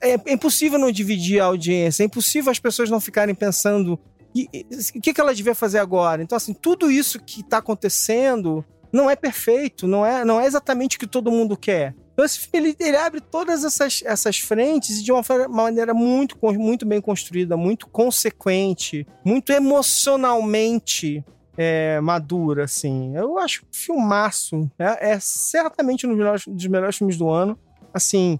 é, 0.00 0.14
é 0.14 0.32
impossível 0.32 0.78
não 0.78 0.90
dividir 0.90 1.40
a 1.40 1.46
audiência, 1.46 2.04
é 2.04 2.06
impossível 2.06 2.50
as 2.52 2.58
pessoas 2.60 2.88
não 2.88 3.00
ficarem 3.00 3.34
pensando 3.34 3.98
"E- 4.32 4.48
e- 4.52 4.66
o 4.96 5.00
que, 5.00 5.12
que 5.12 5.20
ela 5.20 5.34
devia 5.34 5.54
fazer 5.54 5.78
agora. 5.80 6.22
Então, 6.22 6.36
assim, 6.36 6.54
tudo 6.54 6.90
isso 6.90 7.18
que 7.20 7.40
está 7.40 7.58
acontecendo 7.58 8.64
não 8.92 9.10
é 9.10 9.16
perfeito, 9.16 9.86
não 9.86 10.04
é, 10.04 10.24
não 10.24 10.40
é 10.40 10.46
exatamente 10.46 10.96
o 10.96 11.00
que 11.00 11.06
todo 11.06 11.30
mundo 11.30 11.56
quer. 11.56 11.94
Então, 12.12 12.24
esse 12.24 12.40
filme 12.40 12.68
ele, 12.68 12.76
ele 12.78 12.96
abre 12.96 13.20
todas 13.20 13.64
essas, 13.64 14.02
essas 14.04 14.38
frentes 14.38 14.98
e 14.98 15.02
de 15.02 15.10
uma 15.10 15.22
maneira 15.48 15.94
muito, 15.94 16.36
muito 16.42 16.84
bem 16.84 17.00
construída, 17.00 17.56
muito 17.56 17.88
consequente, 17.88 19.06
muito 19.24 19.50
emocionalmente 19.50 21.24
é, 21.56 22.00
madura, 22.00 22.64
assim. 22.64 23.16
Eu 23.16 23.38
acho 23.38 23.64
filmaço. 23.72 24.70
É, 24.78 25.12
é 25.12 25.18
certamente 25.20 26.06
um 26.06 26.10
dos 26.10 26.18
melhores, 26.18 26.44
dos 26.46 26.66
melhores 26.66 26.96
filmes 26.96 27.16
do 27.16 27.28
ano. 27.30 27.58
Assim, 27.94 28.38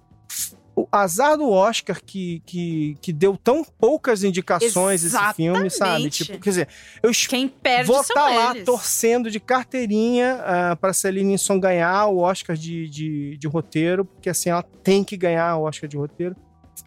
o 0.75 0.87
azar 0.91 1.37
do 1.37 1.49
Oscar 1.49 2.01
que, 2.03 2.41
que, 2.45 2.97
que 3.01 3.13
deu 3.13 3.37
tão 3.37 3.63
poucas 3.63 4.23
indicações 4.23 5.03
esse 5.03 5.33
filme, 5.35 5.69
sabe? 5.69 5.91
Exatamente. 6.05 6.25
Tipo, 6.25 6.39
quer 6.39 6.49
dizer, 6.49 6.67
eu 7.03 7.11
Quem 7.29 7.47
perde 7.47 7.87
vou 7.87 8.01
estar 8.01 8.29
lá 8.35 8.51
eles. 8.51 8.65
torcendo 8.65 9.29
de 9.29 9.39
carteirinha 9.39 10.39
uh, 10.41 10.75
para 10.77 10.91
Celine 10.93 11.37
Song 11.37 11.59
ganhar 11.61 12.07
o 12.07 12.17
Oscar 12.17 12.55
de, 12.55 12.89
de, 12.89 13.37
de 13.37 13.47
roteiro, 13.47 14.03
porque 14.03 14.29
assim, 14.29 14.49
ela 14.49 14.63
tem 14.63 15.03
que 15.03 15.15
ganhar 15.15 15.55
o 15.57 15.63
Oscar 15.63 15.87
de 15.87 15.95
roteiro. 15.97 16.35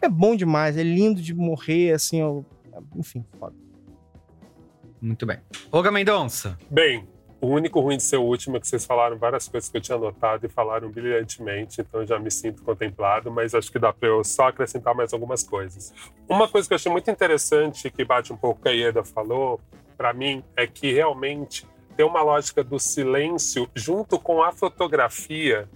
É 0.01 0.09
bom 0.09 0.35
demais, 0.35 0.77
é 0.77 0.83
lindo 0.83 1.21
de 1.21 1.33
morrer, 1.33 1.93
assim, 1.93 2.19
eu- 2.19 2.45
enfim, 2.95 3.23
foda. 3.39 3.55
Muito 5.01 5.25
bem. 5.25 5.37
Olga 5.71 5.91
Mendonça. 5.91 6.57
Bem, 6.69 7.07
o 7.39 7.47
único 7.47 7.79
ruim 7.79 7.97
de 7.97 8.03
ser 8.03 8.17
o 8.17 8.23
último 8.23 8.57
é 8.57 8.59
que 8.59 8.67
vocês 8.67 8.85
falaram 8.85 9.17
várias 9.17 9.47
coisas 9.47 9.69
que 9.69 9.77
eu 9.77 9.81
tinha 9.81 9.95
anotado 9.95 10.45
e 10.45 10.49
falaram 10.49 10.89
brilhantemente, 10.89 11.81
então 11.81 12.05
já 12.05 12.17
me 12.17 12.31
sinto 12.31 12.63
contemplado, 12.63 13.31
mas 13.31 13.53
acho 13.53 13.71
que 13.71 13.77
dá 13.77 13.93
para 13.93 14.09
eu 14.09 14.23
só 14.23 14.47
acrescentar 14.47 14.95
mais 14.95 15.13
algumas 15.13 15.43
coisas. 15.43 15.93
Uma 16.27 16.47
coisa 16.47 16.67
que 16.67 16.73
eu 16.73 16.77
achei 16.77 16.91
muito 16.91 17.11
interessante, 17.11 17.91
que 17.91 18.03
bate 18.03 18.33
um 18.33 18.37
pouco 18.37 18.59
o 18.59 18.63
que 18.63 18.69
a 18.69 18.71
Ieda 18.71 19.03
falou, 19.03 19.59
para 19.95 20.13
mim, 20.13 20.43
é 20.55 20.65
que 20.65 20.91
realmente 20.91 21.67
tem 21.95 22.05
uma 22.05 22.21
lógica 22.21 22.63
do 22.63 22.79
silêncio 22.79 23.69
junto 23.75 24.19
com 24.19 24.41
a 24.41 24.51
fotografia 24.51 25.69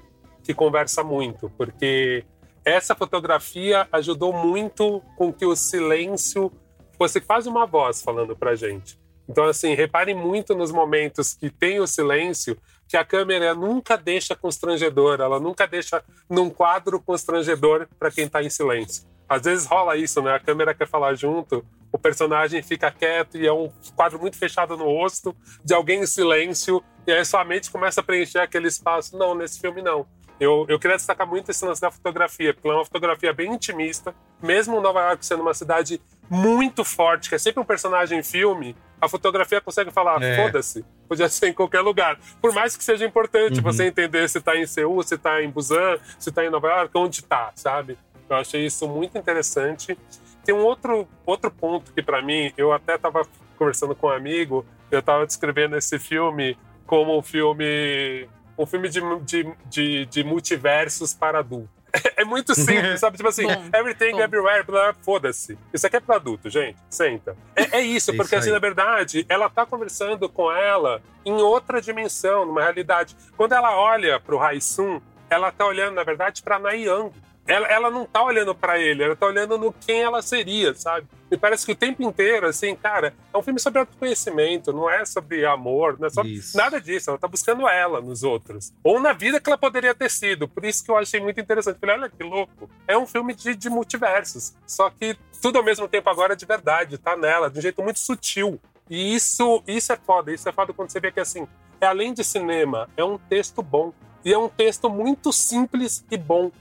que 0.43 0.53
conversa 0.53 1.03
muito, 1.03 1.51
porque 1.57 2.23
essa 2.65 2.95
fotografia 2.95 3.87
ajudou 3.91 4.33
muito 4.33 5.01
com 5.15 5.31
que 5.31 5.45
o 5.45 5.55
silêncio 5.55 6.51
fosse 6.97 7.19
quase 7.19 7.49
uma 7.49 7.65
voz 7.65 8.01
falando 8.03 8.35
pra 8.35 8.55
gente. 8.55 9.00
Então, 9.31 9.45
assim, 9.45 9.73
reparem 9.73 10.13
muito 10.13 10.53
nos 10.53 10.73
momentos 10.73 11.33
que 11.33 11.49
tem 11.49 11.79
o 11.79 11.87
silêncio, 11.87 12.57
que 12.85 12.97
a 12.97 13.05
câmera 13.05 13.55
nunca 13.55 13.95
deixa 13.95 14.35
constrangedor, 14.35 15.21
ela 15.21 15.39
nunca 15.39 15.65
deixa 15.65 16.03
num 16.29 16.49
quadro 16.49 16.99
constrangedor 16.99 17.87
para 17.97 18.11
quem 18.11 18.27
tá 18.27 18.43
em 18.43 18.49
silêncio. 18.49 19.07
Às 19.29 19.43
vezes 19.43 19.65
rola 19.65 19.95
isso, 19.95 20.21
né? 20.21 20.35
A 20.35 20.39
câmera 20.39 20.73
quer 20.73 20.85
falar 20.85 21.15
junto, 21.15 21.65
o 21.93 21.97
personagem 21.97 22.61
fica 22.61 22.91
quieto 22.91 23.37
e 23.37 23.47
é 23.47 23.53
um 23.53 23.71
quadro 23.95 24.19
muito 24.19 24.37
fechado 24.37 24.75
no 24.75 24.83
rosto 24.83 25.33
de 25.63 25.73
alguém 25.73 26.01
em 26.01 26.05
silêncio, 26.05 26.83
e 27.07 27.13
aí 27.13 27.23
sua 27.23 27.45
mente 27.45 27.71
começa 27.71 28.01
a 28.01 28.03
preencher 28.03 28.39
aquele 28.39 28.67
espaço. 28.67 29.17
Não, 29.17 29.33
nesse 29.33 29.61
filme 29.61 29.81
não. 29.81 30.05
Eu, 30.41 30.65
eu 30.67 30.77
queria 30.77 30.97
destacar 30.97 31.25
muito 31.25 31.51
esse 31.51 31.63
lance 31.63 31.79
da 31.79 31.89
fotografia, 31.89 32.53
porque 32.53 32.67
é 32.67 32.73
uma 32.73 32.83
fotografia 32.83 33.31
bem 33.31 33.53
intimista, 33.53 34.13
mesmo 34.43 34.81
Nova 34.81 34.99
York 34.99 35.25
sendo 35.25 35.41
uma 35.41 35.53
cidade 35.53 36.01
muito 36.29 36.83
forte, 36.83 37.29
que 37.29 37.35
é 37.35 37.37
sempre 37.37 37.61
um 37.61 37.65
personagem 37.65 38.19
em 38.19 38.23
filme, 38.23 38.75
a 39.01 39.09
fotografia 39.09 39.59
consegue 39.59 39.89
falar, 39.91 40.21
É. 40.21 40.35
foda-se, 40.35 40.85
podia 41.09 41.27
ser 41.27 41.47
em 41.47 41.53
qualquer 41.53 41.81
lugar. 41.81 42.19
Por 42.39 42.53
mais 42.53 42.77
que 42.77 42.83
seja 42.83 43.03
importante 43.05 43.57
Uhum. 43.57 43.63
você 43.63 43.85
entender 43.87 44.29
se 44.29 44.39
tá 44.39 44.55
em 44.55 44.65
Seul, 44.67 45.01
se 45.03 45.17
tá 45.17 45.41
em 45.41 45.49
Busan, 45.49 45.97
se 46.19 46.31
tá 46.31 46.45
em 46.45 46.49
Nova 46.49 46.67
York, 46.69 46.91
onde 46.95 47.23
tá, 47.23 47.51
sabe? 47.55 47.97
Eu 48.29 48.35
achei 48.37 48.65
isso 48.65 48.87
muito 48.87 49.17
interessante. 49.17 49.97
Tem 50.45 50.55
um 50.55 50.63
outro, 50.63 51.07
outro 51.25 51.51
ponto 51.51 51.91
que, 51.91 52.01
para 52.01 52.21
mim, 52.21 52.53
eu 52.55 52.71
até 52.71 52.97
tava 52.97 53.23
conversando 53.57 53.93
com 53.95 54.07
um 54.07 54.11
amigo, 54.11 54.65
eu 54.89 55.01
tava 55.01 55.25
descrevendo 55.25 55.75
esse 55.75 55.99
filme 55.99 56.57
como 56.85 57.17
um 57.17 57.21
filme 57.21 58.27
um 58.57 58.65
filme 58.65 58.89
de, 58.89 59.01
de, 59.23 59.47
de, 59.65 60.05
de 60.05 60.23
multiversos 60.23 61.13
para 61.13 61.39
adulto. 61.39 61.69
É 62.15 62.23
muito 62.23 62.53
simples, 62.53 62.99
sabe? 62.99 63.17
Tipo 63.17 63.29
assim, 63.29 63.47
Bom, 63.47 63.69
everything, 63.73 64.11
bom. 64.11 64.21
everywhere, 64.21 64.63
blá, 64.63 64.93
foda-se. 65.01 65.57
Isso 65.73 65.87
aqui 65.87 65.95
é 65.97 65.99
para 65.99 66.15
adulto, 66.17 66.49
gente. 66.49 66.77
Senta. 66.89 67.35
É, 67.55 67.79
é 67.79 67.81
isso, 67.81 68.11
É 68.11 68.15
porque 68.15 68.35
isso 68.35 68.43
assim, 68.43 68.51
na 68.51 68.59
verdade, 68.59 69.25
ela 69.27 69.49
tá 69.49 69.65
conversando 69.65 70.29
com 70.29 70.51
ela 70.51 71.01
em 71.25 71.33
outra 71.41 71.81
dimensão, 71.81 72.45
numa 72.45 72.61
realidade. 72.61 73.15
Quando 73.35 73.53
ela 73.53 73.75
olha 73.75 74.19
pro 74.19 74.37
Raisum, 74.37 75.01
ela 75.29 75.51
tá 75.51 75.65
olhando, 75.65 75.95
na 75.95 76.03
verdade, 76.03 76.41
pra 76.43 76.59
Naiyang. 76.59 77.11
Ela, 77.51 77.67
ela 77.67 77.91
não 77.91 78.05
tá 78.05 78.23
olhando 78.23 78.55
pra 78.55 78.79
ele, 78.79 79.03
ela 79.03 79.13
tá 79.13 79.25
olhando 79.25 79.57
no 79.57 79.73
quem 79.73 80.01
ela 80.01 80.21
seria, 80.21 80.73
sabe? 80.73 81.05
Me 81.29 81.37
parece 81.37 81.65
que 81.65 81.73
o 81.73 81.75
tempo 81.75 82.01
inteiro, 82.01 82.47
assim, 82.47 82.73
cara, 82.77 83.13
é 83.33 83.37
um 83.37 83.43
filme 83.43 83.59
sobre 83.59 83.79
autoconhecimento, 83.79 84.71
não 84.71 84.89
é 84.89 85.03
sobre 85.03 85.45
amor, 85.45 85.99
não 85.99 86.07
é 86.07 86.09
sobre 86.09 86.31
Isso. 86.31 86.55
nada 86.55 86.79
disso. 86.79 87.09
Ela 87.09 87.19
tá 87.19 87.27
buscando 87.27 87.67
ela 87.67 87.99
nos 87.99 88.23
outros. 88.23 88.71
Ou 88.81 89.01
na 89.01 89.11
vida 89.11 89.37
que 89.37 89.49
ela 89.49 89.57
poderia 89.57 89.93
ter 89.93 90.09
sido. 90.09 90.47
Por 90.47 90.63
isso 90.63 90.81
que 90.81 90.89
eu 90.89 90.97
achei 90.97 91.19
muito 91.19 91.41
interessante. 91.41 91.77
Falei, 91.77 91.97
olha 91.97 92.09
que 92.09 92.23
louco. 92.23 92.69
É 92.87 92.97
um 92.97 93.05
filme 93.05 93.33
de, 93.33 93.53
de 93.53 93.69
multiversos. 93.69 94.53
Só 94.65 94.89
que 94.89 95.17
tudo 95.41 95.57
ao 95.57 95.63
mesmo 95.63 95.89
tempo 95.89 96.09
agora 96.09 96.31
é 96.31 96.37
de 96.37 96.45
verdade, 96.45 96.97
tá 96.97 97.17
nela, 97.17 97.49
de 97.49 97.59
um 97.59 97.61
jeito 97.61 97.83
muito 97.83 97.99
sutil. 97.99 98.61
E 98.89 99.13
isso, 99.13 99.61
isso 99.67 99.91
é 99.91 99.97
foda. 99.97 100.33
Isso 100.33 100.47
é 100.47 100.53
foda 100.53 100.71
quando 100.71 100.89
você 100.89 101.01
vê 101.01 101.11
que, 101.11 101.19
assim, 101.19 101.45
é 101.81 101.85
além 101.85 102.13
de 102.13 102.23
cinema, 102.23 102.89
é 102.95 103.03
um 103.03 103.17
texto 103.17 103.61
bom. 103.61 103.91
E 104.23 104.31
é 104.31 104.37
um 104.37 104.47
texto 104.47 104.89
muito 104.89 105.33
simples 105.33 106.05
e 106.09 106.17
bom. 106.17 106.51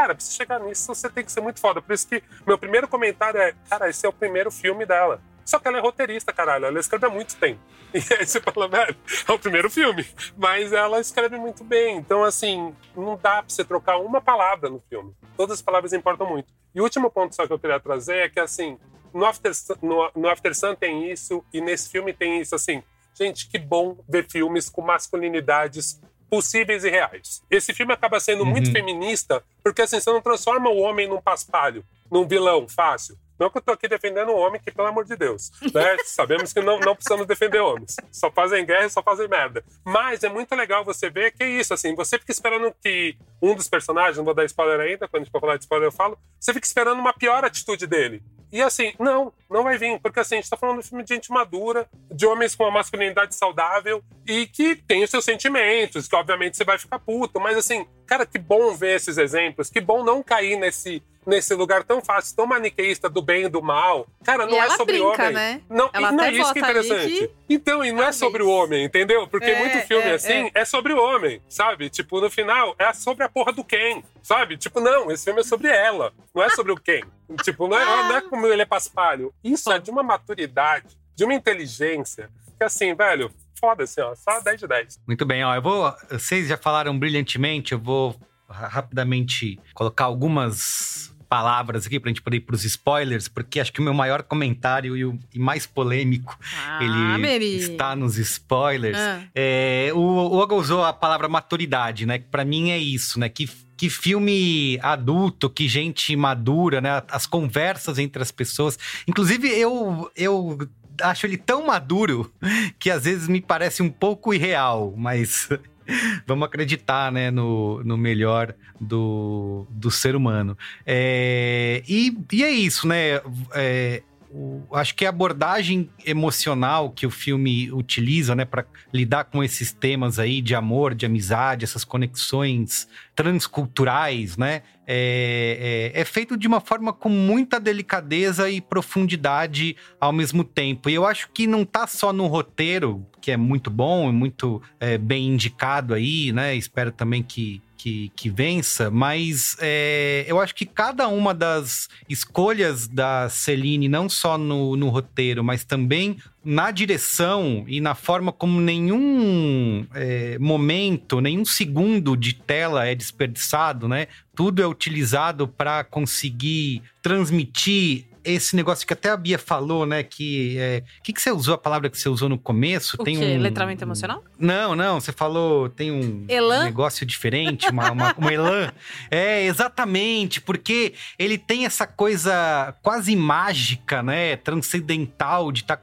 Cara, 0.00 0.14
pra 0.14 0.24
você 0.24 0.32
chegar 0.32 0.58
nisso, 0.60 0.86
você 0.86 1.10
tem 1.10 1.22
que 1.22 1.30
ser 1.30 1.42
muito 1.42 1.60
foda. 1.60 1.82
Por 1.82 1.92
isso 1.92 2.08
que 2.08 2.22
meu 2.46 2.56
primeiro 2.56 2.88
comentário 2.88 3.38
é, 3.38 3.54
cara, 3.68 3.90
esse 3.90 4.06
é 4.06 4.08
o 4.08 4.12
primeiro 4.14 4.50
filme 4.50 4.86
dela. 4.86 5.20
Só 5.44 5.58
que 5.58 5.68
ela 5.68 5.76
é 5.76 5.80
roteirista, 5.80 6.32
caralho. 6.32 6.64
Ela 6.64 6.80
escreve 6.80 7.04
há 7.04 7.10
muito 7.10 7.36
tempo. 7.36 7.60
E 7.92 7.98
aí 8.14 8.24
você 8.24 8.40
fala, 8.40 8.66
velho, 8.66 8.96
é 9.28 9.32
o 9.32 9.38
primeiro 9.38 9.68
filme. 9.68 10.06
Mas 10.38 10.72
ela 10.72 11.00
escreve 11.00 11.36
muito 11.36 11.62
bem. 11.62 11.98
Então, 11.98 12.24
assim, 12.24 12.74
não 12.96 13.18
dá 13.20 13.42
pra 13.42 13.44
você 13.48 13.62
trocar 13.62 13.98
uma 13.98 14.22
palavra 14.22 14.70
no 14.70 14.80
filme. 14.88 15.12
Todas 15.36 15.58
as 15.58 15.62
palavras 15.62 15.92
importam 15.92 16.26
muito. 16.26 16.50
E 16.74 16.80
o 16.80 16.84
último 16.84 17.10
ponto 17.10 17.34
só 17.34 17.46
que 17.46 17.52
eu 17.52 17.58
queria 17.58 17.78
trazer 17.78 18.16
é 18.16 18.28
que, 18.30 18.40
assim, 18.40 18.78
no 19.12 19.26
After, 19.26 19.52
no, 19.82 20.10
no 20.16 20.30
After 20.30 20.54
Sun 20.54 20.74
tem 20.76 21.10
isso, 21.12 21.44
e 21.52 21.60
nesse 21.60 21.90
filme 21.90 22.14
tem 22.14 22.40
isso, 22.40 22.54
assim. 22.54 22.82
Gente, 23.12 23.50
que 23.50 23.58
bom 23.58 23.98
ver 24.08 24.26
filmes 24.30 24.70
com 24.70 24.80
masculinidades 24.80 26.00
possíveis 26.30 26.84
e 26.84 26.88
reais. 26.90 27.42
Esse 27.50 27.74
filme 27.74 27.92
acaba 27.92 28.20
sendo 28.20 28.44
Uhum. 28.44 28.50
muito 28.50 28.70
feminista, 28.72 29.42
porque 29.62 29.82
assim, 29.82 30.00
você 30.00 30.10
não 30.10 30.22
transforma 30.22 30.70
o 30.70 30.78
homem 30.78 31.08
num 31.08 31.20
paspalho, 31.20 31.84
num 32.10 32.26
vilão 32.26 32.66
fácil. 32.68 33.18
Não 33.38 33.48
que 33.50 33.56
eu 33.56 33.62
tô 33.62 33.72
aqui 33.72 33.88
defendendo 33.88 34.28
o 34.30 34.36
homem, 34.36 34.60
que 34.60 34.70
pelo 34.70 34.86
amor 34.88 35.04
de 35.06 35.16
Deus. 35.16 35.50
Né? 35.74 35.96
Sabemos 36.04 36.52
que 36.52 36.60
não, 36.60 36.78
não 36.78 36.94
precisamos 36.94 37.26
defender 37.26 37.58
homens. 37.58 37.96
Só 38.12 38.30
fazem 38.30 38.66
guerra 38.66 38.84
e 38.84 38.90
só 38.90 39.02
fazem 39.02 39.26
merda. 39.28 39.64
Mas 39.82 40.22
é 40.22 40.28
muito 40.28 40.54
legal 40.54 40.84
você 40.84 41.08
ver 41.08 41.32
que 41.32 41.42
é 41.42 41.48
isso, 41.48 41.72
assim, 41.72 41.94
você 41.94 42.18
fica 42.18 42.30
esperando 42.32 42.70
que 42.82 43.16
um 43.42 43.54
dos 43.54 43.68
personagens, 43.68 44.16
não 44.16 44.24
vou 44.24 44.34
dar 44.34 44.44
spoiler 44.44 44.80
ainda, 44.80 45.08
quando 45.08 45.22
a 45.22 45.24
gente 45.24 45.32
for 45.32 45.40
falar 45.40 45.56
de 45.56 45.62
spoiler 45.64 45.88
eu 45.88 45.92
falo, 45.92 46.18
você 46.38 46.52
fica 46.52 46.66
esperando 46.66 46.98
uma 46.98 47.12
pior 47.12 47.44
atitude 47.44 47.86
dele. 47.86 48.22
E 48.52 48.60
assim, 48.60 48.92
não, 48.98 49.32
não 49.48 49.62
vai 49.62 49.78
vir, 49.78 50.00
porque 50.00 50.18
assim, 50.18 50.34
a 50.34 50.40
gente 50.40 50.50
tá 50.50 50.56
falando 50.56 50.80
de 50.80 50.80
um 50.80 50.88
filme 50.88 51.04
de 51.04 51.14
gente 51.14 51.30
madura, 51.30 51.88
de 52.10 52.26
homens 52.26 52.54
com 52.56 52.64
uma 52.64 52.72
masculinidade 52.72 53.34
saudável 53.36 54.02
e 54.26 54.46
que 54.46 54.74
tem 54.74 55.04
os 55.04 55.10
seus 55.10 55.24
sentimentos, 55.24 56.08
que 56.08 56.16
obviamente 56.16 56.56
você 56.56 56.64
vai 56.64 56.76
ficar 56.78 56.98
puto, 56.98 57.38
mas 57.40 57.56
assim, 57.56 57.86
cara, 58.06 58.26
que 58.26 58.38
bom 58.38 58.74
ver 58.74 58.96
esses 58.96 59.18
exemplos, 59.18 59.70
que 59.70 59.80
bom 59.80 60.02
não 60.02 60.20
cair 60.20 60.56
nesse, 60.56 61.00
nesse 61.24 61.54
lugar 61.54 61.84
tão 61.84 62.00
fácil, 62.02 62.34
tão 62.34 62.44
maniqueísta 62.44 63.08
do 63.08 63.22
bem 63.22 63.44
e 63.44 63.48
do 63.48 63.62
mal. 63.62 64.08
Cara, 64.24 64.46
não 64.46 64.54
E 64.54 64.58
é 64.58 64.70
sobre 64.70 64.94
brinca, 64.94 65.22
homem. 65.22 65.32
né? 65.32 65.60
Não, 65.70 65.88
Ela 65.92 66.08
e 66.08 66.12
não 66.16 66.24
é 66.24 66.32
isso 66.32 66.52
que 66.52 66.58
é 66.58 66.62
interessante. 66.62 67.08
que- 67.28 67.30
Então, 67.48 67.84
e 67.84 67.92
não 67.92 68.02
é 68.02 68.10
sobre 68.10 68.42
o 68.42 68.48
homem, 68.48 68.84
entendeu? 68.84 69.28
Porque 69.28 69.46
É, 69.50 69.58
muito 69.60 69.86
filme 69.86 70.06
é, 70.08 70.14
assim 70.14 70.50
é. 70.52 70.62
é 70.62 70.64
sobre 70.64 70.92
o 70.92 70.98
homem, 71.00 71.40
sabe? 71.48 71.88
Tipo, 71.88 72.20
no 72.20 72.28
final, 72.30 72.74
é 72.80 72.92
sobre 72.92 73.22
a 73.24 73.28
porra 73.30 73.52
do 73.52 73.64
Ken, 73.64 74.02
sabe? 74.22 74.56
Tipo, 74.56 74.80
não, 74.80 75.10
esse 75.10 75.24
filme 75.24 75.40
é 75.40 75.44
sobre 75.44 75.68
ela, 75.68 76.12
não 76.34 76.42
é 76.42 76.50
sobre 76.50 76.72
o 76.72 76.76
Ken. 76.76 77.02
Tipo, 77.44 77.68
não 77.68 77.78
é, 77.78 77.84
não 77.84 78.16
é 78.16 78.20
como 78.22 78.44
ele 78.48 78.62
é 78.62 78.66
paspalho. 78.66 79.32
Isso 79.42 79.70
é 79.70 79.78
de 79.78 79.88
uma 79.90 80.02
maturidade, 80.02 80.98
de 81.14 81.24
uma 81.24 81.32
inteligência, 81.32 82.28
que 82.58 82.64
assim, 82.64 82.92
velho, 82.92 83.30
foda 83.58 83.84
assim, 83.84 84.00
ó, 84.00 84.14
só 84.16 84.40
10 84.40 84.60
de 84.60 84.66
10. 84.66 85.00
Muito 85.06 85.24
bem, 85.24 85.44
ó, 85.44 85.54
eu 85.54 85.62
vou. 85.62 85.94
Vocês 86.10 86.48
já 86.48 86.56
falaram 86.56 86.98
brilhantemente, 86.98 87.72
eu 87.72 87.78
vou 87.78 88.16
ra- 88.48 88.66
rapidamente 88.66 89.60
colocar 89.74 90.06
algumas 90.06 90.99
palavras 91.30 91.86
aqui 91.86 92.00
pra 92.00 92.08
gente 92.10 92.20
poder 92.20 92.38
ir 92.38 92.40
pros 92.40 92.64
spoilers, 92.64 93.28
porque 93.28 93.60
acho 93.60 93.72
que 93.72 93.78
o 93.80 93.84
meu 93.84 93.94
maior 93.94 94.22
comentário 94.24 94.96
e 94.96 95.04
o 95.04 95.16
e 95.32 95.38
mais 95.38 95.64
polêmico 95.64 96.36
Ah, 96.66 96.80
ele 96.82 97.18
Meri. 97.22 97.56
está 97.56 97.94
nos 97.94 98.18
spoilers. 98.18 98.98
Ah. 98.98 99.22
É, 99.32 99.90
o, 99.94 99.98
o 99.98 100.36
Olga 100.36 100.56
usou 100.56 100.84
a 100.84 100.92
palavra 100.92 101.28
maturidade, 101.28 102.04
né? 102.04 102.18
Que 102.18 102.24
pra 102.26 102.44
mim 102.44 102.70
é 102.72 102.78
isso, 102.78 103.20
né? 103.20 103.28
Que, 103.28 103.48
que 103.76 103.88
filme 103.88 104.76
adulto, 104.82 105.48
que 105.48 105.68
gente 105.68 106.14
madura, 106.16 106.80
né? 106.80 107.00
As 107.08 107.26
conversas 107.26 107.96
entre 107.98 108.20
as 108.20 108.32
pessoas. 108.32 108.76
Inclusive, 109.06 109.48
eu, 109.48 110.10
eu 110.16 110.58
acho 111.00 111.26
ele 111.26 111.36
tão 111.36 111.64
maduro 111.66 112.30
que 112.78 112.90
às 112.90 113.04
vezes 113.04 113.28
me 113.28 113.40
parece 113.40 113.82
um 113.82 113.88
pouco 113.90 114.34
irreal, 114.34 114.92
mas 114.96 115.48
vamos 116.26 116.46
acreditar, 116.46 117.10
né, 117.12 117.30
no, 117.30 117.82
no 117.84 117.96
melhor 117.96 118.54
do, 118.80 119.66
do 119.70 119.90
ser 119.90 120.14
humano. 120.14 120.56
É, 120.86 121.82
e, 121.88 122.16
e 122.32 122.44
é 122.44 122.50
isso, 122.50 122.86
né? 122.86 123.20
É, 123.54 124.02
o- 124.32 124.62
acho 124.76 124.94
que 124.94 125.04
a 125.04 125.08
abordagem 125.08 125.90
emocional 126.06 126.90
que 126.90 127.06
o 127.06 127.10
filme 127.10 127.70
utiliza, 127.72 128.34
né, 128.34 128.44
para 128.44 128.64
lidar 128.92 129.24
com 129.24 129.42
esses 129.42 129.72
temas 129.72 130.18
aí 130.18 130.40
de 130.40 130.54
amor, 130.54 130.94
de 130.94 131.04
amizade, 131.04 131.64
essas 131.64 131.84
conexões 131.84 132.88
transculturais, 133.14 134.36
né, 134.36 134.62
é, 134.86 135.90
é, 135.94 136.00
é 136.00 136.04
feito 136.04 136.36
de 136.36 136.46
uma 136.46 136.60
forma 136.60 136.92
com 136.92 137.08
muita 137.08 137.60
delicadeza 137.60 138.50
e 138.50 138.60
profundidade 138.60 139.76
ao 140.00 140.12
mesmo 140.12 140.42
tempo. 140.44 140.88
E 140.90 140.94
eu 140.94 141.06
acho 141.06 141.28
que 141.32 141.46
não 141.46 141.64
tá 141.64 141.86
só 141.86 142.12
no 142.12 142.26
roteiro, 142.26 143.06
que 143.20 143.30
é 143.30 143.36
muito 143.36 143.70
bom 143.70 144.10
muito 144.12 144.60
é, 144.78 144.96
bem 144.98 145.28
indicado 145.28 145.94
aí, 145.94 146.32
né? 146.32 146.54
Espero 146.56 146.90
também 146.90 147.22
que, 147.22 147.62
que, 147.80 148.12
que 148.14 148.28
vença, 148.28 148.90
mas 148.90 149.56
é, 149.58 150.26
eu 150.28 150.38
acho 150.38 150.54
que 150.54 150.66
cada 150.66 151.08
uma 151.08 151.32
das 151.32 151.88
escolhas 152.10 152.86
da 152.86 153.26
Celine, 153.30 153.88
não 153.88 154.06
só 154.06 154.36
no, 154.36 154.76
no 154.76 154.90
roteiro, 154.90 155.42
mas 155.42 155.64
também 155.64 156.18
na 156.44 156.70
direção 156.70 157.64
e 157.66 157.80
na 157.80 157.94
forma 157.94 158.32
como 158.32 158.60
nenhum 158.60 159.86
é, 159.94 160.38
momento, 160.38 161.22
nenhum 161.22 161.44
segundo 161.46 162.18
de 162.18 162.34
tela 162.34 162.86
é 162.86 162.94
desperdiçado, 162.94 163.88
né? 163.88 164.08
Tudo 164.34 164.60
é 164.60 164.66
utilizado 164.66 165.48
para 165.48 165.82
conseguir 165.82 166.82
transmitir 167.00 168.09
esse 168.24 168.54
negócio 168.56 168.86
que 168.86 168.92
até 168.92 169.10
a 169.10 169.16
Bia 169.16 169.38
falou, 169.38 169.86
né? 169.86 170.02
Que 170.02 170.56
é, 170.58 170.82
que, 171.02 171.12
que 171.12 171.20
você 171.20 171.30
usou 171.30 171.54
a 171.54 171.58
palavra 171.58 171.88
que 171.90 171.98
você 171.98 172.08
usou 172.08 172.28
no 172.28 172.38
começo? 172.38 172.96
O 172.98 173.04
tem 173.04 173.18
quê? 173.18 173.24
um 173.24 173.38
Letramento 173.40 173.84
emocional? 173.84 174.22
não, 174.38 174.74
não, 174.76 175.00
você 175.00 175.12
falou, 175.12 175.68
tem 175.68 175.90
um 175.90 176.24
Elan? 176.28 176.64
negócio 176.64 177.04
diferente, 177.06 177.68
uma, 177.70 177.90
uma, 177.90 178.14
um 178.18 178.28
elan. 178.30 178.72
É, 179.10 179.44
exatamente, 179.44 180.40
porque 180.40 180.94
ele 181.18 181.36
tem 181.38 181.64
essa 181.66 181.86
coisa 181.86 182.74
quase 182.82 183.14
mágica, 183.16 184.02
né? 184.02 184.36
Transcendental 184.36 185.50
de 185.52 185.60
estar 185.62 185.80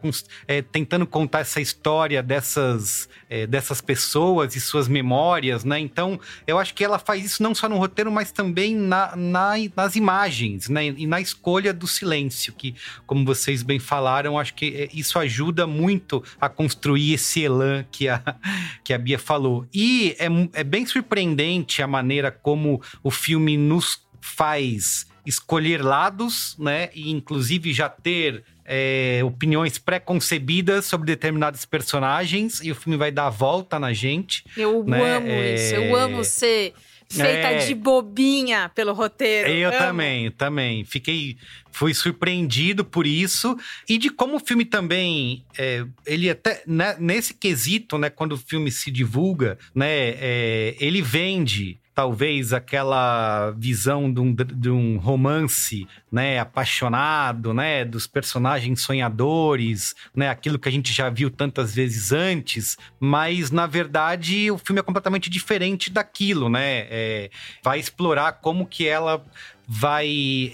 tentando 0.71 1.05
contar 1.05 1.39
essa 1.39 1.59
história 1.61 2.21
dessas, 2.23 3.09
é, 3.29 3.45
dessas 3.45 3.81
pessoas 3.81 4.55
e 4.55 4.61
suas 4.61 4.87
memórias, 4.87 5.63
né? 5.63 5.79
Então, 5.79 6.19
eu 6.45 6.57
acho 6.57 6.73
que 6.73 6.83
ela 6.83 6.99
faz 6.99 7.23
isso 7.25 7.43
não 7.43 7.53
só 7.53 7.67
no 7.67 7.77
roteiro, 7.77 8.11
mas 8.11 8.31
também 8.31 8.75
na, 8.75 9.15
na- 9.15 9.53
nas 9.75 9.95
imagens, 9.95 10.69
né? 10.69 10.85
E 10.87 11.05
na 11.05 11.19
escolha 11.19 11.73
do 11.73 11.87
silêncio, 11.87 12.26
que, 12.29 12.75
como 13.05 13.25
vocês 13.25 13.63
bem 13.63 13.79
falaram, 13.79 14.37
acho 14.37 14.53
que 14.53 14.65
é, 14.75 14.89
isso 14.93 15.17
ajuda 15.19 15.65
muito 15.65 16.23
a 16.39 16.49
construir 16.49 17.13
esse 17.13 17.41
elan 17.43 17.85
que 17.91 18.07
a, 18.07 18.21
que 18.83 18.93
a 18.93 18.97
Bia 18.97 19.19
falou. 19.19 19.65
E 19.73 20.15
é, 20.19 20.27
é 20.59 20.63
bem 20.63 20.85
surpreendente 20.85 21.81
a 21.81 21.87
maneira 21.87 22.31
como 22.31 22.81
o 23.03 23.11
filme 23.11 23.57
nos 23.57 24.05
faz 24.21 25.07
escolher 25.25 25.83
lados, 25.83 26.55
né? 26.57 26.89
E 26.95 27.11
inclusive 27.11 27.73
já 27.73 27.89
ter 27.89 28.45
é, 28.63 29.21
opiniões 29.25 29.77
pré-concebidas 29.77 30.85
sobre 30.85 31.05
determinados 31.05 31.65
personagens, 31.65 32.61
e 32.61 32.71
o 32.71 32.75
filme 32.75 32.97
vai 32.97 33.11
dar 33.11 33.27
a 33.27 33.29
volta 33.29 33.77
na 33.77 33.91
gente. 33.91 34.45
Eu 34.55 34.83
né? 34.85 35.17
amo 35.17 35.27
É, 35.27 35.55
isso. 35.55 35.75
Eu 35.75 35.95
amo 35.95 36.23
ser 36.23 36.73
feita 37.09 37.47
É. 37.49 37.65
de 37.65 37.73
bobinha 37.73 38.69
pelo 38.75 38.93
roteiro. 38.93 39.49
Eu 39.49 39.69
Amo. 39.69 39.77
também, 39.79 40.31
também. 40.31 40.85
Fiquei. 40.85 41.37
Fui 41.71 41.93
surpreendido 41.93 42.83
por 42.83 43.05
isso. 43.05 43.55
E 43.87 43.97
de 43.97 44.09
como 44.09 44.37
o 44.37 44.39
filme 44.39 44.65
também. 44.65 45.43
é, 45.57 45.85
ele 46.05 46.29
até. 46.29 46.63
né, 46.65 46.95
nesse 46.99 47.33
quesito, 47.33 47.97
né? 47.97 48.09
Quando 48.09 48.33
o 48.33 48.37
filme 48.37 48.71
se 48.71 48.89
divulga, 48.91 49.57
né? 49.73 49.87
é, 50.19 50.75
ele 50.79 51.01
vende. 51.01 51.79
Talvez 51.97 52.53
aquela 52.53 53.49
visão 53.57 54.13
de 54.13 54.19
um, 54.19 54.31
de 54.31 54.69
um 54.69 54.97
romance, 54.97 55.87
né, 56.11 56.37
apaixonado, 56.37 57.55
né, 57.55 57.83
dos 57.83 58.05
personagens 58.05 58.81
sonhadores, 58.81 59.95
né, 60.15 60.29
aquilo 60.29 60.59
que 60.59 60.69
a 60.69 60.71
gente 60.71 60.93
já 60.93 61.09
viu 61.09 61.31
tantas 61.31 61.73
vezes 61.73 62.11
antes, 62.11 62.77
mas 62.99 63.49
na 63.49 63.65
verdade 63.65 64.51
o 64.51 64.59
filme 64.59 64.79
é 64.79 64.83
completamente 64.83 65.27
diferente 65.27 65.89
daquilo, 65.89 66.49
né? 66.49 66.85
É, 66.87 67.31
vai 67.63 67.79
explorar 67.79 68.33
como 68.33 68.67
que 68.67 68.87
ela 68.87 69.25
vai. 69.67 70.53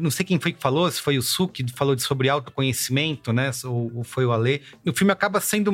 Não 0.00 0.10
sei 0.10 0.26
quem 0.26 0.40
foi 0.40 0.52
que 0.52 0.60
falou, 0.60 0.90
se 0.90 1.00
foi 1.00 1.16
o 1.16 1.22
Su 1.22 1.46
que 1.46 1.64
falou 1.72 1.96
sobre 1.98 2.28
autoconhecimento, 2.28 3.32
né? 3.32 3.50
Ou, 3.64 4.02
foi 4.02 4.26
o 4.26 4.32
Alê. 4.32 4.60
O 4.84 4.92
filme 4.92 5.12
acaba 5.12 5.40
sendo 5.40 5.72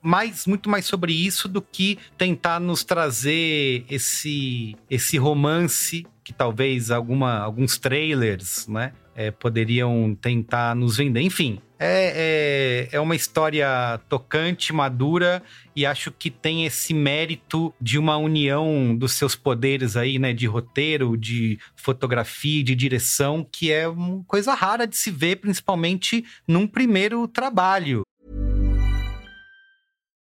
mais, 0.00 0.46
muito 0.46 0.70
mais 0.70 0.86
sobre 0.86 1.12
isso 1.12 1.48
do 1.48 1.60
que 1.60 1.98
tentar 2.16 2.60
nos 2.60 2.84
trazer 2.84 3.84
esse, 3.90 4.76
esse 4.88 5.18
romance 5.18 6.06
que 6.22 6.32
talvez 6.32 6.90
alguma, 6.90 7.38
alguns 7.38 7.78
trailers, 7.78 8.68
né? 8.68 8.92
É, 9.16 9.30
poderiam 9.30 10.14
tentar 10.14 10.76
nos 10.76 10.98
vender. 10.98 11.22
Enfim, 11.22 11.58
é, 11.78 12.88
é, 12.92 12.96
é 12.96 13.00
uma 13.00 13.16
história 13.16 13.98
tocante, 14.08 14.72
madura, 14.72 15.42
e 15.74 15.86
acho 15.86 16.12
que 16.12 16.30
tem 16.30 16.66
esse 16.66 16.92
mérito 16.92 17.72
de 17.80 17.98
uma 17.98 18.16
união 18.18 18.94
dos 18.94 19.12
seus 19.12 19.34
poderes 19.34 19.96
aí, 19.96 20.18
né? 20.18 20.32
De 20.32 20.46
roteiro, 20.46 21.16
de 21.16 21.58
fotografia, 21.74 22.62
de 22.62 22.74
direção, 22.74 23.46
que 23.50 23.72
é 23.72 23.88
uma 23.88 24.22
coisa 24.24 24.54
rara 24.54 24.86
de 24.86 24.96
se 24.96 25.10
ver, 25.10 25.36
principalmente 25.36 26.24
num 26.46 26.66
primeiro 26.66 27.26
trabalho. 27.26 28.02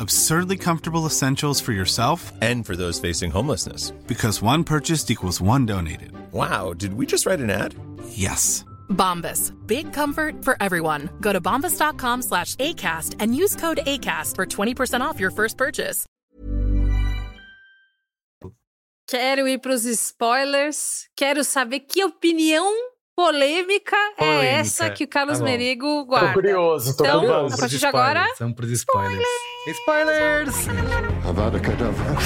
Absurdly 0.00 0.56
comfortable 0.56 1.04
essentials 1.06 1.60
for 1.60 1.72
yourself 1.72 2.32
And 2.40 2.64
for 2.64 2.74
those 2.74 2.98
facing 2.98 3.30
homelessness. 3.30 3.90
because 4.06 4.40
one 4.42 4.64
purchased 4.64 5.10
equals 5.10 5.40
one 5.42 5.66
donated. 5.66 6.12
Wow, 6.32 6.72
did 6.72 6.94
we 6.94 7.04
just 7.06 7.26
write 7.26 7.40
an 7.40 7.50
ad? 7.50 7.74
Yes. 8.08 8.64
Bombas. 8.88 9.52
Big 9.66 9.92
comfort 9.92 10.42
for 10.44 10.56
everyone. 10.60 11.10
Go 11.20 11.32
to 11.34 11.40
bombas.com 11.40 12.22
slash 12.22 12.56
ACAST 12.56 13.16
and 13.20 13.34
use 13.34 13.54
code 13.56 13.80
ACAST 13.86 14.36
for 14.36 14.46
20% 14.46 15.00
off 15.02 15.20
your 15.20 15.30
first 15.30 15.56
purchase. 15.58 16.06
Quero 19.06 19.44
ir 19.46 19.58
pros 19.58 19.82
spoilers. 19.98 21.08
Quero 21.16 21.42
saber 21.42 21.80
que 21.80 22.02
opinião 22.04 22.72
polêmica, 23.24 23.96
é 24.16 24.24
Polêmica. 24.24 24.46
essa 24.46 24.90
que 24.90 25.04
o 25.04 25.08
Carlos 25.08 25.38
Tá. 25.38 25.44
Merigo 25.44 26.04
guarda. 26.06 26.28
Tô 26.28 26.32
curioso, 26.34 26.96
tô 26.96 27.04
Então, 27.04 27.20
curioso. 27.20 27.54
a 27.54 27.58
partir 27.58 27.78
de 27.78 27.86
agora, 27.86 28.26
Vamos 28.38 28.54
pros 28.56 28.70
spoilers. 28.70 29.26
Spoilers! 29.68 30.68
Avada 31.28 31.60
Kedavra. 31.60 32.16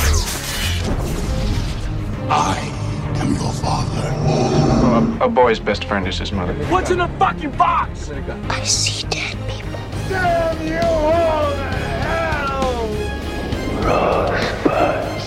A 5.20 5.28
boy's 5.28 5.58
best 5.58 5.84
friend 5.86 6.06
is 6.08 6.18
his 6.18 6.30
mother. 6.32 6.54
What's 6.70 6.90
in 6.90 6.98
the 6.98 7.08
fucking 7.18 7.50
box? 7.56 8.10
I 8.50 8.64
see 8.64 9.04
dead 9.08 9.36
people. 9.48 9.78
Damn 10.08 10.62
you 10.66 10.78
all 10.80 11.50
to 11.52 11.70
hell! 12.06 12.88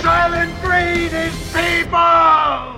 Silent 0.01 0.53
breed 0.61 1.11
is 1.13 1.33
people! 1.53 2.76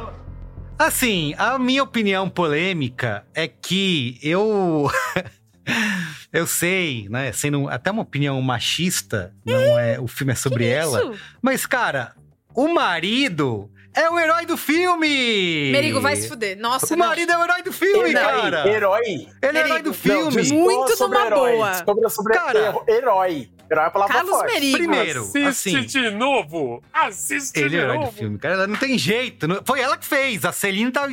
Assim, 0.80 1.36
a 1.38 1.60
minha 1.60 1.84
opinião 1.84 2.30
polêmica 2.30 3.26
é 3.36 3.50
que 3.50 4.18
eu. 4.24 4.90
eu 6.32 6.48
sei, 6.48 7.06
né? 7.10 7.34
Sendo 7.34 7.68
até 7.68 7.92
uma 7.92 8.02
opinião 8.02 8.42
machista, 8.42 9.34
não 9.46 9.78
é, 9.78 10.00
o 10.00 10.08
filme 10.08 10.32
é 10.32 10.36
sobre 10.38 10.66
ela. 10.66 11.02
isso? 11.02 11.20
Mas, 11.42 11.66
cara, 11.66 12.16
o 12.56 12.70
marido 12.74 13.70
é 13.94 14.10
o 14.10 14.18
herói 14.18 14.46
do 14.46 14.56
filme! 14.56 15.70
Merigo 15.74 16.00
vai 16.00 16.16
se 16.16 16.30
fuder. 16.30 16.58
Nossa, 16.58 16.94
O 16.94 16.98
não. 16.98 17.08
marido 17.08 17.30
é 17.34 17.38
o 17.38 17.44
herói 17.44 17.62
do 17.62 17.74
filme, 17.74 18.10
Herói, 18.12 18.14
cara! 18.14 18.68
Herói. 18.70 19.28
Ele 19.42 19.58
é 19.58 19.62
herói 19.66 19.82
do 19.82 19.94
filme! 19.94 20.42
discorra 20.42 20.62
Muito 20.64 20.96
sobre 20.96 21.18
numa 21.18 21.28
herói, 21.28 21.52
boa. 21.58 21.72
discorra 21.72 22.10
sobre 22.10 22.34
Cara. 22.34 22.76
herói. 22.88 23.50
Herói 23.72 23.86
é 23.86 23.90
palavra 23.90 24.14
Carlos 24.16 24.32
forte. 24.36 24.54
Merigo. 24.54 24.78
Primeiro, 24.78 25.22
Assiste 25.22 25.46
assim, 25.48 25.82
de 25.86 26.10
novo! 26.12 26.84
Assiste 26.94 27.58
ele 27.60 27.66
é 27.66 27.70
de 27.70 27.76
o 27.76 27.80
herói 27.82 27.98
do 27.98 28.04
novo! 28.06 28.18
filme, 28.18 28.38
cara. 28.40 28.66
Não 28.68 28.76
tem 28.76 28.98
jeito. 28.98 29.48
não- 29.48 29.62
Foi 29.66 29.80
ela 29.80 29.98
que 29.98 30.06
fez. 30.06 30.44
A 30.46 30.52
Celine 30.52 30.92
tá. 30.92 31.08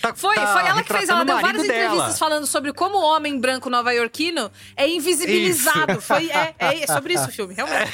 tá 0.00 0.14
Foi, 0.14 0.34
tá 0.34 0.46
foi 0.48 0.66
ela 0.66 0.82
que 0.82 0.92
fez. 0.92 1.08
Ela 1.08 1.24
deu 1.24 1.34
marido 1.34 1.46
várias 1.46 1.64
entrevistas 1.64 1.98
dela. 2.04 2.12
falando 2.18 2.46
sobre 2.46 2.72
como 2.72 2.98
o 2.98 3.02
homem 3.02 3.38
branco 3.40 3.70
nova-iorquino 3.70 4.50
é 4.76 4.88
invisibilizado. 4.88 6.00
Foi, 6.00 6.30
é, 6.30 6.54
é 6.58 6.86
sobre 6.86 7.14
isso 7.14 7.24
o 7.28 7.32
filme, 7.32 7.54
realmente. 7.54 7.92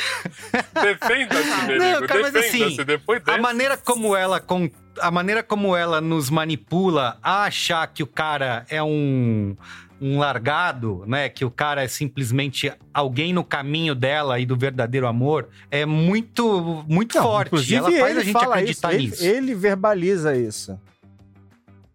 Defenda-se, 0.82 1.62
Merigo, 1.66 1.84
Não, 2.00 2.06
cara, 2.06 2.20
mas 2.22 2.32
defenda-se. 2.32 2.74
assim, 2.74 2.84
Depois 2.84 3.22
a 3.26 3.38
maneira 3.38 3.76
como 3.76 4.16
ela 4.16 4.40
com 4.40 4.70
a 5.00 5.10
maneira 5.12 5.42
como 5.44 5.76
ela 5.76 6.00
nos 6.00 6.28
manipula 6.28 7.18
a 7.22 7.44
achar 7.44 7.86
que 7.86 8.02
o 8.02 8.06
cara 8.06 8.66
é 8.68 8.82
um 8.82 9.56
um 10.00 10.18
largado, 10.18 11.02
né? 11.06 11.28
Que 11.28 11.44
o 11.44 11.50
cara 11.50 11.82
é 11.82 11.88
simplesmente 11.88 12.72
alguém 12.94 13.32
no 13.32 13.42
caminho 13.42 13.94
dela 13.94 14.38
e 14.38 14.46
do 14.46 14.56
verdadeiro 14.56 15.06
amor, 15.06 15.48
é 15.70 15.84
muito 15.84 16.84
muito 16.88 17.16
Não, 17.16 17.22
forte. 17.24 17.48
Inclusive, 17.48 17.74
ela 17.76 17.90
faz 17.90 18.10
ele 18.10 18.20
a 18.20 18.24
gente 18.24 18.36
acreditar 18.36 18.92
isso, 18.94 19.02
nisso. 19.10 19.24
Ele, 19.24 19.36
ele 19.36 19.54
verbaliza 19.54 20.36
isso. 20.36 20.78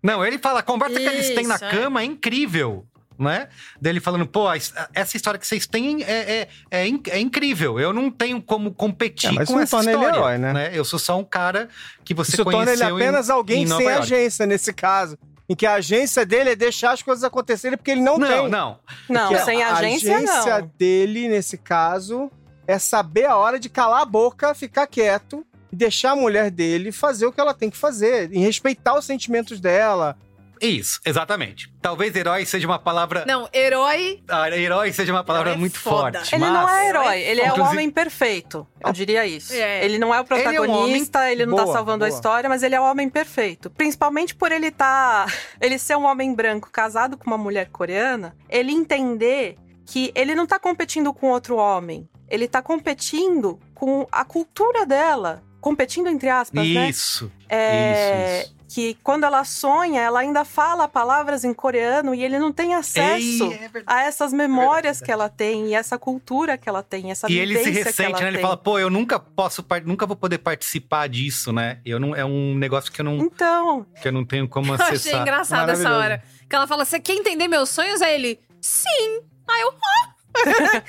Não, 0.01 0.25
ele 0.25 0.37
fala, 0.37 0.59
a 0.59 0.63
conversa 0.63 0.99
que 0.99 1.05
eles 1.05 1.29
têm 1.33 1.47
na 1.47 1.55
Isso, 1.55 1.63
é. 1.65 1.69
cama 1.71 2.01
é 2.01 2.05
incrível. 2.05 2.85
Né? 3.17 3.47
Dele 3.79 3.99
falando, 3.99 4.25
pô, 4.25 4.47
essa 4.51 5.15
história 5.15 5.39
que 5.39 5.45
vocês 5.45 5.67
têm 5.67 6.03
é, 6.03 6.11
é, 6.41 6.47
é, 6.71 6.87
in- 6.87 7.01
é 7.09 7.19
incrível. 7.19 7.79
Eu 7.79 7.93
não 7.93 8.09
tenho 8.09 8.41
como 8.41 8.73
competir 8.73 9.29
É, 9.29 9.31
mas 9.33 9.47
com 9.47 9.53
isso 9.53 9.63
essa 9.63 9.77
torna 9.77 9.91
ele 9.91 10.01
história. 10.03 10.35
herói, 10.35 10.53
né? 10.53 10.71
Eu 10.73 10.83
sou 10.83 10.97
só 10.97 11.17
um 11.19 11.23
cara 11.23 11.69
que 12.03 12.13
você 12.13 12.31
Isso 12.33 12.43
torna 12.43 12.65
conheceu 12.65 12.87
ele 12.97 13.03
apenas 13.05 13.29
em, 13.29 13.31
alguém 13.31 13.63
em 13.63 13.67
sem 13.67 13.81
York. 13.85 13.99
agência, 13.99 14.45
nesse 14.47 14.73
caso. 14.73 15.15
Em 15.47 15.55
que 15.55 15.65
a 15.65 15.73
agência 15.73 16.25
dele 16.25 16.51
é 16.51 16.55
deixar 16.55 16.91
as 16.91 17.01
coisas 17.01 17.23
acontecerem 17.23 17.77
porque 17.77 17.91
ele 17.91 18.01
não, 18.01 18.17
Não, 18.17 18.27
tem. 18.27 18.49
não. 18.49 18.79
Não, 19.09 19.29
Que 19.29 19.39
sem 19.39 19.61
a 19.61 19.73
agência, 19.73 20.15
agência 20.17 20.59
não. 20.59 20.71
dele, 20.77 21.27
nesse 21.27 21.57
caso, 21.57 22.31
é 22.65 22.79
saber 22.79 23.25
a 23.25 23.35
hora 23.35 23.59
de 23.59 23.69
calar 23.69 24.01
a 24.01 24.05
boca, 24.05 24.53
ficar 24.53 24.87
quieto 24.87 25.45
e 25.71 25.75
deixar 25.75 26.11
a 26.11 26.15
mulher 26.15 26.49
dele 26.49 26.91
fazer 26.91 27.25
o 27.25 27.31
que 27.31 27.41
ela 27.41 27.53
tem 27.53 27.69
que 27.69 27.75
fazer, 27.77 28.31
e 28.31 28.39
respeitar 28.39 28.97
os 28.97 29.05
sentimentos 29.05 29.59
dela. 29.59 30.17
Isso, 30.65 30.99
exatamente. 31.05 31.71
Talvez 31.81 32.15
herói 32.15 32.45
seja 32.45 32.65
uma 32.67 32.79
palavra. 32.79 33.25
Não, 33.27 33.49
herói. 33.53 34.23
Ah, 34.27 34.49
herói 34.49 34.93
seja 34.93 35.11
uma 35.11 35.23
palavra 35.23 35.51
é 35.51 35.55
muito 35.57 35.77
foda. 35.79 36.19
forte. 36.19 36.35
Ele 36.35 36.45
mas... 36.45 36.53
não 36.53 36.69
é 36.69 36.87
herói, 36.89 37.19
ele 37.21 37.41
é 37.41 37.43
o 37.43 37.47
Inclusive- 37.47 37.69
homem 37.75 37.89
perfeito. 37.91 38.67
Eu 38.85 38.91
diria 38.93 39.25
isso. 39.25 39.53
É. 39.53 39.83
Ele 39.83 39.97
não 39.97 40.13
é 40.13 40.21
o 40.21 40.25
Ele 40.29 40.41
é 40.41 40.49
um 40.49 40.53
protagonista, 40.65 41.31
ele, 41.31 41.45
não 41.45 41.55
tá 41.57 41.63
Boa, 41.63 41.73
salvando 41.75 42.05
a 42.05 42.07
boa. 42.07 42.15
história, 42.17 42.49
mas 42.49 42.63
ele 42.63 42.75
é 42.75 42.79
o 42.79 42.83
homem 42.83 43.09
perfeito. 43.09 43.69
Principalmente 43.69 44.33
por 44.35 44.51
ele 44.51 44.71
tá. 44.71 45.25
Ele 45.59 45.77
ser 45.77 45.95
um 45.97 46.05
homem 46.05 46.33
branco 46.33 46.69
casado 46.71 47.17
com 47.17 47.25
uma 47.27 47.37
mulher 47.37 47.69
coreana, 47.69 48.35
ele 48.49 48.71
entender 48.71 49.55
que 49.85 50.11
ele 50.15 50.35
não 50.35 50.45
tá 50.45 50.59
competindo 50.59 51.13
com 51.13 51.27
outro 51.29 51.55
homem. 51.57 52.07
Ele 52.29 52.47
tá 52.47 52.61
competindo 52.61 53.59
com 53.73 54.07
a 54.11 54.23
cultura 54.25 54.85
dela. 54.85 55.41
Competindo 55.61 56.07
entre 56.07 56.29
aspas, 56.29 56.67
né? 56.67 56.89
Isso. 56.89 57.31
É, 57.47 58.41
Isso, 58.41 58.43
isso. 58.47 58.55
Que 58.73 58.97
quando 59.03 59.23
ela 59.23 59.43
sonha, 59.43 60.01
ela 60.01 60.21
ainda 60.21 60.43
fala 60.43 60.87
palavras 60.87 61.43
em 61.43 61.53
coreano 61.53 62.15
e 62.15 62.23
ele 62.23 62.39
não 62.39 62.51
tem 62.51 62.73
acesso 62.73 63.43
Ei, 63.43 63.59
é 63.65 63.69
a 63.85 64.01
essas 64.01 64.33
memórias 64.33 64.99
que 64.99 65.11
ela 65.11 65.29
tem 65.29 65.67
e 65.67 65.75
essa 65.75 65.95
cultura 65.95 66.57
que 66.57 66.67
ela 66.67 66.81
tem, 66.81 67.11
essa 67.11 67.31
E 67.31 67.37
ele 67.37 67.55
se 67.59 67.69
ressente, 67.69 68.19
né? 68.19 68.29
Ele 68.29 68.37
tem. 68.37 68.41
fala, 68.41 68.57
pô, 68.57 68.79
eu 68.79 68.89
nunca 68.89 69.19
posso, 69.19 69.63
nunca 69.85 70.07
vou 70.07 70.15
poder 70.15 70.39
participar 70.39 71.07
disso, 71.07 71.53
né? 71.53 71.81
Eu 71.85 71.99
não, 71.99 72.15
é 72.15 72.25
um 72.25 72.55
negócio 72.55 72.91
que 72.91 72.99
eu 73.01 73.05
não, 73.05 73.17
Então, 73.19 73.85
que 74.01 74.07
eu 74.07 74.11
não 74.11 74.25
tenho 74.25 74.49
como 74.49 74.69
Eu 74.73 74.73
acessar. 74.73 74.93
achei 74.95 75.15
engraçado 75.21 75.69
essa 75.69 75.95
hora. 75.95 76.23
Que 76.49 76.55
ela 76.55 76.65
fala: 76.65 76.83
Você 76.83 76.99
quer 76.99 77.13
entender 77.13 77.47
meus 77.47 77.69
sonhos? 77.69 78.01
Aí 78.01 78.15
ele, 78.15 78.39
sim. 78.59 79.21
Aí 79.47 79.61
eu, 79.61 79.73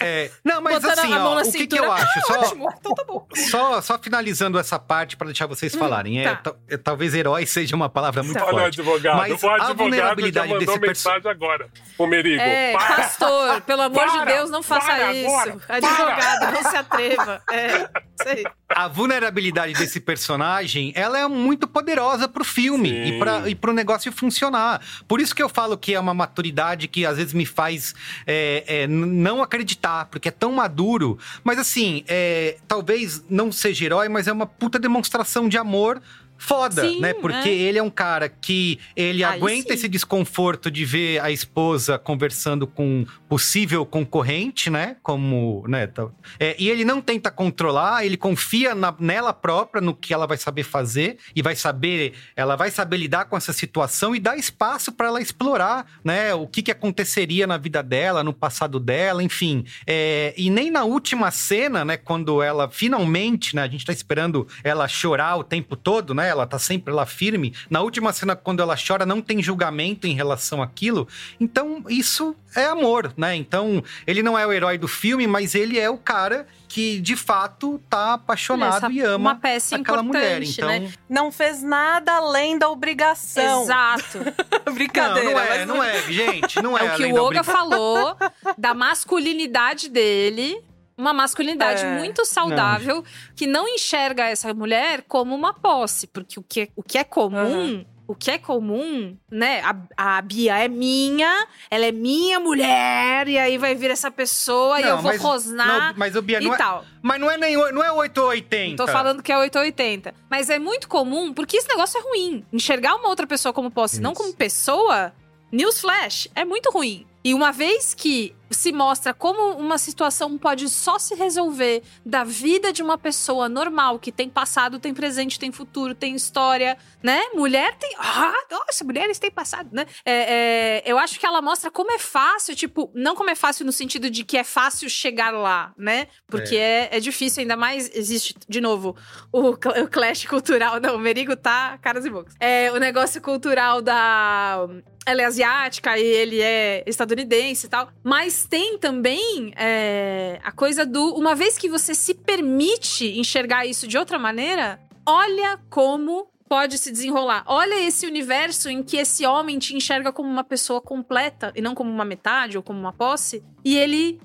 É, 0.01 0.31
não, 0.43 0.61
mas 0.61 0.75
botando 0.83 0.99
assim, 0.99 1.13
a 1.13 1.25
ó, 1.29 1.41
o 1.41 1.53
que, 1.53 1.67
que 1.67 1.79
eu 1.79 1.93
acho? 1.93 2.19
Ah, 2.19 2.23
Só, 2.23 2.41
ótimo. 2.41 2.69
Então 2.79 2.95
tá 2.95 3.05
bom. 3.05 3.27
só, 3.51 3.81
só 3.81 3.99
finalizando 3.99 4.59
essa 4.59 4.79
parte 4.79 5.17
para 5.17 5.27
deixar 5.27 5.47
vocês 5.47 5.75
falarem. 5.75 6.25
É, 6.25 6.35
tá. 6.37 6.55
é, 6.69 6.77
talvez 6.77 7.15
herói 7.15 7.47
seja 7.47 7.77
uma 7.77 7.89
palavra 7.89 8.23
muito 8.23 8.39
Olha 8.43 8.47
o 8.47 8.51
forte. 8.61 8.81
advogado. 8.81 9.17
Mas 9.17 9.31
o 9.31 9.35
a 9.35 9.55
advogado 9.55 9.69
já 9.69 9.75
vulnerabilidade 9.75 10.49
mandou 10.49 10.67
desse 10.67 10.81
perso- 10.81 11.09
mensagem 11.09 11.31
agora. 11.31 11.69
O 11.99 12.07
Merigo. 12.07 12.41
É, 12.41 12.73
para! 12.73 12.97
pastor, 12.97 13.61
pelo 13.63 13.83
amor 13.83 14.07
de 14.07 14.13
Para, 14.13 14.25
Deus, 14.33 14.51
não 14.51 14.63
faça 14.63 14.87
para 14.87 15.13
isso. 15.15 15.29
agora, 15.31 15.57
Advogado, 15.69 16.53
não 16.53 16.71
se 16.71 16.77
atreva. 16.77 17.43
É, 17.51 17.69
isso 17.69 18.29
aí. 18.29 18.45
A 18.75 18.89
vulnerabilidade 18.89 19.73
desse 19.75 20.01
personagem, 20.01 20.93
ela 20.97 21.19
é 21.19 21.27
muito 21.29 21.67
poderosa 21.67 22.29
pro 22.29 22.45
filme 22.45 22.89
Sim. 22.89 23.05
e, 23.05 23.19
pra, 23.19 23.49
e 23.49 23.55
pro 23.55 23.73
negócio 23.73 24.11
funcionar. 24.13 24.81
Por 25.07 25.21
isso 25.21 25.35
que 25.35 25.43
eu 25.43 25.49
falo 25.49 25.79
que 25.79 25.95
é 25.95 26.01
uma 26.01 26.15
maturidade 26.15 26.89
que 26.89 27.07
às 27.07 27.17
vezes 27.17 27.33
me 27.33 27.47
faz 27.47 27.95
é, 28.27 28.65
é, 28.67 28.87
não 28.87 29.43
acreditar, 29.43 30.07
porque 30.07 30.29
é 30.29 30.33
tão 30.33 30.53
maduro. 30.53 31.19
Mas 31.43 31.59
assim, 31.59 32.05
é, 32.09 32.57
talvez 32.67 33.25
não 33.29 33.53
seja 33.53 33.85
herói, 33.85 34.09
mas 34.09 34.27
é 34.27 34.33
uma 34.33 34.47
puta 34.47 34.79
demonstração 34.79 35.49
de 35.49 35.57
amor 35.57 36.01
foda, 36.47 36.83
Sim, 36.87 37.01
né? 37.01 37.15
Porque 37.15 37.49
é. 37.49 37.53
ele 37.55 37.79
é 37.79 37.83
um 37.83 37.89
cara 37.89 38.29
que 38.29 38.79
ele 38.95 39.25
Aí 39.25 39.37
aguenta 39.39 39.69
sim. 39.69 39.75
esse 39.75 39.89
desconforto 39.89 40.71
de 40.71 40.85
ver 40.85 41.19
a 41.21 41.31
esposa 41.31 41.99
conversando 41.99 42.67
com 42.67 43.07
possível 43.29 43.87
concorrente, 43.87 44.69
né? 44.69 44.97
Como, 45.03 45.65
né? 45.67 45.87
tá- 45.87 46.09
é, 46.39 46.55
e 46.59 46.69
ele 46.69 46.85
não 46.85 47.01
tenta 47.01 47.31
controlar, 47.31 48.05
ele 48.05 48.17
confia 48.19 48.75
na- 48.75 48.95
nela 48.99 49.33
própria, 49.33 49.81
no 49.81 49.95
que 49.95 50.13
ela 50.13 50.27
vai 50.27 50.37
saber 50.37 50.65
fazer 50.65 51.17
e 51.35 51.41
vai 51.41 51.57
saber, 51.57 52.13
ela 52.37 52.57
vai 52.57 52.71
saber 52.71 52.99
lidar 52.99 53.25
com 53.25 53.37
essa 53.37 53.53
situação 53.53 54.15
e 54.15 54.21
dar 54.21 54.37
espaço 54.37 54.93
para 54.93 55.07
ela 55.07 55.23
explorar, 55.23 55.87
né? 56.05 56.35
O 56.35 56.47
que 56.47 56.63
que 56.63 56.71
aconteceria 56.71 57.47
na 57.47 57.57
vida 57.57 57.83
dela, 57.83 58.23
no 58.23 58.35
passado 58.35 58.79
dela, 58.79 59.23
enfim. 59.23 59.65
É, 59.87 60.35
e 60.37 60.51
nem 60.51 60.71
na 60.71 60.85
última 60.85 61.31
cena, 61.31 61.85
né? 61.87 61.97
Quando 61.97 62.43
ela 62.43 62.69
finalmente, 62.69 63.57
né? 63.57 63.63
A 63.63 63.69
gente 63.69 63.87
tá 63.87 63.93
esperando 63.93 64.47
ela 64.63 64.87
chorar 64.87 65.37
o 65.37 65.45
tempo 65.45 65.75
todo, 65.75 66.13
né? 66.15 66.34
Ela 66.35 66.47
tá 66.47 66.59
sempre 66.59 66.93
lá 66.93 67.07
firme. 67.07 67.55
Na 67.71 67.81
última 67.81 68.13
cena, 68.13 68.35
quando 68.37 68.61
ela 68.61 68.77
chora, 68.77 69.07
não 69.07 69.23
tem 69.23 69.43
julgamento 69.43 70.07
em 70.07 70.15
relação 70.15 70.61
àquilo. 70.63 71.07
Então, 71.41 71.85
isso 71.89 72.35
é 72.57 72.67
amor, 72.67 73.13
né? 73.17 73.35
Então, 73.37 73.83
ele 74.07 74.23
não 74.23 74.39
é 74.39 74.47
o 74.47 74.53
herói 74.53 74.77
do 74.77 74.87
filme, 74.89 75.27
mas 75.27 75.55
ele 75.55 75.79
é 75.79 75.89
o 75.89 75.97
cara 75.97 76.47
que, 76.69 76.99
de 77.01 77.15
fato, 77.15 77.81
tá 77.89 78.15
apaixonado 78.15 78.77
Essa- 78.79 78.91
e 78.93 79.01
ama 79.01 79.31
uma 79.31 79.35
peça 79.37 79.77
aquela 79.77 80.03
mulher. 80.03 80.43
importante, 80.43 80.53
Então, 80.59 80.69
né? 80.69 80.93
Não 81.09 81.31
fez 81.31 81.63
nada 81.63 82.15
além 82.17 82.59
da 82.59 82.69
obrigação. 82.69 83.63
Exato. 83.63 84.19
Brincadeira. 84.75 85.29
não, 85.29 85.35
não 85.35 85.41
é, 85.41 85.49
mas 85.59 85.67
não 85.69 85.85
é, 85.85 86.03
gente, 86.13 86.61
não 86.63 86.77
é. 86.77 86.81
É 86.81 86.85
o 86.93 86.97
que 86.97 87.03
além 87.05 87.13
o 87.13 87.17
Olga 87.17 87.41
obriga- 87.41 87.45
falou 87.45 88.17
da 88.59 88.75
masculinidade 88.75 89.89
dele. 89.89 90.61
Uma 90.97 91.13
masculinidade 91.13 91.85
É. 91.85 91.99
muito 91.99 92.25
saudável 92.25 93.05
que 93.35 93.47
não 93.47 93.67
enxerga 93.69 94.25
essa 94.29 94.53
mulher 94.55 95.03
como 95.09 95.35
uma 95.35 95.53
posse. 95.53 96.07
Porque 96.07 96.39
o 96.39 96.43
que 96.43 96.61
é, 96.63 96.69
o 96.77 96.83
que 96.83 96.99
é 96.99 97.05
comum. 97.05 97.85
O 98.07 98.15
que 98.15 98.31
é 98.31 98.37
comum, 98.37 99.17
né? 99.31 99.63
A, 99.97 100.19
a 100.19 100.21
Bia 100.21 100.59
é 100.59 100.69
minha, 100.69 101.49
ela 101.71 101.87
é 101.87 101.91
minha 101.91 102.39
mulher, 102.39 103.27
e 103.27 103.39
aí 103.39 103.57
vai 103.57 103.75
vir 103.75 103.91
essa 103.91 104.11
pessoa 104.11 104.79
e 104.79 104.83
Não, 104.83 104.91
eu 104.91 104.97
vou 104.99 105.11
mas- 105.13 105.23
rosnar 105.23 105.89
não, 105.93 105.99
mas 105.99 106.15
o 106.15 106.21
Bia 106.21 106.39
e 106.39 106.45
não 106.45 106.53
é- 106.53 106.59
tal. 106.59 106.85
Mas 107.01 107.19
não 107.19 107.31
é 107.31 107.39
nem 107.39 107.57
não 107.57 107.83
é 107.83 107.91
8 107.91 108.19
ou 108.21 108.29
80. 108.29 108.77
Tô 108.77 108.87
falando 108.93 109.23
que 109.23 109.33
é 109.33 109.39
880. 109.39 110.15
Mas 110.31 110.51
é 110.51 110.59
muito 110.59 110.87
comum, 110.87 111.33
porque 111.33 111.57
esse 111.57 111.67
negócio 111.67 111.99
é 111.99 112.03
ruim. 112.03 112.45
Enxergar 112.53 112.95
uma 112.97 113.09
outra 113.09 113.27
pessoa 113.27 113.55
como 113.55 113.71
posse, 113.71 114.03
não 114.03 114.13
Isso. 114.13 114.21
como 114.21 114.35
pessoa, 114.35 115.11
newsflash, 115.51 116.29
é 116.35 116.45
muito 116.45 116.71
ruim. 116.71 117.07
E 117.25 117.33
uma 117.33 117.53
vez 117.53 117.95
que 117.95 118.35
se 118.51 118.73
mostra 118.73 119.13
como 119.13 119.57
uma 119.59 119.79
situação 119.79 120.37
pode 120.39 120.69
só 120.69 120.99
se 120.99 121.15
resolver 121.15 121.83
da 122.05 122.25
vida 122.25 122.73
de 122.73 122.83
uma 122.83 122.99
pessoa 122.99 123.49
normal, 123.49 123.99
que 123.99 124.13
tem 124.13 124.29
passado, 124.29 124.79
tem 124.79 124.95
presente, 124.95 125.39
tem 125.39 125.51
futuro, 125.51 125.95
tem 125.95 126.15
história, 126.15 126.77
né? 127.03 127.21
Mulher 127.35 127.77
tem. 127.77 127.95
Ah, 127.99 128.35
nossa, 128.51 128.85
mulheres 128.85 129.19
têm 129.19 129.31
passado, 129.31 129.69
né? 129.73 129.87
É, 130.05 130.13
é, 130.13 130.83
eu 130.87 130.99
acho 130.99 131.19
que 131.19 131.27
ela 131.27 131.41
mostra 131.41 131.71
como 131.71 131.91
é 131.93 131.99
fácil, 131.99 132.55
tipo, 132.55 132.91
não 132.95 133.15
como 133.15 133.31
é 133.31 133.35
fácil 133.35 133.65
no 133.65 133.73
sentido 133.73 134.11
de 134.11 134.25
que 134.25 134.37
é 134.37 134.45
fácil 134.45 134.89
chegar 134.89 135.31
lá, 135.31 135.73
né? 135.77 136.09
Porque 136.27 136.57
é, 136.57 136.89
é 136.93 137.01
difícil, 137.01 137.41
ainda 137.41 137.57
mais. 137.57 137.91
Existe, 137.95 138.35
de 138.49 138.61
novo, 138.61 138.97
o, 139.33 139.51
o 139.51 139.89
clash 139.89 140.27
cultural. 140.27 140.81
Não, 140.81 140.97
o 140.97 140.99
Merigo 140.99 141.37
tá 141.37 141.79
caras 141.79 142.05
e 142.05 142.11
bocas. 142.11 142.35
É 142.39 142.71
o 142.73 142.77
negócio 142.77 143.21
cultural 143.21 143.81
da. 143.81 144.67
Ela 145.07 145.21
é 145.21 145.25
asiática 145.27 145.99
e 145.99 146.03
ele 146.03 146.41
é 146.41 146.83
estadunidense 146.87 147.67
e 147.67 147.69
tal. 147.69 147.91
Mas 148.03 148.34
tem 148.43 148.79
também 148.79 149.53
é, 149.57 150.41
a 150.43 150.51
coisa 150.51 150.85
do. 150.85 151.15
Uma 151.15 151.35
vez 151.35 151.57
que 151.57 151.69
você 151.69 151.95
se 151.95 152.15
permite 152.15 153.19
enxergar 153.19 153.65
isso 153.67 153.87
de 153.87 153.97
outra 153.97 154.19
maneira, 154.19 154.81
olha 155.07 155.61
como 155.71 156.29
pode 156.49 156.79
se 156.79 156.91
desenrolar. 156.91 157.45
Olha 157.47 157.81
esse 157.81 158.07
universo 158.07 158.69
em 158.69 158.83
que 158.83 158.97
esse 158.97 159.25
homem 159.27 159.59
te 159.59 159.77
enxerga 159.77 160.13
como 160.13 160.29
uma 160.29 160.45
pessoa 160.45 160.81
completa 160.81 161.53
e 161.55 161.61
não 161.61 161.75
como 161.75 161.91
uma 161.91 162.05
metade 162.05 162.57
ou 162.57 162.63
como 162.63 162.79
uma 162.79 162.93
posse. 162.93 163.43
E 163.65 163.77
ele. 163.77 164.21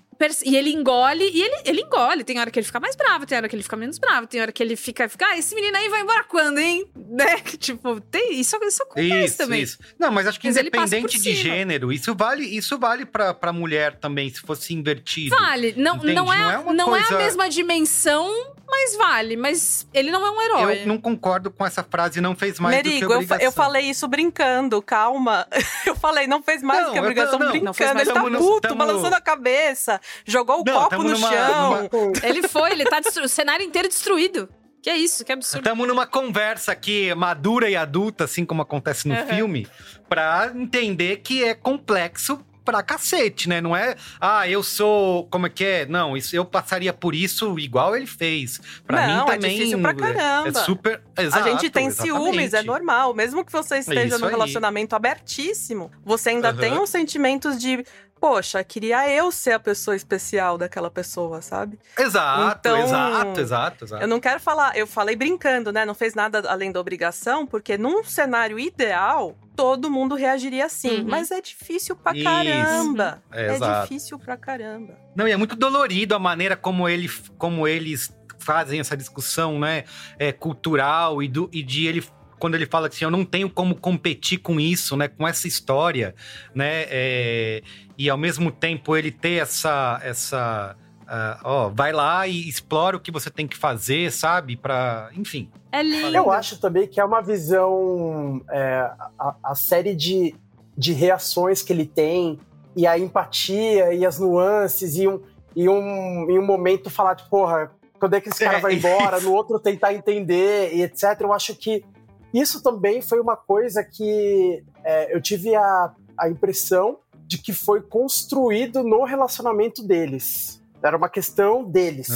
E 0.46 0.56
ele 0.58 0.72
engole, 0.72 1.24
e 1.24 1.42
ele, 1.42 1.56
ele 1.66 1.82
engole. 1.82 2.24
Tem 2.26 2.38
hora 2.40 2.52
que 2.52 2.60
ele 2.60 2.66
fica 2.66 2.80
mais 2.80 2.96
bravo, 2.96 3.26
tem 3.26 3.38
hora 3.38 3.48
que 3.48 3.56
ele 3.56 3.64
fica 3.64 3.78
menos 3.78 3.98
bravo, 3.98 4.28
tem 4.28 4.42
hora 4.42 4.52
que 4.52 4.62
ele 4.62 4.76
fica, 4.76 5.08
fica 5.08 5.26
ah, 5.28 5.38
esse 5.38 5.56
menino 5.56 5.78
aí 5.78 5.88
vai 5.88 6.02
embora 6.02 6.24
quando, 6.26 6.58
hein? 6.60 6.86
Né? 7.10 7.38
Tipo, 7.58 8.00
tem, 8.02 8.40
isso, 8.40 8.56
isso 8.68 8.84
acontece 8.84 9.26
Isso, 9.26 9.38
também. 9.38 9.62
isso. 9.62 9.78
Não, 9.98 10.12
mas 10.12 10.28
acho 10.28 10.40
que 10.40 10.48
Mas 10.48 10.58
independente 10.58 11.20
de 11.20 11.34
gênero, 11.34 11.92
isso 11.92 12.14
vale, 12.14 12.46
isso 12.46 12.78
vale 12.78 13.04
pra, 13.06 13.34
pra 13.34 13.52
mulher 13.52 13.96
também, 13.96 14.30
se 14.30 14.42
fosse 14.42 14.74
invertido. 14.74 15.36
Vale. 15.36 15.74
Não, 15.76 15.96
Entende? 15.96 16.14
não, 16.14 16.32
é, 16.32 16.74
não 16.74 16.96
é 16.96 17.00
coisa- 17.02 17.16
a 17.16 17.18
mesma 17.18 17.50
dimensão, 17.50 18.54
mas 18.70 18.96
vale. 18.98 19.36
Mas 19.38 19.88
ele 19.94 20.12
não 20.12 20.26
é 20.26 20.32
um 20.32 20.42
herói. 20.42 20.82
Eu 20.84 20.88
não 20.88 20.98
concordo 20.98 21.50
com 21.52 21.66
essa 21.66 21.84
frase, 21.84 22.22
não 22.22 22.36
fez 22.36 22.60
mais 22.60 22.78
do 22.78 22.84
que 22.84 22.90
Merigo, 22.90 23.12
eu, 23.12 23.18
obrigação. 23.18 23.44
eu 23.46 23.52
falei 23.52 23.84
isso 23.90 24.08
brincando, 24.08 24.82
calma. 24.82 25.48
Eu 25.86 25.96
falei, 25.96 26.28
não 26.28 26.42
fez 26.44 26.62
mais 26.62 26.80
Não, 26.82 26.88
do 26.88 26.92
que 26.94 27.00
eu 27.00 27.04
obrigação 27.04 27.32
tô- 27.40 27.44
não, 27.46 27.52
brincando. 27.52 27.66
não 27.66 27.74
fez 27.74 27.94
mais. 27.94 28.08
Ele 28.08 28.14
tá 28.14 28.24
no- 28.30 28.38
puto, 28.38 28.68
tamo- 28.68 28.76
balançando 28.76 29.16
a 29.16 29.22
cabeça, 29.22 30.00
jogou 30.26 30.62
o 30.62 30.64
Não, 30.64 30.74
copo 30.84 30.98
no 31.04 31.10
numa- 31.10 31.30
chão. 31.30 31.90
Ele 32.24 32.48
foi, 32.48 32.72
ele 32.72 32.86
tá 32.86 33.00
destru... 33.00 33.24
o 33.26 33.30
cenário 33.30 33.66
inteiro 33.66 33.88
destruído. 33.88 34.48
Que 34.82 34.90
é 34.90 34.96
isso, 34.98 35.26
que 35.26 35.32
absurdo. 35.34 35.64
Estamos 35.64 35.88
numa 35.88 36.06
conversa 36.08 36.72
aqui 36.72 37.14
madura 37.16 37.70
e 37.70 37.76
adulta, 37.76 38.24
assim 38.24 38.46
como 38.46 38.62
acontece 38.62 39.08
no 39.10 39.16
Uhum. 39.16 39.28
filme, 39.28 39.68
pra 40.08 40.52
entender 40.56 41.18
que 41.18 41.44
é 41.44 41.54
complexo 41.54 42.40
pra 42.64 42.84
cacete, 42.84 43.48
né? 43.50 43.62
Não 43.62 43.76
é, 43.76 43.96
ah, 44.20 44.48
eu 44.48 44.62
sou, 44.62 45.26
como 45.28 45.48
é 45.48 45.50
que 45.50 45.64
é? 45.66 45.86
Não, 45.86 46.16
isso, 46.16 46.36
eu 46.36 46.46
passaria 46.46 46.94
por 46.94 47.16
isso 47.16 47.58
igual 47.60 47.96
ele 47.96 48.06
fez. 48.08 48.60
Pra 48.86 49.08
não, 49.08 49.20
mim 49.20 49.26
também 49.26 49.52
é 49.52 49.58
difícil 49.58 49.82
pra 49.82 49.94
caramba. 49.94 50.50
é 50.50 50.54
super, 50.54 51.02
exato, 51.18 51.48
a 51.48 51.52
gente 51.52 51.70
tem 51.70 51.88
exatamente. 51.88 52.18
ciúmes, 52.18 52.54
é 52.54 52.64
normal. 52.64 53.14
Mesmo 53.14 53.44
que 53.44 53.52
você 53.52 53.78
esteja 53.80 54.04
isso 54.04 54.20
num 54.20 54.26
aí. 54.26 54.32
relacionamento 54.32 54.96
abertíssimo, 54.96 55.92
você 56.04 56.30
ainda 56.30 56.50
Aham. 56.50 56.58
tem 56.58 56.74
uns 56.78 56.90
sentimentos 56.90 57.60
de, 57.60 57.84
poxa, 58.20 58.64
queria 58.64 59.10
eu 59.10 59.32
ser 59.32 59.54
a 59.54 59.60
pessoa 59.60 59.96
especial 59.96 60.58
daquela 60.58 60.92
pessoa, 60.92 61.42
sabe? 61.42 61.80
Exato, 61.98 62.58
Então, 62.60 62.78
exato, 62.78 63.40
exato, 63.42 63.86
exato. 63.86 64.04
Eu 64.04 64.08
não 64.08 64.20
quero 64.20 64.40
falar, 64.40 64.78
eu 64.78 64.86
falei 64.86 65.16
brincando, 65.16 65.72
né? 65.72 65.86
Não 65.86 65.96
fez 65.96 66.14
nada 66.14 66.44
além 66.50 66.72
da 66.72 66.80
obrigação, 66.80 67.46
porque 67.48 67.78
num 67.78 68.04
cenário 68.04 68.60
ideal, 68.60 69.36
todo 69.60 69.92
mundo 69.92 70.16
reagiria 70.16 70.66
assim. 70.66 71.02
Uhum. 71.02 71.08
Mas 71.10 71.32
é 71.32 71.42
difícil 71.42 71.94
pra 71.94 72.14
Isso. 72.14 72.24
caramba. 72.24 73.22
É, 73.30 73.56
É, 73.56 73.82
difícil 73.82 74.18
pra 74.18 74.38
caramba. 74.38 74.98
Não, 75.14 75.28
e 75.28 75.32
é 75.32 75.36
muito 75.36 75.54
dolorido 75.58 76.16
a 76.16 76.20
maneira 76.20 76.56
como, 76.56 76.88
ele, 76.88 77.10
como 77.38 77.68
eles 77.68 78.16
fazem 78.40 78.80
essa 78.80 78.96
discussão, 78.96 79.60
né? 79.60 79.84
É, 80.18 80.32
cultural 80.32 81.22
e, 81.22 81.28
do, 81.28 81.50
e 81.52 81.62
de 81.62 81.88
ele. 81.88 82.06
Quando 82.40 82.56
ele 82.56 82.66
fala 82.66 82.88
assim, 82.88 83.04
eu 83.04 83.12
não 83.12 83.26
tenho 83.26 83.50
como 83.50 83.76
competir 83.76 84.38
com 84.38 84.62
isso, 84.62 84.96
né? 84.96 85.10
Com 85.10 85.28
essa 85.28 85.46
história, 85.46 86.16
né? 86.56 86.86
é, 86.88 87.62
e 87.98 88.10
ao 88.10 88.18
mesmo 88.18 88.50
tempo 88.50 88.96
ele 88.96 89.12
ter 89.12 89.42
essa. 89.42 90.00
essa 90.02 90.78
ah, 91.12 91.40
ó, 91.44 91.70
vai 91.70 91.92
lá 91.92 92.28
e 92.28 92.48
explora 92.48 92.96
o 92.96 93.00
que 93.00 93.12
você 93.12 93.32
tem 93.32 93.48
que 93.48 93.58
fazer, 93.58 94.12
sabe? 94.12 94.56
Pra. 94.56 95.10
Enfim. 95.16 95.50
É 95.72 95.82
lindo. 95.82 96.16
Eu 96.16 96.32
acho 96.32 96.60
também 96.60 96.88
que 96.88 97.00
é 97.00 97.04
uma 97.04 97.20
visão. 97.20 98.42
é, 98.52 98.92
a, 99.18 99.36
a 99.44 99.56
série 99.56 99.96
de, 99.96 100.36
de 100.78 100.94
reações 100.94 101.64
que 101.64 101.74
ele 101.74 101.88
tem, 101.88 102.40
e 102.76 102.86
a 102.86 102.98
empatia, 102.98 103.92
e 103.92 104.06
as 104.06 104.20
nuances, 104.20 104.96
e 104.98 105.08
um, 105.08 105.20
e 105.56 105.68
um, 105.68 106.30
em 106.30 106.38
um 106.38 106.46
momento 106.46 106.92
falar, 106.92 107.16
tipo, 107.16 107.32
porra, 107.32 107.72
quando 108.00 108.14
é 108.14 108.22
que 108.22 108.30
esse 108.30 108.44
cara 108.44 108.60
É, 108.60 108.62
vai 108.62 108.76
embora? 108.76 109.20
No 109.20 109.34
outro 109.34 109.60
tentar 109.60 109.94
entender, 109.96 110.76
e 110.76 110.84
etc. 110.84 111.20
Eu 111.22 111.34
acho 111.34 111.56
que 111.56 111.84
isso 112.32 112.62
também 112.62 113.02
foi 113.02 113.20
uma 113.20 113.36
coisa 113.36 113.84
que 113.84 114.64
é, 114.84 115.16
eu 115.16 115.20
tive 115.20 115.56
a, 115.56 115.92
a 116.16 116.30
impressão 116.30 117.00
de 117.26 117.40
que 117.40 117.52
foi 117.52 117.82
construído 117.82 118.84
no 118.84 119.04
relacionamento 119.04 119.84
deles. 119.84 120.59
Era 120.82 120.96
uma 120.98 121.10
questão 121.10 121.64
deles. 121.64 122.08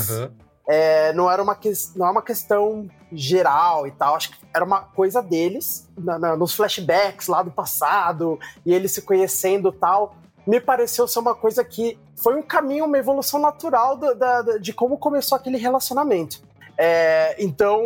É, 0.68 1.12
não 1.14 1.30
era 1.30 1.44
uma, 1.44 1.56
que, 1.56 1.72
não 1.96 2.08
é 2.08 2.10
uma 2.12 2.22
questão 2.22 2.90
geral 3.12 3.86
e 3.86 3.92
tal. 3.92 4.16
Acho 4.16 4.32
que 4.32 4.38
era 4.56 4.64
uma 4.64 4.82
coisa 4.82 5.22
deles, 5.22 5.90
na- 5.98 6.18
na- 6.18 6.38
nos 6.38 6.54
flashbacks 6.56 7.28
lá 7.28 7.44
do 7.44 7.52
passado, 7.52 8.40
e 8.66 8.74
eles 8.74 8.92
se 8.94 9.02
conhecendo 9.02 9.70
e 9.70 9.74
tal. 9.78 10.16
Me 10.48 10.60
pareceu 10.62 11.08
ser 11.08 11.20
uma 11.20 11.36
coisa 11.36 11.64
que 11.64 11.98
foi 12.16 12.36
um 12.36 12.42
caminho, 12.42 12.86
uma 12.86 12.98
evolução 12.98 13.40
natural 13.40 13.98
da- 13.98 14.14
da- 14.42 14.58
de 14.58 14.72
como 14.74 14.98
começou 14.98 15.36
aquele 15.38 15.58
relacionamento. 15.58 16.42
É, 16.78 17.36
então, 17.44 17.82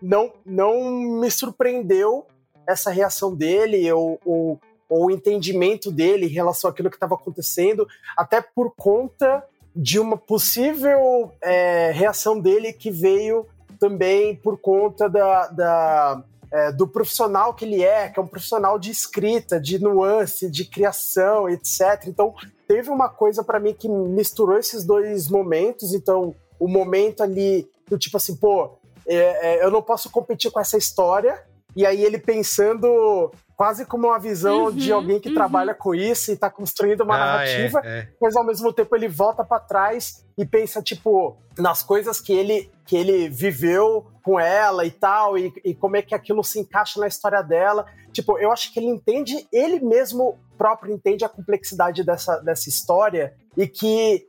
não, 0.00 0.32
não 0.44 0.90
me 1.20 1.30
surpreendeu 1.30 2.26
essa 2.66 2.90
reação 2.90 3.34
dele, 3.34 3.90
ou, 3.92 4.18
ou, 4.24 4.60
ou 4.88 5.06
o 5.06 5.10
entendimento 5.10 5.90
dele 5.90 6.26
em 6.26 6.30
relação 6.30 6.68
àquilo 6.70 6.90
que 6.90 6.96
estava 6.96 7.14
acontecendo, 7.14 7.86
até 8.16 8.40
por 8.40 8.72
conta 8.76 9.44
de 9.80 10.00
uma 10.00 10.16
possível 10.16 11.30
é, 11.40 11.92
reação 11.92 12.40
dele 12.40 12.72
que 12.72 12.90
veio 12.90 13.46
também 13.78 14.34
por 14.34 14.58
conta 14.58 15.08
da, 15.08 15.46
da, 15.46 16.24
é, 16.50 16.72
do 16.72 16.88
profissional 16.88 17.54
que 17.54 17.64
ele 17.64 17.84
é, 17.84 18.08
que 18.08 18.18
é 18.18 18.22
um 18.22 18.26
profissional 18.26 18.76
de 18.76 18.90
escrita, 18.90 19.60
de 19.60 19.78
nuance, 19.78 20.50
de 20.50 20.64
criação, 20.64 21.48
etc. 21.48 22.08
Então, 22.08 22.34
teve 22.66 22.90
uma 22.90 23.08
coisa 23.08 23.44
para 23.44 23.60
mim 23.60 23.72
que 23.72 23.88
misturou 23.88 24.58
esses 24.58 24.84
dois 24.84 25.28
momentos. 25.28 25.94
Então, 25.94 26.34
o 26.58 26.66
momento 26.66 27.22
ali 27.22 27.70
do 27.88 27.96
tipo 27.96 28.16
assim, 28.16 28.34
pô, 28.34 28.80
é, 29.06 29.14
é, 29.14 29.64
eu 29.64 29.70
não 29.70 29.80
posso 29.80 30.10
competir 30.10 30.50
com 30.50 30.58
essa 30.58 30.76
história. 30.76 31.40
E 31.76 31.86
aí 31.86 32.04
ele 32.04 32.18
pensando 32.18 33.30
quase 33.58 33.84
como 33.84 34.06
uma 34.06 34.20
visão 34.20 34.66
Uhum, 34.66 34.70
de 34.70 34.92
alguém 34.92 35.18
que 35.18 35.30
uhum. 35.30 35.34
trabalha 35.34 35.74
com 35.74 35.92
isso 35.92 36.30
e 36.30 36.36
tá 36.36 36.48
construindo 36.48 37.00
uma 37.00 37.16
Ah, 37.16 37.18
narrativa, 37.18 37.80
é, 37.84 37.98
é. 37.98 38.08
mas 38.20 38.36
ao 38.36 38.44
mesmo 38.46 38.72
tempo 38.72 38.94
ele 38.94 39.08
volta 39.08 39.42
pra 39.44 39.58
trás 39.58 40.24
e 40.38 40.46
pensa, 40.46 40.80
tipo, 40.80 41.36
nas 41.58 41.82
coisas 41.82 42.20
que 42.20 42.32
ele, 42.32 42.70
que 42.86 42.96
ele 42.96 43.28
viveu 43.28 44.06
com 44.22 44.38
ela 44.38 44.86
e 44.86 44.92
tal, 44.92 45.36
e, 45.36 45.52
e 45.64 45.74
como 45.74 45.96
é 45.96 46.02
que 46.02 46.14
aquilo 46.14 46.44
se 46.44 46.60
encaixa 46.60 47.00
na 47.00 47.08
história 47.08 47.42
dela. 47.42 47.84
Tipo, 48.12 48.38
eu 48.38 48.52
acho 48.52 48.72
que 48.72 48.78
ele 48.78 48.86
entende, 48.86 49.44
ele 49.52 49.80
mesmo 49.80 50.38
próprio 50.56 50.94
entende 50.94 51.24
a 51.24 51.28
complexidade 51.28 52.04
dessa, 52.04 52.36
dessa 52.38 52.68
história 52.68 53.34
e 53.56 53.66
que 53.66 54.28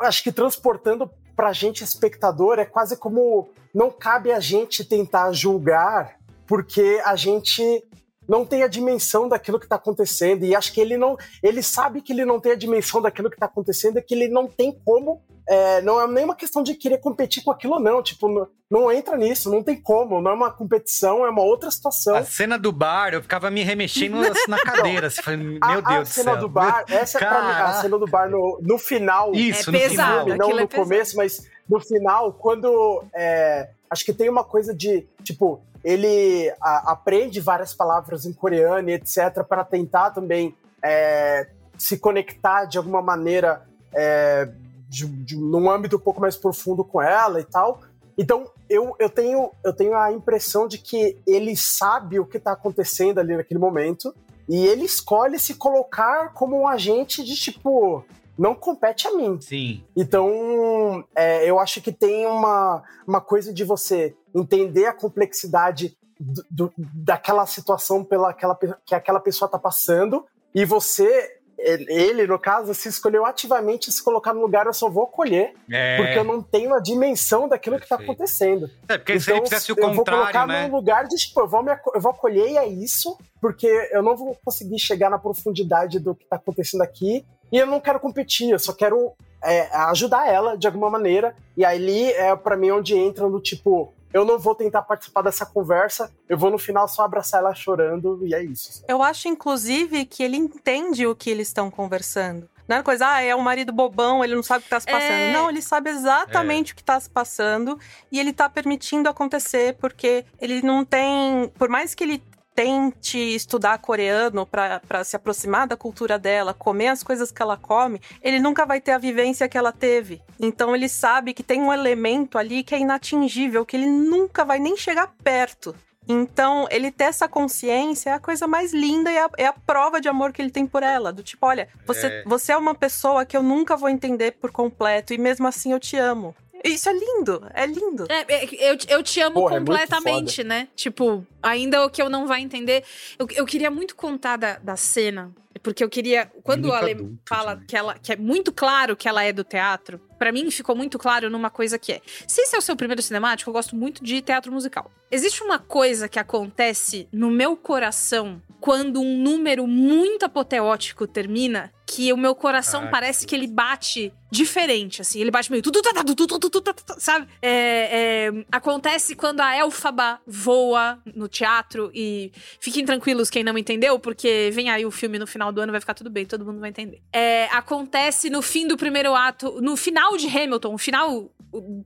acho 0.00 0.22
que 0.22 0.32
transportando 0.32 1.10
pra 1.36 1.52
gente, 1.52 1.84
espectador, 1.84 2.58
é 2.58 2.64
quase 2.64 2.96
como 2.96 3.50
não 3.74 3.90
cabe 3.90 4.32
a 4.32 4.40
gente 4.40 4.82
tentar 4.82 5.30
julgar 5.32 6.16
porque 6.46 7.00
a 7.04 7.16
gente 7.16 7.84
não 8.28 8.44
tem 8.44 8.62
a 8.62 8.68
dimensão 8.68 9.28
daquilo 9.28 9.58
que 9.58 9.66
está 9.66 9.76
acontecendo 9.76 10.44
e 10.44 10.54
acho 10.54 10.72
que 10.72 10.80
ele 10.80 10.96
não 10.96 11.16
ele 11.42 11.62
sabe 11.62 12.00
que 12.00 12.12
ele 12.12 12.24
não 12.24 12.38
tem 12.40 12.52
a 12.52 12.56
dimensão 12.56 13.00
daquilo 13.02 13.28
que 13.28 13.36
está 13.36 13.46
acontecendo 13.46 13.98
e 13.98 14.02
que 14.02 14.14
ele 14.14 14.28
não 14.28 14.46
tem 14.46 14.72
como 14.84 15.22
é, 15.48 15.82
não 15.82 16.00
é 16.00 16.06
nem 16.06 16.24
uma 16.24 16.36
questão 16.36 16.62
de 16.62 16.74
querer 16.74 16.98
competir 16.98 17.42
com 17.42 17.50
aquilo 17.50 17.80
não 17.80 18.00
tipo 18.02 18.28
não, 18.28 18.46
não 18.70 18.92
entra 18.92 19.16
nisso 19.16 19.50
não 19.50 19.60
tem 19.62 19.80
como 19.80 20.20
não 20.20 20.30
é 20.30 20.34
uma 20.34 20.52
competição 20.52 21.26
é 21.26 21.30
uma 21.30 21.42
outra 21.42 21.68
situação 21.70 22.14
A 22.14 22.24
cena 22.24 22.56
do 22.56 22.70
bar, 22.70 23.12
eu 23.12 23.22
ficava 23.22 23.50
me 23.50 23.62
remexendo 23.64 24.16
na, 24.48 24.58
cadeira. 24.62 25.08
Assim, 25.08 25.20
falando, 25.22 25.42
meu 25.44 25.58
a, 25.60 25.80
Deus 25.80 25.86
a 25.86 26.00
do 26.02 26.06
cena 26.08 26.30
céu. 26.32 26.40
do 26.40 26.48
bar, 26.48 26.84
essa 26.88 27.18
é 27.18 27.20
pra 27.20 27.42
mim, 27.42 27.50
a 27.50 27.54
Caraca. 27.54 27.80
cena 27.82 27.98
do 27.98 28.06
bar 28.06 28.30
no, 28.30 28.60
no 28.62 28.78
final. 28.78 29.32
Isso, 29.34 29.68
É 29.68 29.72
no 29.72 29.78
pesado, 29.78 30.24
filme, 30.24 30.38
não 30.38 30.50
no 30.50 30.60
é 30.60 30.66
começo, 30.66 31.16
mas 31.16 31.46
no 31.68 31.80
final, 31.80 32.32
quando. 32.34 33.04
é, 33.14 33.70
acho 33.92 34.04
que 34.04 34.12
tem 34.12 34.28
uma 34.28 34.42
coisa 34.42 34.74
de, 34.74 35.06
tipo, 35.22 35.60
ele 35.84 36.50
a- 36.60 36.92
aprende 36.92 37.40
várias 37.40 37.74
palavras 37.74 38.24
em 38.24 38.32
coreano 38.32 38.88
e 38.88 38.94
etc., 38.94 39.44
para 39.48 39.64
tentar 39.64 40.10
também 40.10 40.54
é, 40.82 41.48
se 41.78 41.98
conectar 41.98 42.64
de 42.64 42.78
alguma 42.78 43.02
maneira 43.02 43.62
é, 43.94 44.48
de, 44.88 45.06
de- 45.06 45.36
num 45.36 45.70
âmbito 45.70 45.96
um 45.96 46.00
pouco 46.00 46.20
mais 46.20 46.36
profundo 46.36 46.82
com 46.84 47.00
ela 47.02 47.40
e 47.40 47.44
tal. 47.44 47.80
Então, 48.16 48.50
eu, 48.68 48.94
eu, 48.98 49.08
tenho, 49.08 49.50
eu 49.64 49.72
tenho 49.72 49.96
a 49.96 50.12
impressão 50.12 50.66
de 50.68 50.78
que 50.78 51.16
ele 51.26 51.54
sabe 51.56 52.18
o 52.18 52.26
que 52.26 52.36
está 52.38 52.52
acontecendo 52.52 53.18
ali 53.18 53.36
naquele 53.36 53.60
momento 53.60 54.14
e 54.48 54.66
ele 54.66 54.84
escolhe 54.84 55.38
se 55.38 55.54
colocar 55.54 56.32
como 56.34 56.58
um 56.60 56.66
agente 56.68 57.22
de 57.24 57.34
tipo. 57.34 58.04
Não 58.38 58.54
compete 58.54 59.06
a 59.06 59.12
mim. 59.12 59.38
Sim. 59.40 59.84
Então, 59.96 61.04
é, 61.14 61.48
eu 61.48 61.58
acho 61.58 61.80
que 61.80 61.92
tem 61.92 62.26
uma, 62.26 62.82
uma 63.06 63.20
coisa 63.20 63.52
de 63.52 63.64
você 63.64 64.14
entender 64.34 64.86
a 64.86 64.92
complexidade 64.92 65.96
do- 66.18 66.44
do- 66.50 66.72
daquela 66.76 67.46
situação 67.46 68.02
pela 68.04 68.30
aquela, 68.30 68.58
que 68.86 68.94
aquela 68.94 69.20
pessoa 69.20 69.46
está 69.46 69.58
passando 69.58 70.24
e 70.54 70.64
você, 70.64 71.38
ele, 71.58 72.26
no 72.26 72.38
caso, 72.38 72.72
se 72.74 72.88
escolheu 72.88 73.24
ativamente 73.26 73.90
se 73.92 74.02
colocar 74.02 74.32
no 74.32 74.40
lugar, 74.40 74.66
eu 74.66 74.72
só 74.72 74.88
vou 74.88 75.04
acolher, 75.04 75.54
É. 75.70 75.96
porque 75.96 76.18
eu 76.18 76.24
não 76.24 76.42
tenho 76.42 76.74
a 76.74 76.80
dimensão 76.80 77.48
daquilo 77.48 77.76
que 77.76 77.84
está 77.84 77.96
Perfeito. 77.96 78.12
acontecendo. 78.18 78.70
É, 78.88 78.98
porque 78.98 79.18
se 79.20 79.30
ele 79.30 79.42
fizesse 79.42 79.72
o 79.72 79.76
eu 79.78 79.94
vou 79.94 80.04
colocar 80.04 80.26
contrário, 80.26 80.48
né? 80.52 80.66
num 80.68 80.74
lugar 80.76 81.06
de, 81.06 81.16
tipo, 81.16 81.40
eu 81.40 81.48
vou, 81.48 81.62
me 81.62 81.72
eu 81.94 82.00
vou 82.00 82.12
acolher 82.12 82.50
e 82.50 82.56
é 82.56 82.66
isso, 82.66 83.16
porque 83.40 83.66
eu 83.92 84.02
não 84.02 84.16
vou 84.16 84.36
conseguir 84.44 84.78
chegar 84.78 85.10
na 85.10 85.18
profundidade 85.18 85.98
do 85.98 86.14
que 86.14 86.24
tá 86.26 86.36
acontecendo 86.36 86.82
aqui, 86.82 87.24
e 87.52 87.58
eu 87.58 87.66
não 87.66 87.80
quero 87.80 88.00
competir, 88.00 88.50
eu 88.50 88.58
só 88.58 88.72
quero 88.72 89.12
é, 89.42 89.68
ajudar 89.88 90.26
ela 90.26 90.56
de 90.56 90.66
alguma 90.66 90.88
maneira, 90.88 91.36
e 91.56 91.64
ali 91.64 92.10
é 92.12 92.34
para 92.34 92.56
mim 92.56 92.70
onde 92.70 92.96
entra 92.96 93.28
no 93.28 93.38
tipo, 93.38 93.92
eu 94.12 94.24
não 94.24 94.38
vou 94.38 94.54
tentar 94.54 94.82
participar 94.82 95.22
dessa 95.22 95.44
conversa, 95.44 96.10
eu 96.28 96.38
vou 96.38 96.50
no 96.50 96.58
final 96.58 96.88
só 96.88 97.02
abraçar 97.02 97.40
ela 97.40 97.54
chorando, 97.54 98.20
e 98.26 98.34
é 98.34 98.42
isso. 98.42 98.82
Eu 98.88 99.02
acho, 99.02 99.28
inclusive, 99.28 100.06
que 100.06 100.22
ele 100.22 100.36
entende 100.36 101.06
o 101.06 101.14
que 101.14 101.30
eles 101.30 101.48
estão 101.48 101.70
conversando. 101.70 102.48
Não 102.68 102.76
é 102.76 102.82
coisa, 102.82 103.06
ah, 103.06 103.20
é 103.20 103.34
um 103.34 103.40
marido 103.40 103.72
bobão, 103.72 104.24
ele 104.24 104.34
não 104.34 104.42
sabe 104.42 104.60
o 104.60 104.64
que 104.64 104.70
tá 104.70 104.80
se 104.80 104.86
passando. 104.86 105.10
É. 105.10 105.32
Não, 105.32 105.50
ele 105.50 105.60
sabe 105.60 105.90
exatamente 105.90 106.72
o 106.72 106.76
que 106.76 106.84
tá 106.84 106.98
se 106.98 107.10
passando 107.10 107.78
e 108.10 108.18
ele 108.18 108.32
tá 108.32 108.48
permitindo 108.48 109.08
acontecer, 109.08 109.74
porque 109.74 110.24
ele 110.40 110.62
não 110.62 110.84
tem. 110.84 111.50
Por 111.58 111.68
mais 111.68 111.94
que 111.94 112.04
ele 112.04 112.22
tente 112.54 113.18
estudar 113.18 113.78
coreano 113.78 114.46
pra 114.46 115.04
se 115.04 115.16
aproximar 115.16 115.66
da 115.66 115.76
cultura 115.76 116.18
dela, 116.18 116.54
comer 116.54 116.88
as 116.88 117.02
coisas 117.02 117.30
que 117.30 117.42
ela 117.42 117.56
come, 117.56 118.00
ele 118.22 118.38
nunca 118.38 118.66
vai 118.66 118.80
ter 118.80 118.92
a 118.92 118.98
vivência 118.98 119.48
que 119.48 119.58
ela 119.58 119.72
teve. 119.72 120.20
Então 120.38 120.74
ele 120.74 120.88
sabe 120.88 121.32
que 121.34 121.42
tem 121.42 121.60
um 121.60 121.72
elemento 121.72 122.38
ali 122.38 122.62
que 122.62 122.74
é 122.74 122.78
inatingível, 122.78 123.64
que 123.64 123.76
ele 123.76 123.86
nunca 123.86 124.44
vai 124.44 124.58
nem 124.58 124.76
chegar 124.76 125.12
perto. 125.22 125.74
Então, 126.08 126.66
ele 126.68 126.90
ter 126.90 127.04
essa 127.04 127.28
consciência 127.28 128.10
é 128.10 128.12
a 128.14 128.18
coisa 128.18 128.46
mais 128.46 128.72
linda 128.72 129.10
e 129.10 129.16
é 129.16 129.24
a, 129.24 129.30
é 129.38 129.46
a 129.46 129.52
prova 129.52 130.00
de 130.00 130.08
amor 130.08 130.32
que 130.32 130.42
ele 130.42 130.50
tem 130.50 130.66
por 130.66 130.82
ela. 130.82 131.12
Do 131.12 131.22
tipo, 131.22 131.46
olha, 131.46 131.68
você 131.86 132.06
É. 132.08 132.24
você 132.26 132.50
é 132.50 132.56
uma 132.56 132.74
pessoa 132.74 133.24
que 133.24 133.36
eu 133.36 133.42
nunca 133.42 133.76
vou 133.76 133.88
entender 133.88 134.32
por 134.32 134.50
completo 134.50 135.14
e 135.14 135.18
mesmo 135.18 135.46
assim 135.46 135.70
eu 135.72 135.78
te 135.78 135.96
amo. 135.96 136.34
Isso 136.64 136.88
é 136.88 136.92
lindo, 136.92 137.46
é 137.54 137.66
lindo. 137.66 138.06
É, 138.08 138.24
é, 138.28 138.70
eu, 138.70 138.78
eu 138.88 139.02
te 139.02 139.20
amo 139.20 139.34
Porra, 139.34 139.56
é 139.56 139.58
completamente, 139.58 140.44
né? 140.44 140.68
Tipo, 140.76 141.26
ainda 141.42 141.84
o 141.84 141.90
que 141.90 142.00
eu 142.00 142.08
não 142.08 142.26
vai 142.26 142.40
entender. 142.40 142.84
Eu, 143.18 143.26
eu 143.34 143.44
queria 143.44 143.70
muito 143.70 143.96
contar 143.96 144.36
da, 144.36 144.58
da 144.58 144.76
cena, 144.76 145.32
porque 145.62 145.82
eu 145.82 145.88
queria. 145.88 146.30
Quando 146.42 146.62
Muito 146.62 146.74
a 146.74 146.78
Ale 146.78 146.92
adulto 146.92 147.18
fala 147.28 147.62
que, 147.66 147.76
ela, 147.76 147.98
que 147.98 148.12
é 148.12 148.16
muito 148.16 148.52
claro 148.52 148.96
que 148.96 149.08
ela 149.08 149.22
é 149.22 149.32
do 149.32 149.44
teatro, 149.44 150.00
pra 150.18 150.32
mim 150.32 150.50
ficou 150.50 150.74
muito 150.74 150.98
claro 150.98 151.30
numa 151.30 151.50
coisa 151.50 151.78
que 151.78 151.92
é. 151.92 152.00
Se 152.26 152.42
esse 152.42 152.54
é 152.54 152.58
o 152.58 152.62
seu 152.62 152.76
primeiro 152.76 153.02
cinemático, 153.02 153.48
eu 153.50 153.54
gosto 153.54 153.76
muito 153.76 154.02
de 154.04 154.20
teatro 154.20 154.52
musical. 154.52 154.90
Existe 155.10 155.42
uma 155.42 155.58
coisa 155.58 156.08
que 156.08 156.18
acontece 156.18 157.08
no 157.12 157.30
meu 157.30 157.56
coração 157.56 158.40
quando 158.60 159.00
um 159.00 159.18
número 159.18 159.66
muito 159.66 160.24
apoteótico 160.24 161.06
termina, 161.06 161.72
que 161.94 162.12
o 162.12 162.16
meu 162.16 162.34
coração 162.34 162.84
Ah, 162.84 162.88
parece 162.88 163.26
que 163.26 163.34
ele 163.34 163.46
bate 163.46 164.12
diferente, 164.30 165.02
assim. 165.02 165.20
Ele 165.20 165.30
bate 165.30 165.50
meio... 165.50 165.62
tá, 165.62 165.70
tá, 165.92 166.02
tá, 166.02 166.72
tá, 166.72 166.94
Sabe? 166.98 167.28
É, 167.42 168.30
é, 168.32 168.44
acontece 168.50 169.14
quando 169.14 169.40
a 169.40 169.54
Elfaba 169.56 170.18
voa 170.26 170.98
no 171.14 171.28
teatro 171.28 171.90
e... 171.94 172.32
Fiquem 172.58 172.86
tranquilos 172.86 173.28
quem 173.28 173.44
não 173.44 173.58
entendeu, 173.58 173.98
porque 173.98 174.50
vem 174.54 174.70
aí 174.70 174.86
o 174.86 174.90
filme 174.90 175.18
no 175.18 175.26
final 175.26 175.52
do 175.52 175.60
ano, 175.60 175.70
vai 175.70 175.80
ficar 175.80 175.92
tudo 175.92 176.08
bem, 176.08 176.24
todo 176.24 176.46
mundo 176.46 176.60
vai 176.60 176.70
entender. 176.70 177.02
É, 177.12 177.44
acontece 177.52 178.30
no 178.30 178.40
fim 178.40 178.66
do 178.66 178.76
primeiro 178.76 179.14
ato, 179.14 179.60
no 179.60 179.76
final 179.76 180.16
de 180.16 180.26
Hamilton, 180.26 180.74
o 180.74 180.78
final 180.78 181.30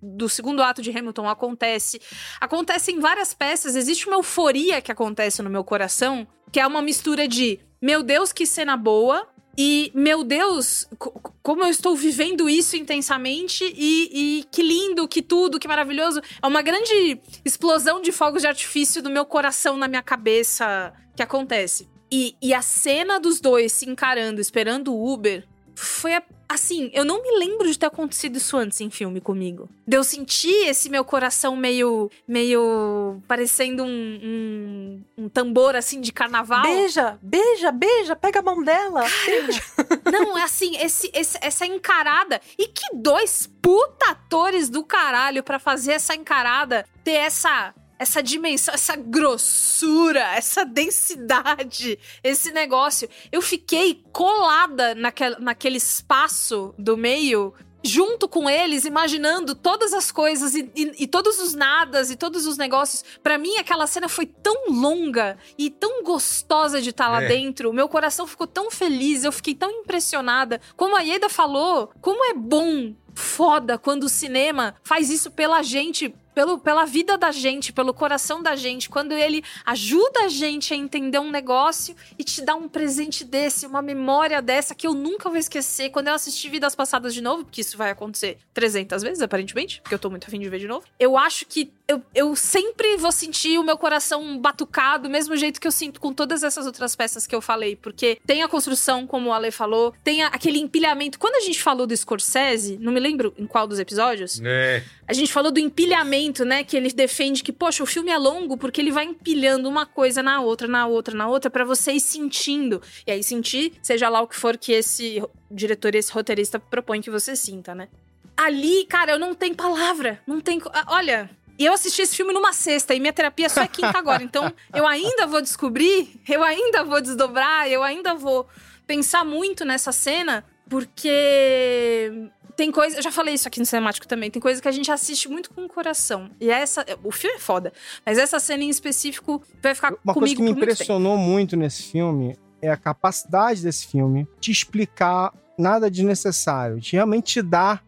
do 0.01 0.29
segundo 0.29 0.63
ato 0.63 0.81
de 0.81 0.97
Hamilton 0.97 1.29
acontece. 1.29 2.01
Acontece 2.41 2.93
em 2.93 3.01
várias 3.01 3.35
peças, 3.35 3.75
existe 3.75 4.07
uma 4.07 4.17
euforia 4.17 4.81
que 4.81 4.93
acontece 4.93 5.43
no 5.43 5.51
meu 5.51 5.65
coração, 5.65 6.27
que 6.53 6.61
é 6.61 6.67
uma 6.67 6.81
mistura 6.81 7.27
de 7.27 7.59
meu 7.81 8.03
Deus, 8.03 8.33
que 8.33 8.47
cena 8.47 8.77
boa, 8.77 9.29
e, 9.59 9.91
meu 9.95 10.23
Deus, 10.23 10.87
co- 10.99 11.21
como 11.43 11.63
eu 11.65 11.69
estou 11.71 11.97
vivendo 11.97 12.49
isso 12.49 12.77
intensamente 12.77 13.65
e, 13.77 14.11
e 14.41 14.45
que 14.51 14.63
lindo, 14.63 15.09
que 15.09 15.23
tudo, 15.23 15.59
que 15.59 15.67
maravilhoso. 15.69 16.21
É 16.43 16.47
uma 16.47 16.63
grande 16.63 17.19
explosão 17.45 18.01
de 18.03 18.13
fogos 18.13 18.43
de 18.43 18.49
artifício 18.49 19.03
do 19.03 19.11
meu 19.11 19.25
coração, 19.25 19.77
na 19.77 19.89
minha 19.89 20.03
cabeça, 20.03 20.93
que 21.15 21.23
acontece. 21.23 21.89
E, 22.13 22.37
e 22.43 22.53
a 22.55 22.63
cena 22.63 23.19
dos 23.19 23.41
dois 23.41 23.73
se 23.73 23.89
encarando, 23.89 24.41
esperando 24.41 24.93
o 24.95 25.13
Uber, 25.13 25.47
foi 25.75 26.15
a- 26.15 26.23
assim, 26.49 26.91
eu 26.93 27.05
não 27.05 27.23
me 27.23 27.39
lembro 27.39 27.71
de 27.71 27.79
ter 27.79 27.87
acontecido 27.87 28.37
isso 28.37 28.57
antes 28.57 28.81
em 28.81 28.91
filme 28.91 29.21
comigo. 29.21 29.69
De 29.87 29.97
eu 29.97 30.05
sentir 30.05 30.69
esse 30.69 30.89
meu 30.89 31.05
coração 31.05 31.57
meio, 31.57 32.11
meio 32.27 33.21
parecendo 33.29 33.83
um, 33.85 35.01
um, 35.17 35.25
um 35.25 35.29
tambor 35.29 35.75
assim 35.77 36.01
de 36.01 36.13
carnaval. 36.13 36.63
Beija, 36.63 37.19
beija, 37.23 37.71
beija, 37.73 38.17
pega 38.17 38.41
a 38.41 38.43
mão 38.43 38.63
dela. 38.63 39.05
beija. 39.25 39.63
Não, 40.11 40.37
é 40.39 40.43
assim, 40.43 40.77
esse, 40.79 41.11
esse- 41.15 41.39
essa 41.41 41.67
encarada. 41.67 42.41
E 42.59 42.69
que 42.69 42.95
dois 42.95 43.49
puta 43.61 44.11
atores 44.11 44.69
do 44.69 44.85
caralho 44.85 45.43
pra 45.43 45.59
fazer 45.59 45.93
essa 45.93 46.15
encarada 46.15 46.87
ter 47.05 47.13
essa. 47.13 47.75
Essa 47.99 48.23
dimensão, 48.23 48.75
essa 48.75 48.95
grossura, 48.97 50.21
essa 50.35 50.65
densidade, 50.65 51.99
esse 52.23 52.53
negócio. 52.53 53.09
Eu 53.33 53.41
fiquei 53.41 54.03
colada 54.13 54.95
naquele, 54.95 55.37
naquele 55.39 55.77
espaço 55.79 56.75
do 56.79 56.97
meio, 56.97 57.55
junto 57.83 58.29
com 58.29 58.51
eles, 58.51 58.85
imaginando 58.85 59.55
todas 59.55 59.95
as 59.95 60.11
coisas 60.11 60.55
e, 60.55 60.71
e- 60.75 61.05
e 61.05 61.07
todos 61.07 61.39
os 61.39 61.55
nadas 61.55 62.11
e 62.11 62.17
todos 62.17 62.45
os 62.47 62.57
negócios. 62.59 63.05
Pra 63.23 63.39
mim, 63.39 63.57
aquela 63.59 63.87
cena 63.87 64.09
foi 64.09 64.27
tão 64.27 64.67
longa 64.71 65.39
e 65.57 65.71
tão 65.71 66.03
gostosa 66.03 66.83
de 66.83 66.91
estar 66.91 67.09
lá 67.09 67.23
É. 67.23 67.29
dentro. 67.29 67.71
O 67.71 67.73
meu 67.73 67.89
coração 67.89 68.27
ficou 68.27 68.47
tão 68.47 68.71
feliz, 68.71 69.23
eu 69.25 69.33
fiquei 69.33 69.55
tão 69.55 69.71
impressionada. 69.71 70.61
Como 70.77 70.97
a 70.97 71.01
Ieda 71.01 71.29
falou, 71.29 71.91
como 72.01 72.25
é 72.25 72.35
bom, 72.35 72.95
foda, 73.15 73.79
quando 73.79 74.05
o 74.05 74.09
cinema 74.09 74.75
faz 74.83 75.09
isso 75.09 75.31
pela 75.31 75.63
gente 75.63 76.13
pelo, 76.37 76.59
pela 76.59 76.85
vida 76.85 77.17
da 77.17 77.33
gente, 77.33 77.73
pelo 77.73 77.95
coração 77.95 78.43
da 78.43 78.55
gente, 78.55 78.91
quando 78.91 79.13
ele 79.13 79.43
ajuda 79.65 80.25
a 80.25 80.29
gente 80.29 80.75
a 80.75 80.77
entender 80.77 81.19
um 81.19 81.31
negócio 81.31 81.97
e 82.19 82.23
te 82.23 82.43
dá 82.43 82.55
um 82.55 82.69
presente 82.69 83.25
desse, 83.25 83.65
uma 83.67 83.81
memória 83.81 84.43
dessa 84.43 84.75
que 84.75 84.87
eu 84.87 84.93
nunca 84.93 85.31
vou 85.31 85.39
esquecer. 85.39 85.89
Quando 85.89 86.09
eu 86.09 86.15
assistir 86.15 86.51
Vidas 86.51 86.75
Passadas 86.75 87.15
de 87.15 87.23
novo, 87.23 87.43
porque 87.45 87.63
isso 87.63 87.79
vai 87.79 87.91
acontecer 87.91 88.37
300 88.53 89.03
vezes, 89.03 89.23
aparentemente, 89.23 89.81
porque 89.81 89.95
eu 89.95 89.99
tô 89.99 90.11
muito 90.11 90.27
afim 90.27 90.39
de 90.39 90.47
ver 90.51 90.59
de 90.59 90.69
novo, 90.69 90.85
eu 91.01 91.17
acho 91.17 91.47
que 91.47 91.73
eu, 91.89 92.03
eu 92.15 92.37
sempre 92.37 92.99
vou 92.99 93.13
sentir 93.13 93.59
o 93.59 93.63
meu 93.63 93.79
coração 93.79 94.39
batucado, 94.39 95.05
do 95.05 95.09
mesmo 95.11 95.37
jeito 95.37 95.59
que 95.61 95.67
eu 95.67 95.73
sinto 95.73 96.01
com 96.01 96.13
todas 96.13 96.43
essas 96.43 96.67
outras 96.67 96.95
peças 96.97 97.27
que 97.27 97.35
eu 97.35 97.41
falei, 97.41 97.77
porque 97.77 98.19
tem 98.27 98.43
a 98.43 98.49
construção, 98.49 99.07
como 99.07 99.31
o 99.31 99.33
Ale 99.33 99.51
falou, 99.51 99.95
tem 100.05 100.23
a, 100.23 100.27
aquele 100.27 100.59
empilhamento. 100.59 101.19
Quando 101.19 101.37
a 101.37 101.41
gente 101.41 101.63
falou 101.63 101.87
do 101.87 101.97
Scorsese, 101.97 102.77
não 102.79 102.93
me 102.93 103.01
lembro 103.01 103.33
em 103.39 103.47
qual 103.47 103.67
dos 103.67 103.79
episódios, 103.79 104.41
É. 104.45 104.83
a 105.07 105.13
gente 105.13 105.33
falou 105.33 105.51
do 105.53 105.61
empilhamento, 105.61 106.26
né? 106.45 106.65
Que 106.65 106.77
ele 106.77 106.93
defende 106.93 107.43
que, 107.43 107.53
poxa, 107.53 107.83
o 107.83 107.87
filme 107.87 108.11
é 108.11 108.19
longo 108.19 108.57
porque 108.57 108.81
ele 108.81 108.91
vai 108.91 109.05
empilhando 109.05 109.69
uma 109.69 109.87
coisa 109.87 110.23
na 110.23 110.41
outra, 110.41 110.67
na 110.67 110.87
outra, 110.87 111.15
na 111.15 111.29
outra, 111.29 111.51
pra 111.51 111.65
você 111.65 111.93
ir 111.93 112.01
sentindo. 112.01 112.83
E 113.07 113.11
aí 113.11 113.23
sentir, 113.23 113.75
seja 113.83 114.09
lá 114.09 114.21
o 114.21 114.29
que 114.29 114.37
for 114.37 114.57
que 114.57 114.73
esse 114.73 115.23
diretor 115.51 115.95
esse 115.95 116.13
roteirista 116.13 116.59
propõe 116.59 117.01
que 117.01 117.11
você 117.11 117.37
sinta, 117.37 117.75
né? 117.75 117.89
Ali, 118.37 118.85
cara, 118.87 119.13
eu 119.13 119.19
não 119.19 119.35
tenho 119.35 119.55
palavra. 119.55 120.21
Não 120.27 120.41
tem. 120.41 120.61
Olha. 120.89 121.31
E 121.59 121.65
eu 121.65 121.73
assisti 121.73 122.03
esse 122.03 122.15
filme 122.15 122.35
numa 122.35 122.53
sexta 122.53 122.95
e 122.95 123.01
minha 123.01 123.13
terapia 123.13 123.49
só 123.49 123.63
é 123.63 123.69
quinta 123.69 123.97
agora. 123.97 124.23
Então, 124.23 124.53
eu 124.75 124.87
ainda 124.87 125.27
vou 125.27 125.41
descobrir, 125.41 126.21
eu 126.29 126.45
ainda 126.45 126.85
vou 126.85 127.01
desdobrar, 127.01 127.67
eu 127.67 127.83
ainda 127.83 128.15
vou 128.15 128.47
pensar 128.87 129.25
muito 129.25 129.65
nessa 129.65 129.91
cena, 129.91 130.45
porque 130.69 132.31
tem 132.57 132.73
coisa. 132.73 132.97
Eu 132.97 133.03
já 133.03 133.13
falei 133.13 133.35
isso 133.35 133.47
aqui 133.47 133.61
no 133.61 133.67
cinemático 133.67 134.09
também. 134.09 134.31
Tem 134.31 134.41
coisa 134.41 134.61
que 134.61 134.67
a 134.67 134.73
gente 134.73 134.91
assiste 134.91 135.29
muito 135.29 135.51
com 135.51 135.65
o 135.65 135.69
coração. 135.69 136.31
E 136.41 136.51
essa. 136.51 136.85
O 137.05 137.13
filme 137.13 137.37
é 137.37 137.39
foda. 137.39 137.73
Mas 138.05 138.17
essa 138.17 138.41
cena 138.41 138.65
em 138.65 138.71
específico 138.71 139.43
vai 139.63 139.75
ficar 139.75 139.93
Uma 140.03 140.15
coisa 140.15 140.35
comigo 140.35 140.37
que 140.37 140.43
me 140.43 140.49
por 140.49 140.57
muito 140.57 140.73
impressionou 140.73 141.19
muito 141.19 141.57
nesse 141.57 141.83
filme 141.83 142.37
é 142.63 142.71
a 142.71 142.77
capacidade 142.77 143.63
desse 143.63 143.87
filme 143.87 144.27
de 144.41 144.51
explicar 144.51 145.33
nada 145.59 145.91
desnecessário, 145.91 146.81
de 146.81 146.93
realmente 146.93 147.35
te 147.35 147.43
dar, 147.43 147.85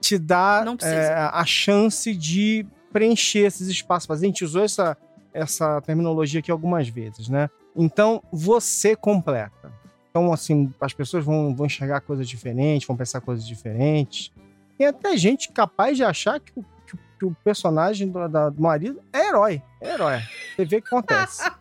te 0.00 0.18
dar 0.18 0.66
é, 0.82 1.12
a 1.12 1.44
chance 1.44 2.14
de 2.14 2.66
preencher 2.92 3.40
esses 3.40 3.68
espaços. 3.68 4.10
A 4.10 4.16
gente 4.16 4.42
usou 4.42 4.62
essa, 4.62 4.96
essa 5.32 5.80
terminologia 5.82 6.40
aqui 6.40 6.50
algumas 6.50 6.88
vezes, 6.88 7.28
né? 7.28 7.50
Então, 7.76 8.22
você 8.32 8.96
completa. 8.96 9.70
Então, 10.16 10.32
assim, 10.32 10.72
as 10.80 10.94
pessoas 10.94 11.22
vão, 11.26 11.54
vão 11.54 11.66
enxergar 11.66 12.00
coisas 12.00 12.26
diferentes, 12.26 12.88
vão 12.88 12.96
pensar 12.96 13.20
coisas 13.20 13.46
diferentes. 13.46 14.32
Tem 14.78 14.86
até 14.86 15.14
gente 15.14 15.52
capaz 15.52 15.94
de 15.94 16.04
achar 16.04 16.40
que 16.40 16.52
o, 16.58 16.62
que 16.86 16.96
que 17.18 17.24
o 17.26 17.36
personagem 17.44 18.08
do, 18.08 18.26
da- 18.26 18.48
do 18.48 18.62
marido 18.62 18.98
é 19.12 19.28
herói. 19.28 19.60
É 19.78 19.92
herói. 19.92 20.22
Você 20.56 20.64
vê 20.64 20.76
o 20.78 20.82
que 20.82 20.88
acontece. 20.94 21.42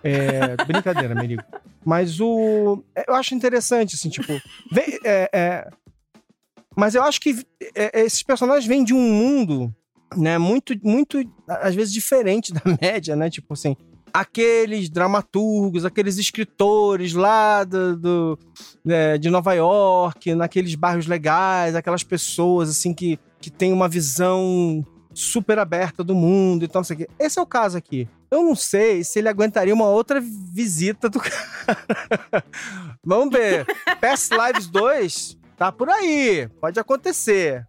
É, 0.00 0.56
brincadeira, 0.64 1.12
Merigo. 1.12 1.42
Mas 1.84 2.20
o. 2.20 2.84
Eu 3.06 3.16
acho 3.16 3.34
interessante, 3.34 3.96
assim, 3.96 4.08
tipo. 4.08 4.32
vem- 4.70 4.96
é, 5.04 5.28
é, 5.32 5.70
mas 6.76 6.94
eu 6.94 7.02
acho 7.02 7.20
que 7.20 7.44
é, 7.74 8.02
esses 8.02 8.22
personagens 8.22 8.64
vêm 8.64 8.84
de 8.84 8.94
um 8.94 9.00
mundo, 9.00 9.74
né, 10.16 10.38
muito, 10.38 10.72
muito, 10.84 11.18
às 11.48 11.74
vezes, 11.74 11.92
diferente 11.92 12.52
da 12.54 12.60
média, 12.80 13.16
né? 13.16 13.28
Tipo 13.28 13.54
assim, 13.54 13.76
aqueles 14.12 14.88
dramaturgos, 14.88 15.84
aqueles 15.84 16.18
escritores 16.18 17.12
lá 17.12 17.64
do, 17.64 17.96
do- 17.96 18.38
é, 18.88 19.18
de 19.18 19.30
Nova 19.30 19.52
York, 19.54 20.34
naqueles 20.34 20.74
bairros 20.74 21.06
legais, 21.06 21.74
aquelas 21.74 22.02
pessoas, 22.02 22.68
assim, 22.70 22.92
que, 22.94 23.18
que 23.40 23.50
têm 23.50 23.72
uma 23.72 23.88
visão 23.88 24.84
super 25.14 25.58
aberta 25.58 26.04
do 26.04 26.14
mundo 26.14 26.64
e 26.64 26.68
tal, 26.68 26.80
não 26.80 26.84
sei 26.84 26.94
o 26.94 26.98
quê. 27.00 27.08
Esse 27.18 27.38
é 27.38 27.42
o 27.42 27.46
caso 27.46 27.76
aqui. 27.76 28.08
Eu 28.30 28.42
não 28.42 28.54
sei 28.54 29.02
se 29.02 29.18
ele 29.18 29.28
aguentaria 29.28 29.72
uma 29.74 29.88
outra 29.88 30.20
visita 30.20 31.08
do 31.08 31.18
cara. 31.20 32.44
Vamos 33.04 33.32
ver. 33.36 33.66
Past 34.00 34.32
Lives 34.34 34.66
2 34.68 35.38
tá 35.56 35.72
por 35.72 35.88
aí. 35.88 36.48
Pode 36.60 36.78
acontecer. 36.78 37.66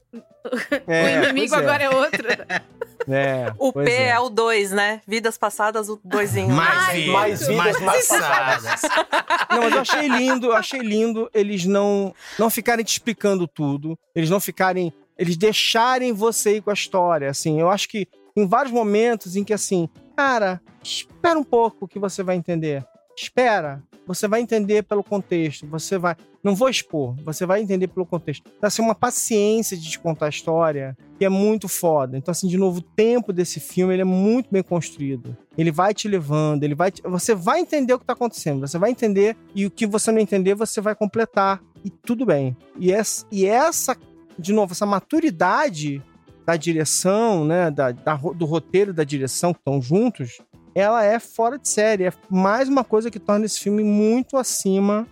É, 0.85 1.21
o 1.21 1.23
inimigo 1.23 1.49
pois 1.49 1.51
é. 1.53 1.55
agora 1.65 1.83
é 1.83 1.89
outro. 1.89 2.23
É, 3.09 3.51
O 3.57 3.73
P 3.73 3.89
é. 3.89 4.09
é. 4.09 4.19
o 4.19 4.29
2, 4.29 4.71
né? 4.71 5.01
Vidas 5.07 5.37
passadas, 5.37 5.89
o 5.89 5.99
doisinho. 6.03 6.49
Mais 6.49 6.93
vidas, 6.93 7.13
mais 7.13 7.47
vidas, 7.47 7.81
mais 7.81 8.07
passadas. 8.07 8.81
Não, 9.49 9.63
mas 9.63 9.73
eu 9.73 9.81
achei 9.81 10.07
lindo, 10.07 10.47
eu 10.47 10.55
achei 10.55 10.79
lindo 10.79 11.29
eles 11.33 11.65
não 11.65 12.13
não 12.37 12.49
ficarem 12.49 12.85
te 12.85 12.91
explicando 12.91 13.47
tudo, 13.47 13.97
eles 14.13 14.29
não 14.29 14.39
ficarem, 14.39 14.93
eles 15.17 15.35
deixarem 15.35 16.13
você 16.13 16.57
ir 16.57 16.61
com 16.61 16.69
a 16.69 16.73
história, 16.73 17.29
assim. 17.29 17.59
Eu 17.59 17.69
acho 17.69 17.89
que 17.89 18.07
em 18.35 18.47
vários 18.47 18.71
momentos 18.71 19.35
em 19.35 19.43
que 19.43 19.53
assim, 19.53 19.89
cara, 20.15 20.61
espera 20.83 21.37
um 21.37 21.43
pouco 21.43 21.87
que 21.87 21.99
você 21.99 22.21
vai 22.21 22.35
entender. 22.35 22.85
Espera, 23.17 23.83
você 24.09 24.27
vai 24.27 24.41
entender 24.41 24.81
pelo 24.81 25.03
contexto, 25.03 25.67
você 25.67 25.95
vai, 25.95 26.15
não 26.43 26.55
vou 26.55 26.67
expor, 26.67 27.15
você 27.23 27.45
vai 27.45 27.61
entender 27.61 27.87
pelo 27.87 28.07
contexto. 28.07 28.49
Então, 28.57 28.67
assim, 28.67 28.81
uma 28.81 28.95
paciência 28.95 29.77
de 29.77 29.87
te 29.87 29.99
contar 29.99 30.25
a 30.25 30.29
história 30.29 30.97
que 31.19 31.23
é 31.23 31.29
muito 31.29 31.67
foda. 31.67 32.17
Então, 32.17 32.31
assim, 32.31 32.47
de 32.47 32.57
novo, 32.57 32.79
o 32.79 32.81
tempo 32.81 33.31
desse 33.31 33.59
filme 33.59 33.93
ele 33.93 34.01
é 34.01 34.05
muito 34.05 34.49
bem 34.51 34.63
construído. 34.63 35.37
Ele 35.55 35.71
vai 35.71 35.93
te 35.93 36.07
levando, 36.07 36.63
ele 36.63 36.73
vai 36.73 36.89
te- 36.89 37.03
você 37.03 37.35
vai 37.35 37.59
entender 37.59 37.93
o 37.93 37.99
que 37.99 38.05
tá 38.05 38.13
acontecendo, 38.13 38.61
você 38.61 38.79
vai 38.79 38.89
entender 38.89 39.37
e 39.53 39.67
o 39.67 39.69
que 39.69 39.85
você 39.85 40.11
não 40.11 40.19
entender, 40.19 40.55
você 40.55 40.81
vai 40.81 40.95
completar 40.95 41.61
e 41.85 41.91
tudo 41.91 42.25
bem. 42.25 42.57
E 42.79 42.91
essa, 42.91 43.27
e 43.31 43.45
essa 43.45 43.95
de 44.39 44.51
novo, 44.51 44.71
essa 44.71 44.87
maturidade 44.87 46.01
da 46.47 46.55
direção, 46.55 47.45
né, 47.45 47.69
da, 47.69 47.91
da 47.91 48.15
do 48.15 48.45
roteiro 48.45 48.91
da 48.91 49.03
direção 49.03 49.53
que 49.53 49.59
estão 49.59 49.79
juntos, 49.79 50.39
ela 50.75 51.03
é 51.03 51.19
fora 51.19 51.57
de 51.57 51.67
série. 51.67 52.05
É 52.05 52.13
mais 52.29 52.67
uma 52.69 52.83
coisa 52.83 53.09
que 53.11 53.19
torna 53.19 53.45
esse 53.45 53.59
filme 53.59 53.83
muito 53.83 54.37
acima 54.37 55.07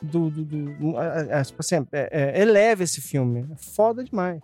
do. 0.00 0.30
do, 0.30 0.44
do- 0.44 1.00
é, 1.00 1.40
é, 1.40 1.42
tipo 1.42 1.60
assim, 1.60 1.76
é- 1.92 2.08
é- 2.38 2.40
eleva 2.42 2.82
esse 2.82 3.00
filme. 3.00 3.46
É 3.52 3.56
foda 3.56 4.02
demais. 4.04 4.40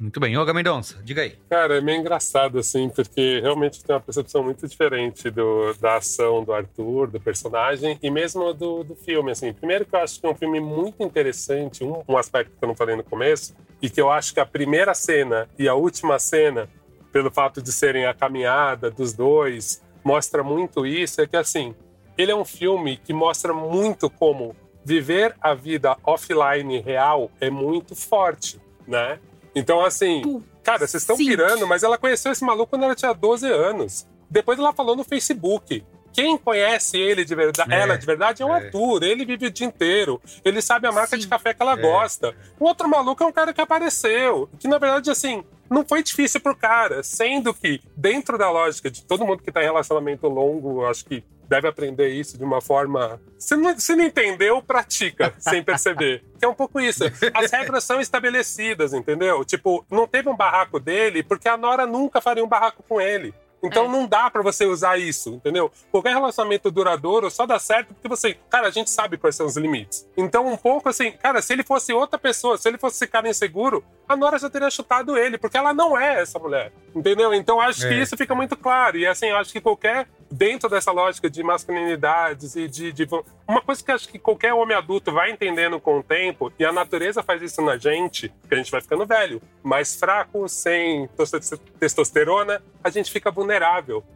Muito 0.00 0.18
bem. 0.18 0.36
Olga 0.36 0.52
Mendonça, 0.52 1.00
diga 1.04 1.22
aí. 1.22 1.36
Cara, 1.48 1.78
é 1.78 1.80
meio 1.80 2.00
engraçado, 2.00 2.58
assim, 2.58 2.88
porque 2.88 3.38
realmente 3.40 3.84
tem 3.84 3.94
uma 3.94 4.00
percepção 4.00 4.42
muito 4.42 4.66
diferente 4.66 5.30
do, 5.30 5.72
da 5.74 5.98
ação 5.98 6.42
do 6.42 6.52
Arthur, 6.52 7.08
do 7.08 7.20
personagem, 7.20 7.96
e 8.02 8.10
mesmo 8.10 8.52
do, 8.52 8.82
do 8.82 8.96
filme, 8.96 9.30
assim. 9.30 9.52
Primeiro 9.52 9.84
que 9.86 9.94
eu 9.94 10.00
acho 10.00 10.20
que 10.20 10.26
é 10.26 10.30
um 10.30 10.34
filme 10.34 10.58
muito 10.58 11.04
interessante, 11.04 11.84
um, 11.84 12.02
um 12.08 12.16
aspecto 12.16 12.50
que 12.58 12.64
eu 12.64 12.66
não 12.66 12.74
falei 12.74 12.96
no 12.96 13.04
começo, 13.04 13.54
e 13.80 13.88
que 13.88 14.00
eu 14.00 14.10
acho 14.10 14.34
que 14.34 14.40
a 14.40 14.46
primeira 14.46 14.92
cena 14.92 15.48
e 15.56 15.68
a 15.68 15.74
última 15.74 16.18
cena, 16.18 16.68
pelo 17.12 17.30
fato 17.30 17.60
de 17.60 17.70
serem 17.70 18.06
a 18.06 18.14
caminhada 18.14 18.90
dos 18.90 19.12
dois, 19.12 19.82
mostra 20.02 20.42
muito 20.42 20.86
isso, 20.86 21.20
é 21.20 21.26
que, 21.26 21.36
assim, 21.36 21.74
ele 22.16 22.32
é 22.32 22.34
um 22.34 22.44
filme 22.44 22.96
que 22.96 23.12
mostra 23.12 23.52
muito 23.52 24.10
como 24.10 24.56
viver 24.84 25.36
a 25.40 25.54
vida 25.54 25.96
offline 26.04 26.80
real 26.80 27.30
é 27.40 27.48
muito 27.50 27.94
forte, 27.94 28.60
né? 28.86 29.18
Então, 29.54 29.84
assim, 29.84 30.42
cara, 30.62 30.86
vocês 30.86 31.02
estão 31.02 31.16
pirando, 31.16 31.66
mas 31.66 31.82
ela 31.82 31.98
conheceu 31.98 32.32
esse 32.32 32.44
maluco 32.44 32.70
quando 32.70 32.84
ela 32.84 32.94
tinha 32.94 33.12
12 33.12 33.46
anos. 33.46 34.06
Depois 34.28 34.58
ela 34.58 34.72
falou 34.72 34.96
no 34.96 35.04
Facebook. 35.04 35.84
Quem 36.12 36.36
conhece 36.36 36.98
ele 36.98 37.24
de 37.24 37.34
verdade, 37.34 37.72
É, 37.72 37.80
ela 37.80 37.96
de 37.96 38.04
verdade 38.06 38.42
é 38.42 38.46
o 38.46 38.50
é. 38.50 38.64
Arthur. 38.66 39.02
Ele 39.02 39.24
vive 39.24 39.46
o 39.46 39.50
dia 39.50 39.66
inteiro. 39.66 40.20
Ele 40.44 40.60
sabe 40.60 40.86
a 40.86 40.92
marca 40.92 41.16
de 41.16 41.26
café 41.26 41.54
que 41.54 41.62
ela 41.62 41.72
É. 41.72 41.76
gosta. 41.76 42.34
O 42.60 42.64
outro 42.66 42.88
maluco 42.88 43.22
é 43.22 43.26
um 43.26 43.32
cara 43.32 43.52
que 43.52 43.60
apareceu. 43.60 44.48
Que 44.58 44.68
na 44.68 44.78
verdade, 44.78 45.10
assim, 45.10 45.42
não 45.70 45.84
foi 45.84 46.02
difícil 46.02 46.40
pro 46.40 46.54
cara. 46.56 47.02
Sendo 47.02 47.54
que, 47.54 47.80
dentro 47.96 48.36
da 48.36 48.50
lógica 48.50 48.90
de 48.90 49.02
todo 49.02 49.24
mundo 49.24 49.42
que 49.42 49.50
tá 49.50 49.60
em 49.62 49.66
relacionamento 49.66 50.28
longo, 50.28 50.84
acho 50.84 51.04
que 51.04 51.24
deve 51.48 51.68
aprender 51.68 52.08
isso 52.08 52.38
de 52.38 52.44
uma 52.44 52.62
forma. 52.62 53.20
Se 53.38 53.54
não, 53.56 53.78
se 53.78 53.94
não 53.94 54.04
entendeu, 54.04 54.62
pratica, 54.62 55.34
sem 55.38 55.62
perceber. 55.62 56.24
Que 56.38 56.44
é 56.46 56.48
um 56.48 56.54
pouco 56.54 56.80
isso. 56.80 57.04
As 57.34 57.50
regras 57.50 57.84
são 57.84 58.00
estabelecidas, 58.00 58.92
entendeu? 58.94 59.44
Tipo, 59.44 59.84
não 59.90 60.06
teve 60.06 60.28
um 60.30 60.36
barraco 60.36 60.80
dele 60.80 61.22
porque 61.22 61.48
a 61.48 61.56
Nora 61.56 61.84
nunca 61.86 62.20
faria 62.22 62.42
um 62.44 62.48
barraco 62.48 62.82
com 62.88 63.00
ele. 63.00 63.34
Então 63.62 63.88
não 63.88 64.06
dá 64.06 64.28
pra 64.30 64.42
você 64.42 64.66
usar 64.66 64.98
isso, 64.98 65.34
entendeu? 65.34 65.70
Qualquer 65.90 66.14
relacionamento 66.14 66.70
duradouro 66.70 67.30
só 67.30 67.46
dá 67.46 67.58
certo 67.58 67.94
porque 67.94 68.08
você, 68.08 68.34
cara, 68.50 68.66
a 68.66 68.70
gente 68.70 68.90
sabe 68.90 69.16
quais 69.16 69.36
são 69.36 69.46
os 69.46 69.56
limites. 69.56 70.06
Então 70.16 70.46
um 70.48 70.56
pouco 70.56 70.88
assim, 70.88 71.12
cara, 71.12 71.40
se 71.40 71.52
ele 71.52 71.62
fosse 71.62 71.92
outra 71.92 72.18
pessoa, 72.18 72.58
se 72.58 72.68
ele 72.68 72.78
fosse 72.78 72.96
esse 72.96 73.06
cara 73.06 73.28
inseguro, 73.28 73.84
a 74.08 74.16
Nora 74.16 74.38
já 74.38 74.50
teria 74.50 74.68
chutado 74.70 75.16
ele, 75.16 75.38
porque 75.38 75.56
ela 75.56 75.72
não 75.72 75.96
é 75.98 76.20
essa 76.20 76.38
mulher, 76.38 76.72
entendeu? 76.94 77.32
Então 77.32 77.60
acho 77.60 77.80
que 77.86 77.94
É. 77.94 78.02
isso 78.02 78.16
fica 78.16 78.34
muito 78.34 78.56
claro. 78.56 78.98
E 78.98 79.06
assim, 79.06 79.26
eu 79.28 79.36
acho 79.36 79.52
que 79.52 79.60
qualquer 79.60 80.08
dentro 80.30 80.68
dessa 80.68 80.90
lógica 80.90 81.28
de 81.28 81.42
masculinidades 81.42 82.56
e 82.56 82.66
de, 82.66 82.90
de- 82.92 83.06
uma 83.46 83.60
coisa 83.60 83.84
que 83.84 83.92
acho 83.92 84.08
que 84.08 84.18
qualquer 84.18 84.54
homem 84.54 84.74
adulto 84.76 85.12
vai 85.12 85.30
entendendo 85.30 85.78
com 85.78 85.98
o 85.98 86.02
tempo 86.02 86.50
e 86.58 86.64
a 86.64 86.72
natureza 86.72 87.22
faz 87.22 87.42
isso 87.42 87.60
na 87.60 87.76
gente, 87.76 88.32
que 88.48 88.54
a 88.54 88.56
gente 88.56 88.70
vai 88.70 88.80
ficando 88.80 89.04
velho, 89.04 89.42
mais 89.62 89.94
fraco, 89.94 90.48
sem 90.48 91.06
tos- 91.08 91.30
testosterona, 91.78 92.62
a 92.82 92.88
gente 92.90 93.10
fica 93.10 93.30
vulnerável. 93.30 93.51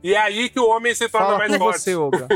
E 0.03 0.14
é 0.14 0.18
aí 0.18 0.49
que 0.49 0.61
o 0.61 0.68
homem 0.68 0.95
se 0.95 1.09
torna 1.09 1.26
Fala 1.26 1.39
mais 1.39 1.53
por 1.53 1.59
forte. 1.59 1.78
você, 1.80 1.95
Olga. 1.95 2.28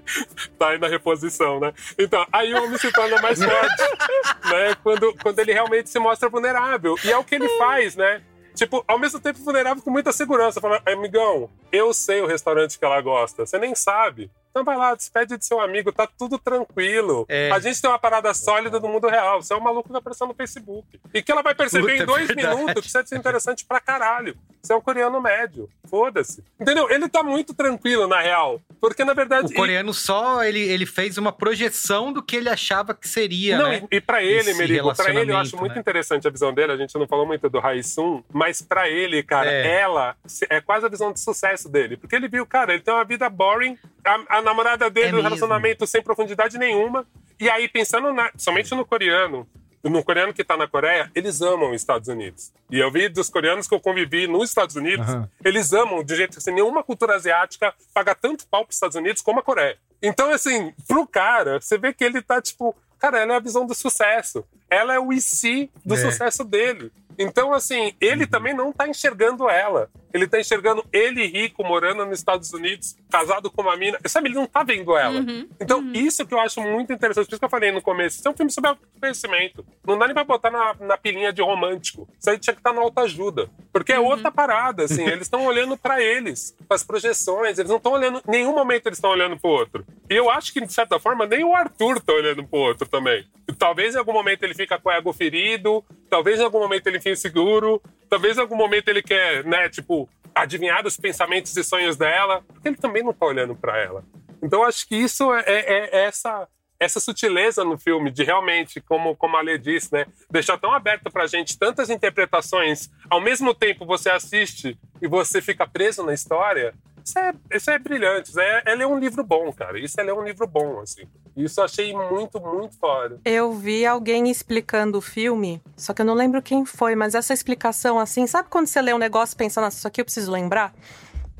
tá 0.58 0.68
aí 0.68 0.78
na 0.78 0.88
reposição, 0.88 1.60
né? 1.60 1.72
Então, 1.98 2.26
aí 2.32 2.54
o 2.54 2.64
homem 2.64 2.78
se 2.78 2.90
torna 2.92 3.20
mais 3.20 3.38
forte, 3.42 3.82
né? 4.50 4.76
Quando, 4.82 5.14
quando 5.22 5.38
ele 5.38 5.52
realmente 5.52 5.90
se 5.90 5.98
mostra 5.98 6.28
vulnerável. 6.28 6.96
E 7.04 7.10
é 7.10 7.18
o 7.18 7.24
que 7.24 7.34
ele 7.34 7.48
faz, 7.58 7.96
né? 7.96 8.22
tipo, 8.54 8.84
ao 8.86 8.98
mesmo 8.98 9.20
tempo 9.20 9.40
vulnerável 9.40 9.82
com 9.82 9.90
muita 9.90 10.12
segurança. 10.12 10.60
Fala, 10.60 10.80
amigão, 10.86 11.50
eu 11.72 11.92
sei 11.92 12.20
o 12.20 12.26
restaurante 12.26 12.78
que 12.78 12.84
ela 12.84 13.00
gosta, 13.00 13.44
você 13.44 13.58
nem 13.58 13.74
sabe. 13.74 14.30
Então 14.54 14.62
vai 14.62 14.76
lá, 14.76 14.94
despede 14.94 15.36
de 15.36 15.44
seu 15.44 15.58
amigo, 15.60 15.90
tá 15.90 16.06
tudo 16.06 16.38
tranquilo. 16.38 17.26
É. 17.28 17.50
A 17.50 17.58
gente 17.58 17.82
tem 17.82 17.90
uma 17.90 17.98
parada 17.98 18.32
sólida 18.32 18.78
do 18.78 18.88
mundo 18.88 19.08
real. 19.08 19.42
Você 19.42 19.52
é 19.52 19.56
um 19.56 19.60
maluco 19.60 19.90
que 19.90 19.96
apareceu 19.96 20.28
no 20.28 20.34
Facebook. 20.34 20.86
E 21.12 21.20
que 21.20 21.32
ela 21.32 21.42
vai 21.42 21.56
perceber 21.56 21.90
Puta, 21.90 22.02
em 22.04 22.06
dois 22.06 22.28
verdade. 22.28 22.56
minutos 22.56 22.84
que 22.86 22.90
você 23.04 23.16
é 23.16 23.18
interessante 23.18 23.64
pra 23.64 23.80
caralho. 23.80 24.36
Você 24.62 24.72
é 24.72 24.76
um 24.76 24.80
coreano 24.80 25.20
médio. 25.20 25.68
Foda-se. 25.90 26.44
Entendeu? 26.58 26.88
Ele 26.88 27.08
tá 27.08 27.20
muito 27.24 27.52
tranquilo, 27.52 28.06
na 28.06 28.20
real. 28.20 28.60
Porque, 28.80 29.04
na 29.04 29.12
verdade. 29.12 29.52
O 29.52 29.56
coreano 29.56 29.92
só, 29.92 30.44
ele, 30.44 30.60
ele 30.60 30.86
fez 30.86 31.18
uma 31.18 31.32
projeção 31.32 32.12
do 32.12 32.22
que 32.22 32.36
ele 32.36 32.48
achava 32.48 32.94
que 32.94 33.08
seria, 33.08 33.58
Não, 33.58 33.68
né? 33.68 33.82
e, 33.90 33.96
e 33.96 34.00
pra 34.00 34.22
ele, 34.22 34.50
Esse 34.50 34.54
Merigo, 34.54 34.94
pra 34.94 35.10
ele 35.12 35.32
eu 35.32 35.36
acho 35.36 35.56
muito 35.56 35.74
né? 35.74 35.80
interessante 35.80 36.28
a 36.28 36.30
visão 36.30 36.54
dele. 36.54 36.70
A 36.72 36.76
gente 36.76 36.96
não 36.96 37.08
falou 37.08 37.26
muito 37.26 37.50
do 37.50 37.58
Raisum, 37.58 38.22
mas 38.32 38.62
pra 38.62 38.88
ele, 38.88 39.20
cara, 39.24 39.50
É. 39.50 39.80
ela 39.80 40.14
é 40.48 40.60
quase 40.60 40.86
a 40.86 40.88
visão 40.88 41.12
de 41.12 41.18
sucesso 41.18 41.68
dele. 41.68 41.96
Porque 41.96 42.14
ele 42.14 42.28
viu, 42.28 42.46
cara, 42.46 42.72
ele 42.72 42.82
tem 42.82 42.94
uma 42.94 43.04
vida 43.04 43.28
boring, 43.28 43.76
a, 44.04 44.38
a 44.38 44.42
namorada 44.42 44.88
dele, 44.90 45.06
É 45.06 45.10
um 45.10 45.14
mesmo. 45.14 45.28
relacionamento 45.28 45.86
sem 45.86 46.02
profundidade 46.02 46.58
nenhuma. 46.58 47.06
E 47.40 47.48
aí, 47.50 47.68
pensando 47.68 48.12
na, 48.12 48.30
somente 48.36 48.74
no 48.74 48.84
coreano, 48.84 49.46
no 49.82 50.02
coreano 50.02 50.32
que 50.32 50.42
tá 50.44 50.56
na 50.56 50.66
Coreia, 50.66 51.10
eles 51.14 51.42
amam 51.42 51.70
os 51.70 51.76
Estados 51.80 52.08
Unidos. 52.08 52.52
E 52.70 52.78
eu 52.78 52.90
vi 52.90 53.08
dos 53.08 53.28
coreanos 53.28 53.66
que 53.68 53.74
eu 53.74 53.80
convivi 53.80 54.26
nos 54.26 54.48
Estados 54.48 54.76
Unidos, 54.76 55.06
Aham. 55.08 55.28
eles 55.44 55.72
amam 55.72 56.02
de 56.02 56.16
jeito 56.16 56.32
que 56.32 56.38
assim, 56.38 56.52
nenhuma 56.52 56.82
cultura 56.82 57.14
asiática 57.16 57.74
paga 57.92 58.14
tanto 58.14 58.46
pau 58.46 58.64
pros 58.64 58.76
Estados 58.76 58.96
Unidos 58.96 59.20
como 59.20 59.40
a 59.40 59.42
Coreia. 59.42 59.76
Então, 60.02 60.30
assim, 60.30 60.72
pro 60.88 61.06
cara, 61.06 61.60
você 61.60 61.76
vê 61.76 61.92
que 61.92 62.02
ele 62.04 62.22
tá 62.22 62.40
tipo, 62.40 62.74
cara, 62.98 63.18
ela 63.20 63.34
é 63.34 63.36
a 63.36 63.40
visão 63.40 63.66
do 63.66 63.74
sucesso. 63.74 64.44
Ela 64.70 64.94
é 64.94 64.98
o 64.98 65.12
IC 65.12 65.70
do 65.84 65.94
É. 65.94 65.98
sucesso 65.98 66.44
dele. 66.44 66.90
Então, 67.18 67.52
assim, 67.52 67.94
ele 68.00 68.26
também 68.26 68.54
não 68.54 68.72
tá 68.72 68.88
enxergando 68.88 69.48
ela. 69.50 69.90
Ele 70.14 70.28
tá 70.28 70.38
enxergando 70.38 70.84
ele 70.92 71.26
rico, 71.26 71.64
morando 71.64 72.06
nos 72.06 72.20
Estados 72.20 72.52
Unidos, 72.52 72.96
casado 73.10 73.50
com 73.50 73.62
uma 73.62 73.76
mina. 73.76 73.98
Sabe, 74.06 74.28
ele 74.28 74.36
não 74.36 74.46
tá 74.46 74.62
vendo 74.62 74.96
ela. 74.96 75.20
Então, 75.60 75.84
isso 75.92 76.24
que 76.24 76.32
eu 76.32 76.38
acho 76.38 76.60
muito 76.60 76.92
interessante. 76.92 77.26
Por 77.26 77.32
isso 77.32 77.40
que 77.40 77.44
eu 77.44 77.50
falei 77.50 77.72
no 77.72 77.82
começo. 77.82 78.18
Isso 78.18 78.28
é 78.28 78.30
um 78.30 78.36
filme 78.36 78.52
sobre 78.52 78.70
autoconhecimento. 78.70 79.66
Não 79.84 79.98
dá 79.98 80.06
nem 80.06 80.14
pra 80.14 80.22
botar 80.22 80.52
na, 80.52 80.76
na 80.78 80.96
pilinha 80.96 81.32
de 81.32 81.42
romântico. 81.42 82.08
Isso 82.16 82.30
aí 82.30 82.38
tinha 82.38 82.54
que 82.54 82.60
estar 82.60 82.72
na 82.72 82.80
autoajuda. 82.80 83.50
Porque 83.72 83.92
é 83.92 83.98
outra 83.98 84.30
parada, 84.30 84.84
assim. 84.84 85.02
Eles 85.02 85.22
estão 85.22 85.44
olhando 85.46 85.76
pra 85.76 86.00
eles, 86.00 86.56
pras 86.68 86.84
projeções. 86.84 87.58
Eles 87.58 87.68
não 87.68 87.78
estão 87.78 87.92
olhando... 87.92 88.22
Em 88.28 88.30
nenhum 88.30 88.54
momento 88.54 88.86
eles 88.86 88.98
estão 88.98 89.10
olhando 89.10 89.36
pro 89.36 89.50
outro. 89.50 89.84
E 90.08 90.14
eu 90.14 90.30
acho 90.30 90.52
que, 90.52 90.60
de 90.60 90.72
certa 90.72 91.00
forma, 91.00 91.26
nem 91.26 91.42
o 91.42 91.52
Arthur 91.52 92.00
tá 92.00 92.12
olhando 92.12 92.44
pro 92.44 92.60
outro 92.60 92.88
também. 92.88 93.26
Talvez 93.58 93.96
em 93.96 93.98
algum 93.98 94.12
momento 94.12 94.44
ele 94.44 94.54
fica 94.54 94.78
com 94.78 94.88
o 94.88 94.92
ego 94.92 95.12
ferido. 95.12 95.84
Talvez 96.08 96.38
em 96.38 96.44
algum 96.44 96.60
momento 96.60 96.86
ele 96.86 96.98
fique 96.98 97.10
inseguro. 97.10 97.82
Talvez 98.14 98.36
em 98.38 98.40
algum 98.42 98.54
momento 98.54 98.86
ele 98.88 99.02
quer, 99.02 99.44
né, 99.44 99.68
tipo, 99.68 100.08
adivinhar 100.32 100.86
os 100.86 100.96
pensamentos 100.96 101.56
e 101.56 101.64
sonhos 101.64 101.96
dela. 101.96 102.42
Porque 102.46 102.68
ele 102.68 102.76
também 102.76 103.02
não 103.02 103.12
tá 103.12 103.26
olhando 103.26 103.56
pra 103.56 103.76
ela. 103.76 104.04
Então 104.40 104.62
acho 104.62 104.86
que 104.86 104.94
isso 104.94 105.34
é, 105.34 105.42
é- 105.46 105.90
é 105.92 106.04
essa 106.04 106.46
essa 106.78 107.00
sutileza 107.00 107.64
no 107.64 107.76
filme 107.78 108.10
de 108.10 108.22
realmente, 108.24 108.80
como, 108.80 109.16
como 109.16 109.36
a 109.36 109.40
Lê 109.40 109.56
disse, 109.56 109.92
né, 109.92 110.06
deixar 110.30 110.58
tão 110.58 110.72
aberto 110.72 111.10
pra 111.10 111.26
gente 111.26 111.58
tantas 111.58 111.88
interpretações, 111.88 112.90
ao 113.08 113.20
mesmo 113.20 113.54
tempo 113.54 113.86
você 113.86 114.10
assiste 114.10 114.76
e 115.00 115.06
você 115.08 115.40
fica 115.40 115.66
preso 115.66 116.04
na 116.04 116.12
história, 116.12 116.74
isso 117.04 117.18
é, 117.18 117.32
isso 117.52 117.70
é 117.70 117.78
brilhante. 117.78 118.30
Isso 118.30 118.40
é, 118.40 118.62
é 118.66 118.86
um 118.86 118.98
livro 118.98 119.24
bom, 119.24 119.52
cara. 119.52 119.78
Isso 119.78 120.00
é 120.00 120.12
um 120.14 120.22
livro 120.24 120.46
bom, 120.46 120.80
assim. 120.80 121.04
Isso 121.36 121.60
eu 121.60 121.64
achei 121.64 121.92
muito, 121.92 122.40
muito 122.40 122.76
foda. 122.78 123.18
Eu 123.24 123.52
vi 123.52 123.84
alguém 123.84 124.30
explicando 124.30 124.98
o 124.98 125.00
filme, 125.00 125.60
só 125.76 125.92
que 125.92 126.02
eu 126.02 126.06
não 126.06 126.14
lembro 126.14 126.40
quem 126.40 126.64
foi, 126.64 126.94
mas 126.94 127.14
essa 127.14 127.34
explicação 127.34 127.98
assim, 127.98 128.26
sabe 128.26 128.48
quando 128.48 128.66
você 128.66 128.80
lê 128.80 128.92
um 128.94 128.98
negócio 128.98 129.34
e 129.34 129.38
pensa, 129.38 129.60
nossa, 129.60 129.78
isso 129.78 129.88
aqui 129.88 130.00
eu 130.00 130.04
preciso 130.04 130.30
lembrar? 130.30 130.72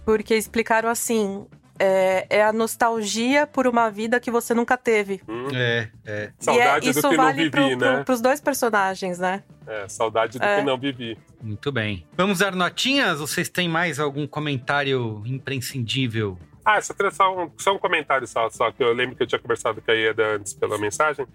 Porque 0.04 0.34
explicaram 0.34 0.88
assim: 0.88 1.46
é, 1.78 2.26
é 2.28 2.42
a 2.42 2.52
nostalgia 2.52 3.46
por 3.46 3.66
uma 3.66 3.90
vida 3.90 4.20
que 4.20 4.30
você 4.30 4.54
nunca 4.54 4.76
teve. 4.76 5.20
É, 5.52 5.88
é. 6.04 6.30
Saudade 6.38 6.86
e 6.86 6.88
é, 6.88 6.90
isso 6.90 7.02
do 7.02 7.10
que 7.10 7.16
não 7.16 7.24
vale 7.24 7.36
vivi, 7.38 7.50
pro, 7.50 7.76
né? 7.76 7.94
pro, 7.94 8.04
pros 8.04 8.20
dois 8.20 8.40
personagens, 8.40 9.18
né? 9.18 9.42
É, 9.66 9.88
saudade 9.88 10.38
do 10.38 10.44
É. 10.44 10.58
que 10.58 10.62
não 10.66 10.78
vivi. 10.78 11.18
Muito 11.42 11.72
bem. 11.72 12.06
Vamos 12.16 12.38
dar 12.38 12.54
notinhas? 12.54 13.18
Vocês 13.18 13.48
têm 13.48 13.68
mais 13.68 13.98
algum 13.98 14.26
comentário 14.26 15.22
imprescindível? 15.26 16.38
Ah, 16.64 16.80
só, 16.80 16.94
queria 16.94 17.10
só, 17.10 17.36
um, 17.36 17.50
só 17.58 17.74
um 17.74 17.78
comentário 17.78 18.26
só, 18.26 18.48
só, 18.48 18.70
que 18.72 18.82
eu 18.82 18.92
lembro 18.92 19.14
que 19.14 19.22
eu 19.22 19.26
tinha 19.26 19.38
conversado 19.38 19.82
com 19.82 19.90
a 19.90 19.94
Ieda 19.94 20.36
antes 20.36 20.54
pela 20.54 20.78
mensagem. 20.78 21.26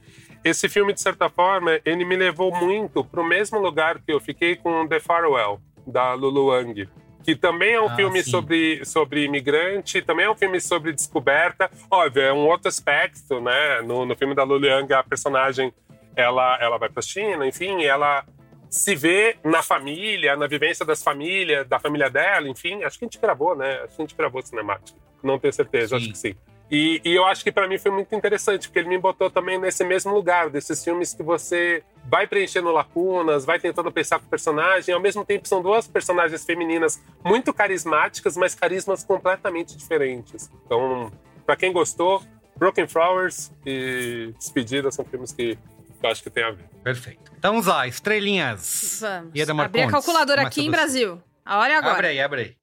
Esse 0.43 0.67
filme, 0.67 0.91
de 0.93 1.01
certa 1.01 1.29
forma, 1.29 1.79
ele 1.85 2.03
me 2.03 2.15
levou 2.15 2.51
muito 2.55 3.03
pro 3.03 3.23
mesmo 3.23 3.59
lugar 3.59 3.99
que 3.99 4.11
eu 4.11 4.19
fiquei 4.19 4.55
com 4.55 4.87
The 4.87 4.99
Farewell, 4.99 5.59
da 5.85 6.13
Lulu 6.13 6.47
Wang. 6.47 6.89
Que 7.23 7.35
também 7.35 7.73
é 7.73 7.81
um 7.81 7.89
Ah, 7.89 7.95
filme 7.95 8.23
sim. 8.23 8.31
sobre, 8.31 8.83
sobre 8.85 9.25
imigrante, 9.25 10.01
também 10.01 10.25
é 10.25 10.31
um 10.31 10.35
filme 10.35 10.59
sobre 10.59 10.93
descoberta. 10.93 11.69
Óbvio, 11.91 12.23
é 12.23 12.33
um 12.33 12.47
outro 12.47 12.69
aspecto, 12.69 13.39
né? 13.39 13.81
No, 13.81 14.05
no 14.05 14.15
filme 14.15 14.33
da 14.33 14.43
Lulu 14.43 14.67
Wang, 14.67 14.91
a 14.93 15.03
personagem, 15.03 15.71
ela, 16.15 16.57
ela 16.59 16.77
vai 16.77 16.89
pra 16.89 17.03
China, 17.03 17.45
enfim, 17.45 17.83
ela 17.83 18.25
se 18.69 18.95
vê 18.95 19.37
na 19.43 19.63
família, 19.63 20.35
na 20.35 20.47
vivência 20.47 20.85
das 20.85 21.01
famílias, 21.01 21.67
da 21.67 21.79
família 21.79 22.09
dela, 22.09 22.47
enfim. 22.47 22.83
Acho 22.83 22.99
que 22.99 23.05
a 23.05 23.07
gente 23.07 23.19
gravou, 23.19 23.55
né? 23.55 23.81
Acho 23.83 23.95
que 23.95 24.01
a 24.01 24.05
gente 24.05 24.15
gravou 24.15 24.41
cinemática. 24.41 24.97
Não 25.23 25.39
tenho 25.39 25.51
certeza, 25.53 25.97
acho 25.97 26.09
que 26.09 26.17
sim. 26.17 26.35
E, 26.71 27.01
e 27.03 27.15
eu 27.15 27.25
acho 27.25 27.43
que 27.43 27.51
pra 27.51 27.67
mim 27.67 27.79
foi 27.79 27.89
muito 27.89 28.13
interessante, 28.13 28.67
porque 28.67 28.77
ele 28.77 28.89
me 28.89 28.97
botou 28.97 29.29
também 29.29 29.57
nesse 29.57 29.83
mesmo 29.83 30.13
lugar, 30.13 30.51
desses 30.51 30.83
filmes 30.83 31.15
que 31.15 31.23
você 31.23 31.83
vai 32.05 32.27
preenchendo 32.27 32.71
lacunas, 32.71 33.43
vai 33.43 33.59
tentando 33.59 33.91
pensar 33.91 34.19
com 34.19 34.27
o 34.27 34.29
personagem, 34.29 34.93
ao 34.93 35.01
mesmo 35.01 35.25
tempo 35.25 35.47
são 35.47 35.63
duas 35.63 35.87
personagens 35.87 36.45
femininas 36.45 37.01
muito 37.25 37.51
carismáticas, 37.51 38.37
mas 38.37 38.53
carismas 38.53 39.03
completamente 39.03 39.75
diferentes. 39.75 40.49
Então, 40.63 41.11
pra 41.43 41.55
quem 41.55 41.73
gostou, 41.73 42.21
Broken 42.55 42.87
Flowers 42.87 43.51
e 43.65 44.31
Despedida 44.37 44.91
são 44.91 45.03
filmes 45.03 45.31
que 45.31 45.57
eu 46.01 46.09
acho 46.09 46.23
que 46.23 46.29
tem 46.29 46.43
a 46.43 46.51
ver. 46.51 46.65
Perfeito. 46.83 47.31
Então 47.37 47.51
vamos 47.53 47.67
lá, 47.67 47.87
estrelinhas. 47.87 48.99
Vamos. 49.01 49.31
Ieda 49.35 49.53
Abrir 49.61 49.81
a 49.83 49.89
calculadora 49.89 50.41
aqui 50.43 50.65
em. 50.65 50.71
Brasil. 50.71 51.21
A 51.45 51.57
hora 51.59 51.73
é 51.73 51.75
agora. 51.75 51.93
Abre 51.95 52.07
aí, 52.07 52.21
abre 52.21 52.41
aí. 52.41 52.55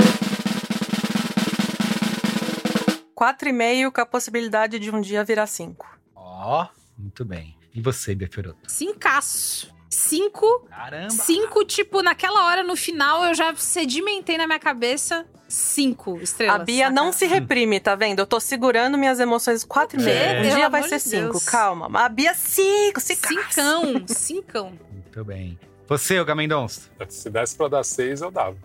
4,5 3.17 3.91
com 3.93 4.01
a 4.01 4.07
possibilidade 4.07 4.79
de 4.79 4.91
um 4.91 5.01
dia 5.01 5.25
virar 5.25 5.47
5. 5.47 5.99
Ó, 6.15 6.69
muito 6.99 7.25
bem. 7.25 7.57
E 7.75 7.81
você, 7.81 8.15
Beferoto? 8.15 8.71
Cincaço. 8.71 9.75
Cinco. 9.89 10.67
Caramba. 10.69 11.11
Cinco, 11.11 11.65
tipo, 11.65 12.03
naquela 12.03 12.47
hora, 12.47 12.63
no 12.63 12.77
final, 12.77 13.25
eu 13.25 13.35
já 13.35 13.55
sedimentei 13.55 14.37
na 14.37 14.47
minha 14.47 14.59
cabeça 14.59 15.27
cinco 15.49 16.19
estrelas. 16.19 16.61
A 16.61 16.65
Bia 16.65 16.91
não 16.91 17.13
se 17.13 17.27
reprime, 17.27 17.79
tá 17.81 17.95
vendo? 17.95 18.19
Eu 18.21 18.27
tô 18.27 18.41
segurando 18.41 18.97
minhas 18.99 19.21
emoções 19.21 19.65
4,5. 19.65 20.07
É. 20.09 20.39
Um 20.39 20.43
Pelo 20.43 20.55
dia 20.57 20.69
vai 20.69 20.83
ser 20.85 20.97
de 20.97 21.03
5, 21.03 21.23
Deus. 21.33 21.45
calma. 21.45 21.89
A 22.05 22.09
Bia 22.09 22.35
5, 22.35 23.01
5. 23.01 23.27
Cincão, 23.29 24.05
cincão. 24.09 24.73
Muito 24.93 25.25
bem. 25.25 25.59
Você, 25.89 26.19
o 26.19 26.25
Gamendons? 26.25 26.91
Se 27.09 27.31
desse 27.31 27.55
pra 27.57 27.69
dar 27.69 27.85
seis, 27.85 28.21
eu 28.21 28.31
dava. 28.31 28.57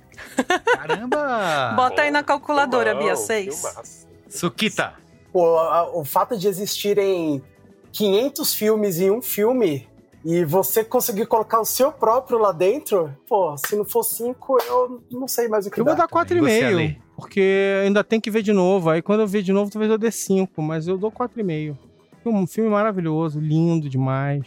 Caramba! 0.76 1.74
Bota 1.78 2.02
aí 2.02 2.12
na 2.12 2.24
calculadora, 2.24 2.92
Filmão, 2.92 3.06
Bia, 3.08 3.16
6. 3.16 3.56
filmaço. 3.62 4.08
Sukita. 4.28 4.94
Pô, 5.32 5.58
a- 5.60 5.96
o 5.96 6.04
fato 6.04 6.36
de 6.38 6.48
existirem 6.48 7.44
500 7.92 8.54
filmes 8.56 9.00
em 9.00 9.12
um 9.12 9.22
filme 9.22 9.88
e 10.24 10.46
você 10.46 10.84
conseguir 10.84 11.26
colocar 11.26 11.60
o 11.60 11.66
seu 11.66 11.92
próprio 11.92 12.38
lá 12.38 12.52
dentro, 12.52 13.16
pô, 13.28 13.56
se 13.58 13.76
não 13.76 13.84
for 13.86 14.04
5, 14.04 14.58
eu 14.68 15.04
não 15.12 15.28
sei 15.28 15.48
mais 15.48 15.66
o 15.66 15.72
que 15.72 15.80
Eu 15.80 15.86
vou 15.86 15.96
dá. 15.96 16.06
dar 16.06 16.08
4,5, 16.08 16.98
porque 17.16 17.82
ainda 17.84 18.04
tem 18.04 18.20
que 18.22 18.30
ver 18.32 18.42
de 18.44 18.54
novo. 18.54 18.90
Aí 18.90 19.02
quando 19.02 19.22
eu 19.22 19.28
ver 19.28 19.42
de 19.42 19.52
novo, 19.52 19.72
talvez 19.72 19.92
eu 19.92 19.98
dê 19.98 20.12
5, 20.12 20.62
mas 20.62 20.88
eu 20.88 20.98
dou 20.98 21.12
4,5. 21.12 21.78
Um 22.26 22.46
filme 22.46 22.70
maravilhoso, 22.70 23.40
lindo 23.40 23.90
demais. 23.90 24.44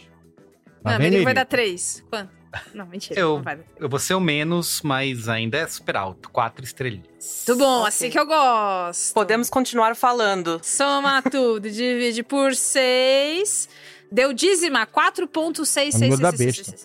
Lá 0.83 0.97
Não, 0.97 1.05
ele 1.05 1.23
vai 1.23 1.33
dar 1.33 1.45
três. 1.45 2.03
Quanto? 2.09 2.29
Não, 2.73 2.85
mentira. 2.85 3.19
Eu, 3.19 3.35
Não 3.35 3.43
vai 3.43 3.57
dar. 3.57 3.65
eu 3.77 3.89
vou 3.89 3.99
ser 3.99 4.13
o 4.13 4.19
menos, 4.21 4.81
mas 4.81 5.27
ainda 5.27 5.57
é 5.57 5.67
super 5.67 5.97
alto. 5.97 6.29
Quatro 6.29 6.63
estrelinhas. 6.63 7.43
Muito 7.47 7.59
bom, 7.59 7.85
assim 7.85 8.09
que 8.09 8.17
eu 8.17 8.25
gosto. 8.25 9.13
Podemos 9.13 9.49
continuar 9.49 9.93
falando. 9.93 10.61
Soma 10.63 11.21
tudo, 11.23 11.69
divide 11.69 12.23
por 12.23 12.55
6. 12.55 13.67
Deu 14.11 14.33
dízima, 14.33 14.85
4.666. 14.85 15.95
Amigo 15.95 16.17
da 16.17 16.31
besta. 16.31 16.75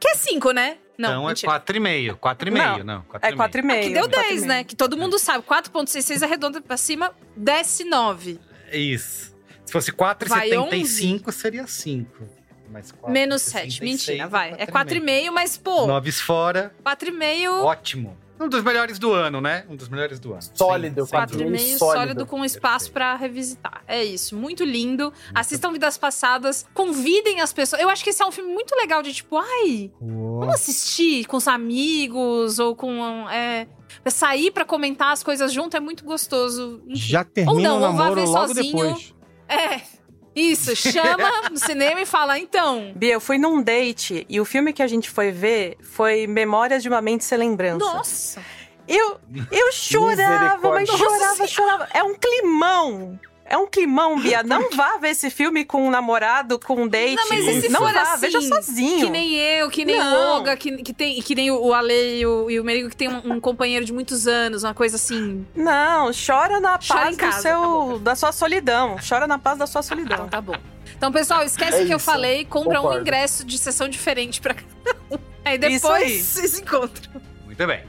Que 0.00 0.08
é 0.08 0.14
5, 0.14 0.50
né? 0.52 0.78
Não, 0.96 1.08
então 1.10 1.26
mentira. 1.26 1.52
é 1.52 1.60
4,5. 1.60 2.16
4,5, 2.16 2.82
não. 2.82 3.04
É 3.22 3.32
4,5. 3.32 3.82
Que 3.82 3.90
deu 3.90 4.08
10, 4.08 4.44
né? 4.44 4.64
Que 4.64 4.74
todo 4.74 4.96
mundo 4.96 5.18
sabe. 5.18 5.44
4.66 5.44 6.22
arredonda 6.22 6.60
pra 6.60 6.76
cima, 6.76 7.14
desce 7.36 7.84
9. 7.84 8.38
Isso. 8.72 9.36
Se 9.64 9.72
fosse 9.72 9.92
Vai 9.92 10.16
4,75, 10.50 11.30
seria 11.30 11.66
5. 11.66 12.24
Mas 12.70 12.92
4, 12.92 13.12
Menos 13.12 13.42
7. 13.42 13.82
Mentira, 13.82 14.26
vai. 14.28 14.54
É 14.58 14.66
4,5, 14.66 15.30
mas, 15.30 15.56
pô, 15.56 15.86
Noves 15.86 16.20
fora, 16.20 16.74
4,5 16.84 17.62
ótimo. 17.62 18.16
Um 18.40 18.48
dos 18.48 18.62
melhores 18.62 18.98
do 18.98 19.12
ano, 19.12 19.40
né? 19.40 19.64
Um 19.68 19.76
dos 19.76 19.88
melhores 19.88 20.18
do 20.20 20.32
ano. 20.32 20.42
Sólido, 20.54 20.94
Sem- 21.02 21.06
sem 21.06 21.18
Quatro 21.18 21.34
e 21.40 21.44
dúvida. 21.44 21.62
meio 21.64 21.78
sólido 21.78 22.26
com 22.26 22.44
espaço 22.44 22.92
pra 22.92 23.14
revisitar. 23.16 23.82
É 23.86 24.04
isso, 24.04 24.36
muito 24.36 24.64
lindo. 24.64 25.12
Assistam 25.34 25.72
Vidas 25.72 25.98
Passadas, 25.98 26.64
convidem 26.74 27.40
as 27.40 27.52
pessoas. 27.52 27.82
Eu 27.82 27.88
acho 27.88 28.02
que 28.04 28.10
esse 28.10 28.22
é 28.22 28.26
um 28.26 28.32
filme 28.32 28.52
muito 28.52 28.74
legal 28.76 29.02
de 29.02 29.12
tipo, 29.12 29.36
ai, 29.36 29.90
vamos 30.00 30.54
assistir 30.54 31.24
com 31.26 31.36
os 31.36 31.48
amigos 31.48 32.58
ou 32.58 32.74
com. 32.76 33.28
É, 33.28 33.66
sair 34.10 34.50
pra 34.50 34.64
comentar 34.64 35.12
as 35.12 35.22
coisas 35.22 35.52
junto 35.52 35.76
é 35.76 35.80
muito 35.80 36.04
gostoso. 36.04 36.82
Enfim. 36.86 36.96
Já 37.00 37.24
termina 37.24 37.74
ou 37.74 37.80
não, 37.80 37.88
o 37.88 37.90
ou 37.92 37.92
vá 37.96 38.04
namoro 38.04 38.14
ver 38.20 38.26
logo 38.28 38.48
sozinho. 38.48 38.72
depois. 38.76 39.14
É. 39.48 39.97
Isso, 40.38 40.76
chama 40.76 41.48
no 41.50 41.58
cinema 41.58 42.00
e 42.00 42.06
fala, 42.06 42.38
então. 42.38 42.92
Bia, 42.94 43.14
eu 43.14 43.20
fui 43.20 43.38
num 43.38 43.60
date 43.62 44.24
e 44.28 44.40
o 44.40 44.44
filme 44.44 44.72
que 44.72 44.82
a 44.82 44.86
gente 44.86 45.10
foi 45.10 45.32
ver 45.32 45.76
foi 45.82 46.26
Memórias 46.26 46.82
de 46.82 46.88
uma 46.88 47.00
Mente 47.00 47.24
Sem 47.24 47.38
Lembrança. 47.38 47.78
Nossa! 47.78 48.42
Eu, 48.86 49.20
eu 49.50 49.70
chorava, 49.72 50.70
mas 50.70 50.88
chorava, 50.88 51.46
chorava. 51.46 51.88
É 51.92 52.02
um 52.02 52.14
climão. 52.14 53.18
É 53.50 53.56
um 53.56 53.66
climão, 53.66 54.20
Bia. 54.20 54.42
Não 54.42 54.68
vá 54.76 54.98
ver 54.98 55.08
esse 55.10 55.30
filme 55.30 55.64
com 55.64 55.86
um 55.86 55.90
namorado, 55.90 56.58
com 56.58 56.82
um 56.82 56.86
date. 56.88 57.16
Não, 57.16 57.28
mas 57.30 57.46
e 57.46 57.60
se 57.62 57.68
não 57.70 57.80
for 57.80 57.92
vá, 57.92 58.02
assim, 58.02 58.20
veja 58.20 58.40
sozinho. 58.42 59.06
Que 59.06 59.10
nem 59.10 59.34
eu, 59.36 59.70
que 59.70 59.84
nem 59.86 59.96
Não. 59.96 60.04
o 60.14 60.34
Olga, 60.36 60.56
que, 60.56 60.76
que, 60.82 60.92
tem, 60.92 61.20
que 61.22 61.34
nem 61.34 61.50
o 61.50 61.72
Ale 61.72 62.18
e 62.20 62.26
o, 62.26 62.50
e 62.50 62.60
o 62.60 62.64
Merigo, 62.64 62.90
que 62.90 62.96
tem 62.96 63.08
um, 63.08 63.34
um 63.34 63.40
companheiro 63.40 63.84
de 63.86 63.92
muitos 63.92 64.26
anos, 64.28 64.64
uma 64.64 64.74
coisa 64.74 64.96
assim. 64.96 65.46
Não, 65.56 66.10
chora 66.12 66.60
na 66.60 66.78
Chora 66.78 67.04
paz 67.04 67.16
casa, 67.16 67.36
do 67.38 67.42
seu, 67.42 67.92
tá 67.98 68.04
da 68.04 68.14
sua 68.14 68.32
solidão. 68.32 68.96
Chora 69.08 69.26
na 69.26 69.38
paz 69.38 69.58
da 69.58 69.66
sua 69.66 69.82
solidão. 69.82 70.16
Então 70.18 70.28
tá 70.28 70.40
bom. 70.40 70.56
Então, 70.96 71.10
pessoal, 71.10 71.42
esquece 71.42 71.82
É 71.82 71.86
que 71.86 71.92
eu 71.92 71.96
isso. 71.96 72.04
falei, 72.04 72.44
compra 72.44 72.80
um 72.80 72.82
Concordo. 72.82 73.00
ingresso 73.00 73.44
de 73.44 73.56
sessão 73.56 73.88
diferente 73.88 74.40
pra 74.40 74.54
cada 74.54 74.96
um. 75.10 75.18
Aí 75.44 75.56
depois 75.56 76.02
aí. 76.02 76.20
vocês 76.22 76.58
encontram. 76.58 77.22
Muito 77.46 77.66
bem. 77.66 77.80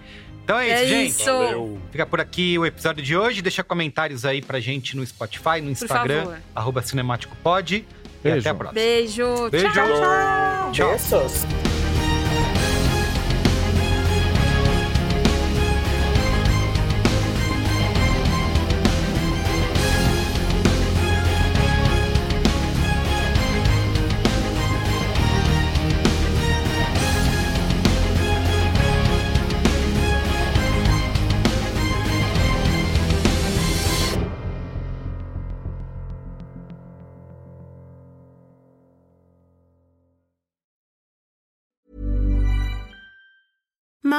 Então 0.49 0.59
é 0.59 0.65
isso, 0.65 0.73
É 0.73 0.87
gente. 0.87 1.09
isso. 1.11 1.25
Valeu. 1.25 1.77
Fica 1.91 2.05
por 2.07 2.19
aqui 2.19 2.57
o 2.57 2.65
episódio 2.65 3.03
de 3.03 3.15
hoje. 3.15 3.39
Deixa 3.39 3.63
comentários 3.63 4.25
aí 4.25 4.41
pra 4.41 4.59
gente 4.59 4.97
no 4.97 5.05
Spotify, 5.05 5.61
no 5.61 5.69
Instagram, 5.69 6.39
arroba 6.55 6.81
cinemáticopod. 6.81 7.75
E 7.75 7.85
Beijo. 8.23 8.39
até 8.39 8.49
a 8.49 8.55
próxima. 8.55 8.73
Beijo. 8.81 9.49
Beijo. 9.51 9.71
Tchau, 9.71 9.85
tchau. 9.85 10.71
Tchau. 10.71 10.89
Beijos. 10.97 11.78